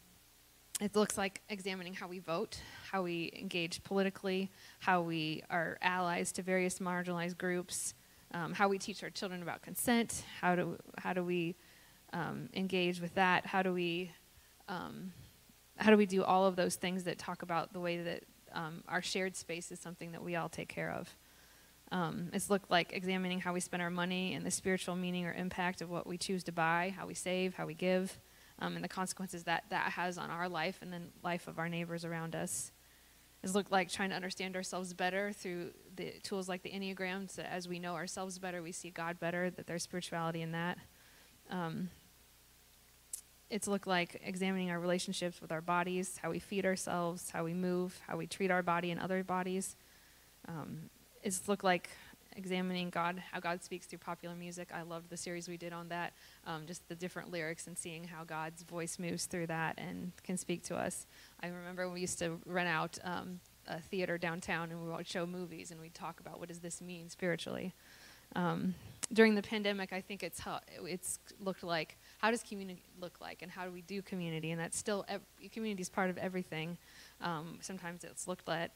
it 0.83 0.95
looks 0.95 1.17
like 1.19 1.43
examining 1.49 1.95
how 1.95 2.09
we 2.09 2.19
vote, 2.19 2.59
how 2.91 3.03
we 3.03 3.33
engage 3.39 3.83
politically, 3.85 4.51
how 4.81 5.03
we 5.03 5.43
are 5.51 5.79
allies 5.83 6.33
to 6.33 6.43
various 6.43 6.79
marginalized 6.79 7.37
groups, 7.37 7.95
um, 8.33 8.53
how 8.53 8.69
we 8.69 8.79
teach 8.79 9.03
our 9.03 9.11
children 9.11 9.43
about 9.43 9.63
consent, 9.63 10.25
how 10.41 10.55
do 10.55 10.77
how 10.99 11.15
do 11.15 11.25
we 11.25 11.57
um, 12.13 12.51
engage 12.55 13.01
with 13.01 13.15
that, 13.15 13.47
how 13.47 13.63
do 13.63 13.73
we 13.73 14.11
um, 14.71 15.13
how 15.77 15.91
do 15.91 15.97
we 15.97 16.07
do 16.07 16.23
all 16.23 16.47
of 16.47 16.57
those 16.57 16.77
things 16.77 17.05
that 17.05 17.19
talk 17.19 17.43
about 17.43 17.73
the 17.73 17.81
way 17.81 18.03
that 18.03 18.25
um, 18.53 18.83
our 18.89 19.03
shared 19.03 19.37
space 19.37 19.71
is 19.73 19.81
something 19.81 20.13
that 20.13 20.23
we 20.23 20.37
all 20.37 20.49
take 20.49 20.69
care 20.69 20.93
of. 20.93 21.15
Um, 21.93 22.31
it's 22.33 22.49
looked 22.49 22.71
like 22.71 22.93
examining 22.93 23.41
how 23.41 23.53
we 23.53 23.61
spend 23.61 23.83
our 23.83 23.91
money 23.91 24.35
and 24.35 24.47
the 24.47 24.51
spiritual 24.51 24.95
meaning 24.95 25.27
or 25.27 25.33
impact 25.33 25.83
of 25.83 25.91
what 25.91 26.07
we 26.07 26.17
choose 26.17 26.45
to 26.45 26.53
buy, 26.53 26.95
how 26.97 27.07
we 27.07 27.15
save, 27.15 27.55
how 27.55 27.67
we 27.67 27.75
give, 27.75 28.21
um, 28.61 28.77
and 28.77 28.85
the 28.85 28.89
consequences 28.89 29.43
that 29.45 29.65
that 29.71 29.93
has 29.93 30.17
on 30.17 30.31
our 30.31 30.49
life 30.49 30.79
and 30.83 30.93
then 30.93 31.09
life 31.25 31.49
of 31.49 31.59
our 31.59 31.69
neighbors 31.69 32.05
around 32.05 32.37
us. 32.37 32.71
It's 33.43 33.55
looked 33.55 33.73
like 33.73 33.91
trying 33.91 34.11
to 34.11 34.17
understand 34.17 34.55
ourselves 34.55 34.93
better 34.93 35.33
through 35.33 35.71
the 35.97 36.13
tools 36.23 36.49
like 36.49 36.63
the 36.63 36.71
Enneagram. 36.71 37.29
So 37.29 37.43
as 37.43 37.67
we 37.67 37.79
know 37.79 37.95
ourselves 37.95 38.39
better, 38.39 38.63
we 38.63 38.71
see 38.71 38.91
God 38.91 39.19
better. 39.19 39.51
That 39.51 39.67
there's 39.67 39.83
spirituality 39.83 40.43
in 40.43 40.53
that. 40.53 40.79
Um, 41.51 41.89
it's 43.51 43.67
looked 43.67 43.87
like 43.87 44.21
examining 44.25 44.71
our 44.71 44.79
relationships 44.79 45.41
with 45.41 45.51
our 45.51 45.61
bodies, 45.61 46.19
how 46.23 46.31
we 46.31 46.39
feed 46.39 46.65
ourselves, 46.65 47.31
how 47.31 47.45
we 47.45 47.53
move, 47.53 48.01
how 48.07 48.17
we 48.17 48.27
treat 48.27 48.51
our 48.51 48.63
body 48.63 48.91
and 48.91 49.01
other 49.01 49.25
bodies. 49.25 49.77
Um, 50.49 50.89
it's 51.23 51.49
looked 51.49 51.65
like 51.65 51.91
examining 52.37 52.91
God, 52.91 53.23
how 53.33 53.41
God 53.41 53.63
speaks 53.63 53.87
through 53.87 53.99
popular 53.99 54.37
music. 54.37 54.69
I 54.73 54.83
loved 54.83 55.11
the 55.11 55.17
series 55.17 55.49
we 55.49 55.57
did 55.57 55.73
on 55.73 55.89
that, 55.89 56.13
um, 56.47 56.63
just 56.67 56.89
the 56.89 56.95
different 56.95 57.33
lyrics 57.33 57.67
and 57.67 57.77
seeing 57.77 58.05
how 58.05 58.23
God's 58.25 58.63
voice 58.63 58.99
moves 58.99 59.27
through 59.27 59.49
that 59.49 59.75
and 59.79 60.13
can 60.23 60.37
speak 60.37 60.63
to 60.65 60.77
us. 60.77 61.07
I 61.43 61.49
remember 61.49 61.87
when 61.87 61.95
we 61.95 62.01
used 62.01 62.21
to 62.21 62.41
rent 62.47 62.69
out 62.69 62.99
um, 63.03 63.41
a 63.67 63.81
theater 63.81 64.17
downtown 64.17 64.71
and 64.71 64.83
we 64.83 64.91
would 64.91 65.09
show 65.09 65.27
movies 65.27 65.71
and 65.73 65.81
we'd 65.81 65.95
talk 65.95 66.21
about 66.21 66.39
what 66.39 66.49
does 66.49 66.61
this 66.61 66.81
mean 66.81 67.09
spiritually. 67.09 67.75
Um, 68.37 68.75
during 69.13 69.35
the 69.35 69.43
pandemic, 69.43 69.93
I 69.93 70.01
think 70.01 70.23
it's 70.23 70.41
how 70.41 70.61
it's 70.85 71.19
looked 71.41 71.65
like. 71.65 71.99
How 72.21 72.31
does 72.31 72.43
community 72.43 72.83
look 73.01 73.21
like, 73.21 73.41
and 73.41 73.51
how 73.51 73.65
do 73.65 73.73
we 73.73 73.81
do 73.81 74.03
community? 74.03 74.51
And 74.51 74.61
that's 74.61 74.77
still 74.77 75.07
ev- 75.09 75.23
community 75.53 75.81
is 75.81 75.89
part 75.89 76.11
of 76.11 76.19
everything. 76.19 76.77
Um, 77.23 77.59
sometimes 77.63 78.05
it's 78.05 78.29
looked 78.29 78.47
at 78.49 78.73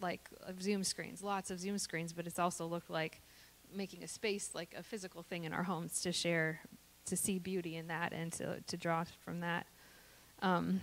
like 0.00 0.28
Zoom 0.60 0.84
screens, 0.84 1.22
lots 1.22 1.50
of 1.50 1.58
Zoom 1.58 1.76
screens, 1.78 2.12
but 2.12 2.26
it's 2.26 2.38
also 2.38 2.66
looked 2.66 2.90
like 2.90 3.20
making 3.74 4.04
a 4.04 4.08
space, 4.08 4.50
like 4.54 4.74
a 4.78 4.82
physical 4.82 5.22
thing 5.22 5.42
in 5.42 5.52
our 5.52 5.64
homes 5.64 6.02
to 6.02 6.12
share, 6.12 6.60
to 7.06 7.16
see 7.16 7.40
beauty 7.40 7.76
in 7.76 7.88
that, 7.88 8.12
and 8.12 8.32
to 8.34 8.60
to 8.60 8.76
draw 8.76 9.04
from 9.24 9.40
that. 9.40 9.66
Um, 10.40 10.80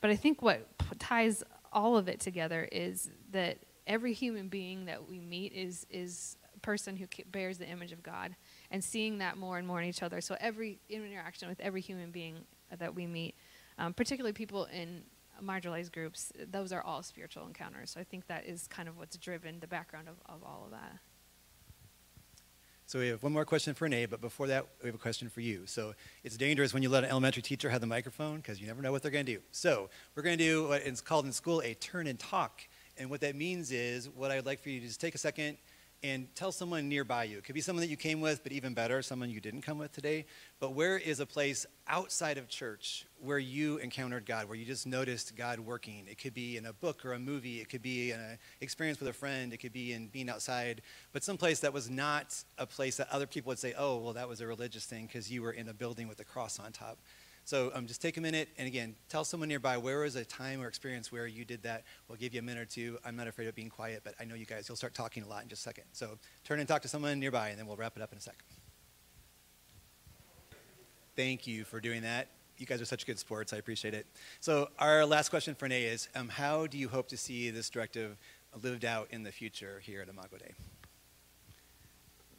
but 0.00 0.10
I 0.10 0.16
think 0.16 0.40
what 0.40 0.66
ties 0.98 1.44
all 1.74 1.98
of 1.98 2.08
it 2.08 2.20
together 2.20 2.68
is 2.72 3.10
that 3.32 3.58
every 3.86 4.14
human 4.14 4.48
being 4.48 4.86
that 4.86 5.06
we 5.06 5.18
meet 5.18 5.52
is 5.52 5.86
is 5.90 6.38
a 6.56 6.58
person 6.60 6.96
who 6.96 7.06
bears 7.30 7.58
the 7.58 7.68
image 7.68 7.92
of 7.92 8.02
God 8.02 8.34
and 8.70 8.82
seeing 8.82 9.18
that 9.18 9.36
more 9.36 9.58
and 9.58 9.66
more 9.66 9.80
in 9.80 9.88
each 9.88 10.02
other. 10.02 10.20
So 10.20 10.36
every 10.40 10.78
interaction 10.88 11.48
with 11.48 11.60
every 11.60 11.80
human 11.80 12.10
being 12.10 12.44
that 12.78 12.94
we 12.94 13.06
meet, 13.06 13.34
um, 13.78 13.94
particularly 13.94 14.32
people 14.32 14.66
in 14.66 15.02
marginalized 15.42 15.92
groups, 15.92 16.32
those 16.50 16.72
are 16.72 16.82
all 16.82 17.02
spiritual 17.02 17.46
encounters. 17.46 17.90
So 17.90 18.00
I 18.00 18.04
think 18.04 18.26
that 18.28 18.46
is 18.46 18.66
kind 18.68 18.88
of 18.88 18.96
what's 18.96 19.16
driven 19.16 19.58
the 19.60 19.66
background 19.66 20.08
of, 20.08 20.16
of 20.26 20.42
all 20.44 20.62
of 20.66 20.70
that. 20.72 20.98
So 22.86 22.98
we 22.98 23.06
have 23.08 23.22
one 23.22 23.32
more 23.32 23.44
question 23.44 23.72
for 23.72 23.84
Renee, 23.84 24.06
but 24.06 24.20
before 24.20 24.48
that, 24.48 24.66
we 24.82 24.88
have 24.88 24.96
a 24.96 24.98
question 24.98 25.28
for 25.28 25.40
you. 25.40 25.62
So 25.64 25.94
it's 26.24 26.36
dangerous 26.36 26.74
when 26.74 26.82
you 26.82 26.88
let 26.88 27.04
an 27.04 27.10
elementary 27.10 27.40
teacher 27.40 27.70
have 27.70 27.80
the 27.80 27.86
microphone 27.86 28.38
because 28.38 28.60
you 28.60 28.66
never 28.66 28.82
know 28.82 28.90
what 28.90 29.02
they're 29.02 29.12
going 29.12 29.26
to 29.26 29.34
do. 29.34 29.40
So 29.52 29.88
we're 30.16 30.24
going 30.24 30.36
to 30.36 30.44
do 30.44 30.68
what 30.68 30.82
is 30.82 31.00
called 31.00 31.24
in 31.24 31.30
school 31.30 31.62
a 31.62 31.74
turn 31.74 32.08
and 32.08 32.18
talk. 32.18 32.62
And 32.98 33.08
what 33.08 33.20
that 33.20 33.36
means 33.36 33.70
is 33.70 34.08
what 34.08 34.32
I'd 34.32 34.44
like 34.44 34.60
for 34.60 34.70
you 34.70 34.80
to 34.80 34.86
just 34.88 35.00
take 35.00 35.14
a 35.14 35.18
second 35.18 35.56
and 36.02 36.34
tell 36.34 36.50
someone 36.50 36.88
nearby 36.88 37.24
you. 37.24 37.38
It 37.38 37.44
could 37.44 37.54
be 37.54 37.60
someone 37.60 37.82
that 37.82 37.90
you 37.90 37.96
came 37.96 38.20
with, 38.20 38.42
but 38.42 38.52
even 38.52 38.72
better, 38.72 39.02
someone 39.02 39.28
you 39.30 39.40
didn't 39.40 39.62
come 39.62 39.78
with 39.78 39.92
today. 39.92 40.24
But 40.58 40.72
where 40.72 40.96
is 40.96 41.20
a 41.20 41.26
place 41.26 41.66
outside 41.86 42.38
of 42.38 42.48
church 42.48 43.06
where 43.20 43.38
you 43.38 43.76
encountered 43.78 44.24
God, 44.24 44.48
where 44.48 44.56
you 44.56 44.64
just 44.64 44.86
noticed 44.86 45.36
God 45.36 45.60
working? 45.60 46.06
It 46.10 46.16
could 46.16 46.32
be 46.32 46.56
in 46.56 46.66
a 46.66 46.72
book 46.72 47.04
or 47.04 47.12
a 47.12 47.18
movie, 47.18 47.60
it 47.60 47.68
could 47.68 47.82
be 47.82 48.12
in 48.12 48.20
an 48.20 48.38
experience 48.62 48.98
with 48.98 49.08
a 49.08 49.12
friend, 49.12 49.52
it 49.52 49.58
could 49.58 49.74
be 49.74 49.92
in 49.92 50.06
being 50.08 50.30
outside, 50.30 50.80
but 51.12 51.22
some 51.22 51.36
place 51.36 51.60
that 51.60 51.72
was 51.72 51.90
not 51.90 52.34
a 52.56 52.66
place 52.66 52.96
that 52.96 53.08
other 53.10 53.26
people 53.26 53.50
would 53.50 53.58
say, 53.58 53.74
oh, 53.76 53.98
well, 53.98 54.14
that 54.14 54.28
was 54.28 54.40
a 54.40 54.46
religious 54.46 54.86
thing 54.86 55.06
because 55.06 55.30
you 55.30 55.42
were 55.42 55.52
in 55.52 55.68
a 55.68 55.74
building 55.74 56.08
with 56.08 56.20
a 56.20 56.24
cross 56.24 56.58
on 56.58 56.72
top. 56.72 56.98
So 57.44 57.72
um, 57.74 57.86
just 57.86 58.00
take 58.00 58.16
a 58.16 58.20
minute 58.20 58.48
and 58.58 58.68
again, 58.68 58.94
tell 59.08 59.24
someone 59.24 59.48
nearby 59.48 59.76
where 59.76 60.00
was 60.00 60.14
a 60.14 60.24
time 60.24 60.60
or 60.60 60.68
experience 60.68 61.10
where 61.10 61.26
you 61.26 61.44
did 61.44 61.62
that. 61.64 61.84
We'll 62.08 62.18
give 62.18 62.32
you 62.32 62.38
a 62.40 62.42
minute 62.42 62.60
or 62.60 62.64
two. 62.64 62.98
I'm 63.04 63.16
not 63.16 63.26
afraid 63.26 63.48
of 63.48 63.54
being 63.54 63.70
quiet, 63.70 64.02
but 64.04 64.14
I 64.20 64.24
know 64.24 64.34
you 64.34 64.46
guys, 64.46 64.68
you'll 64.68 64.76
start 64.76 64.94
talking 64.94 65.22
a 65.22 65.26
lot 65.26 65.42
in 65.42 65.48
just 65.48 65.62
a 65.62 65.64
second. 65.64 65.84
So 65.92 66.18
turn 66.44 66.60
and 66.60 66.68
talk 66.68 66.82
to 66.82 66.88
someone 66.88 67.18
nearby, 67.18 67.48
and 67.48 67.58
then 67.58 67.66
we'll 67.66 67.76
wrap 67.76 67.96
it 67.96 68.02
up 68.02 68.12
in 68.12 68.18
a 68.18 68.20
second. 68.20 68.44
Thank 71.16 71.46
you 71.46 71.64
for 71.64 71.80
doing 71.80 72.02
that. 72.02 72.28
You 72.56 72.66
guys 72.66 72.80
are 72.80 72.84
such 72.84 73.06
good 73.06 73.18
sports. 73.18 73.52
I 73.52 73.56
appreciate 73.56 73.94
it. 73.94 74.06
So 74.40 74.68
our 74.78 75.04
last 75.04 75.30
question 75.30 75.54
for 75.54 75.66
Nay 75.66 75.84
is, 75.84 76.08
um, 76.14 76.28
how 76.28 76.66
do 76.66 76.78
you 76.78 76.88
hope 76.88 77.08
to 77.08 77.16
see 77.16 77.50
this 77.50 77.68
directive 77.68 78.16
lived 78.62 78.84
out 78.84 79.08
in 79.10 79.22
the 79.22 79.32
future 79.32 79.80
here 79.82 80.02
at 80.02 80.08
Imago 80.08 80.36
Dei? 80.38 80.54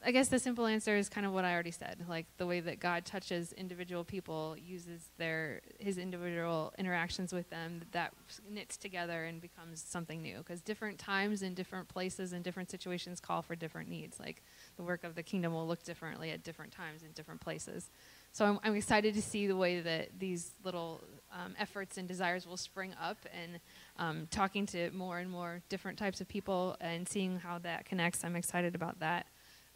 I 0.03 0.11
guess 0.11 0.29
the 0.29 0.39
simple 0.39 0.65
answer 0.65 0.95
is 0.95 1.09
kind 1.09 1.27
of 1.27 1.33
what 1.33 1.45
I 1.45 1.53
already 1.53 1.71
said. 1.71 2.05
Like 2.09 2.25
the 2.37 2.47
way 2.47 2.59
that 2.59 2.79
God 2.79 3.05
touches 3.05 3.53
individual 3.53 4.03
people, 4.03 4.55
uses 4.57 5.09
their 5.17 5.61
his 5.77 5.99
individual 5.99 6.73
interactions 6.79 7.31
with 7.31 7.49
them, 7.51 7.83
that 7.91 8.13
knits 8.49 8.77
together 8.77 9.25
and 9.25 9.39
becomes 9.39 9.83
something 9.87 10.23
new. 10.23 10.39
Because 10.39 10.61
different 10.61 10.97
times 10.97 11.43
and 11.43 11.55
different 11.55 11.87
places 11.87 12.33
and 12.33 12.43
different 12.43 12.71
situations 12.71 13.19
call 13.19 13.43
for 13.43 13.55
different 13.55 13.89
needs. 13.89 14.19
Like 14.19 14.41
the 14.75 14.81
work 14.81 15.03
of 15.03 15.13
the 15.13 15.21
kingdom 15.21 15.53
will 15.53 15.67
look 15.67 15.83
differently 15.83 16.31
at 16.31 16.43
different 16.43 16.71
times 16.71 17.03
in 17.03 17.11
different 17.11 17.41
places. 17.41 17.91
So 18.33 18.45
I'm, 18.45 18.59
I'm 18.63 18.75
excited 18.75 19.13
to 19.13 19.21
see 19.21 19.45
the 19.45 19.57
way 19.57 19.81
that 19.81 20.17
these 20.17 20.51
little 20.63 21.03
um, 21.31 21.53
efforts 21.59 21.97
and 21.97 22.07
desires 22.07 22.47
will 22.47 22.57
spring 22.57 22.95
up, 22.99 23.17
and 23.39 23.59
um, 23.99 24.27
talking 24.31 24.65
to 24.67 24.89
more 24.91 25.19
and 25.19 25.29
more 25.29 25.61
different 25.69 25.99
types 25.99 26.21
of 26.21 26.27
people 26.27 26.75
and 26.81 27.07
seeing 27.07 27.37
how 27.37 27.59
that 27.59 27.85
connects. 27.85 28.23
I'm 28.23 28.35
excited 28.35 28.73
about 28.73 28.99
that 29.01 29.27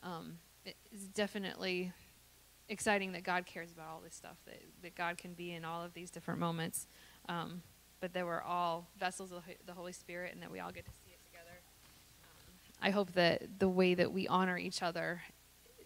um, 0.05 0.37
it's 0.65 1.07
definitely 1.07 1.91
exciting 2.69 3.11
that 3.11 3.23
God 3.23 3.45
cares 3.45 3.71
about 3.71 3.87
all 3.91 4.01
this 4.03 4.15
stuff, 4.15 4.37
that, 4.45 4.61
that 4.81 4.95
God 4.95 5.17
can 5.17 5.33
be 5.33 5.51
in 5.51 5.65
all 5.65 5.83
of 5.83 5.93
these 5.93 6.09
different 6.09 6.39
moments, 6.39 6.87
um, 7.27 7.61
but 7.99 8.13
that 8.13 8.25
we're 8.25 8.41
all 8.41 8.87
vessels 8.97 9.31
of 9.31 9.43
the 9.65 9.73
Holy 9.73 9.91
Spirit 9.91 10.33
and 10.33 10.41
that 10.41 10.51
we 10.51 10.59
all 10.59 10.71
get 10.71 10.85
to 10.85 10.91
see 10.91 11.11
it 11.11 11.19
together. 11.25 11.57
Um, 12.23 12.53
I 12.81 12.91
hope 12.91 13.13
that 13.13 13.59
the 13.59 13.69
way 13.69 13.93
that 13.95 14.11
we 14.11 14.27
honor 14.27 14.57
each 14.57 14.81
other, 14.81 15.21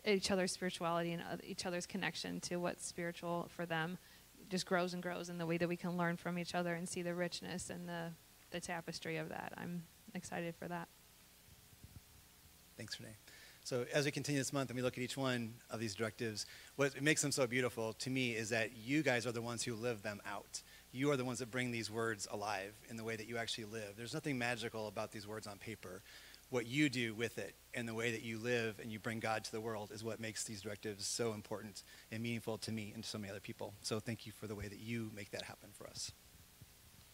each 0.06 0.32
other's 0.32 0.52
spirituality 0.52 1.14
and 1.14 1.24
each 1.44 1.66
other's 1.66 1.86
connection 1.86 2.40
to 2.42 2.58
what's 2.58 2.86
spiritual 2.86 3.50
for 3.56 3.66
them 3.66 3.98
just 4.50 4.66
grows 4.66 4.94
and 4.94 5.04
grows 5.04 5.30
in 5.30 5.38
the 5.38 5.46
way 5.46 5.58
that 5.58 5.68
we 5.68 5.78
can 5.78 5.98
learn 5.98 6.18
from 6.18 6.38
each 6.40 6.56
other 6.56 6.74
and 6.74 6.88
see 6.90 7.02
the 7.02 7.14
richness 7.14 7.70
and 7.70 7.88
the, 7.88 8.12
the 8.52 8.60
tapestry 8.60 9.18
of 9.18 9.30
that. 9.30 9.54
I'm 9.58 9.84
excited 10.16 10.56
for 10.56 10.68
that. 10.68 10.88
Thanks, 12.78 13.00
Renee. 13.00 13.14
So 13.70 13.86
as 13.94 14.06
we 14.06 14.10
continue 14.10 14.42
this 14.42 14.52
month 14.52 14.72
and 14.72 14.78
we 14.78 14.82
look 14.82 14.98
at 14.98 15.04
each 15.04 15.16
one 15.16 15.54
of 15.70 15.80
these 15.80 15.94
directives, 15.94 16.48
what 16.76 17.00
makes 17.04 17.22
them 17.22 17.32
so 17.32 17.46
beautiful 17.46 17.94
to 17.94 18.10
me 18.10 18.32
is 18.32 18.50
that 18.50 18.76
you 18.76 19.04
guys 19.04 19.28
are 19.28 19.32
the 19.32 19.44
ones 19.44 19.62
who 19.62 19.76
live 19.76 20.02
them 20.02 20.20
out. 20.26 20.64
You 20.92 21.12
are 21.12 21.18
the 21.18 21.24
ones 21.24 21.38
that 21.38 21.52
bring 21.52 21.70
these 21.70 21.92
words 21.92 22.28
alive 22.32 22.74
in 22.90 22.98
the 22.98 23.04
way 23.04 23.16
that 23.16 23.28
you 23.28 23.38
actually 23.38 23.66
live. 23.66 23.94
There's 23.96 24.16
nothing 24.16 24.40
magical 24.40 24.88
about 24.88 25.12
these 25.12 25.28
words 25.28 25.46
on 25.46 25.60
paper. 25.60 26.02
What 26.50 26.66
you 26.66 26.90
do 26.90 27.14
with 27.14 27.38
it 27.38 27.54
and 27.76 27.88
the 27.88 27.94
way 27.94 28.10
that 28.10 28.24
you 28.24 28.40
live 28.40 28.80
and 28.82 28.92
you 28.92 28.98
bring 28.98 29.20
God 29.20 29.44
to 29.44 29.52
the 29.52 29.62
world 29.62 29.92
is 29.94 30.04
what 30.04 30.20
makes 30.20 30.46
these 30.46 30.64
directives 30.64 31.06
so 31.06 31.34
important 31.34 31.84
and 32.12 32.24
meaningful 32.24 32.58
to 32.58 32.72
me 32.72 32.92
and 32.96 33.04
to 33.04 33.10
so 33.12 33.20
many 33.20 33.30
other 33.30 33.40
people. 33.40 33.76
So 33.84 34.00
thank 34.00 34.26
you 34.26 34.32
for 34.32 34.48
the 34.48 34.56
way 34.56 34.68
that 34.68 34.80
you 34.80 35.12
make 35.16 35.30
that 35.30 35.44
happen 35.44 35.70
for 35.78 35.86
us. 35.86 36.12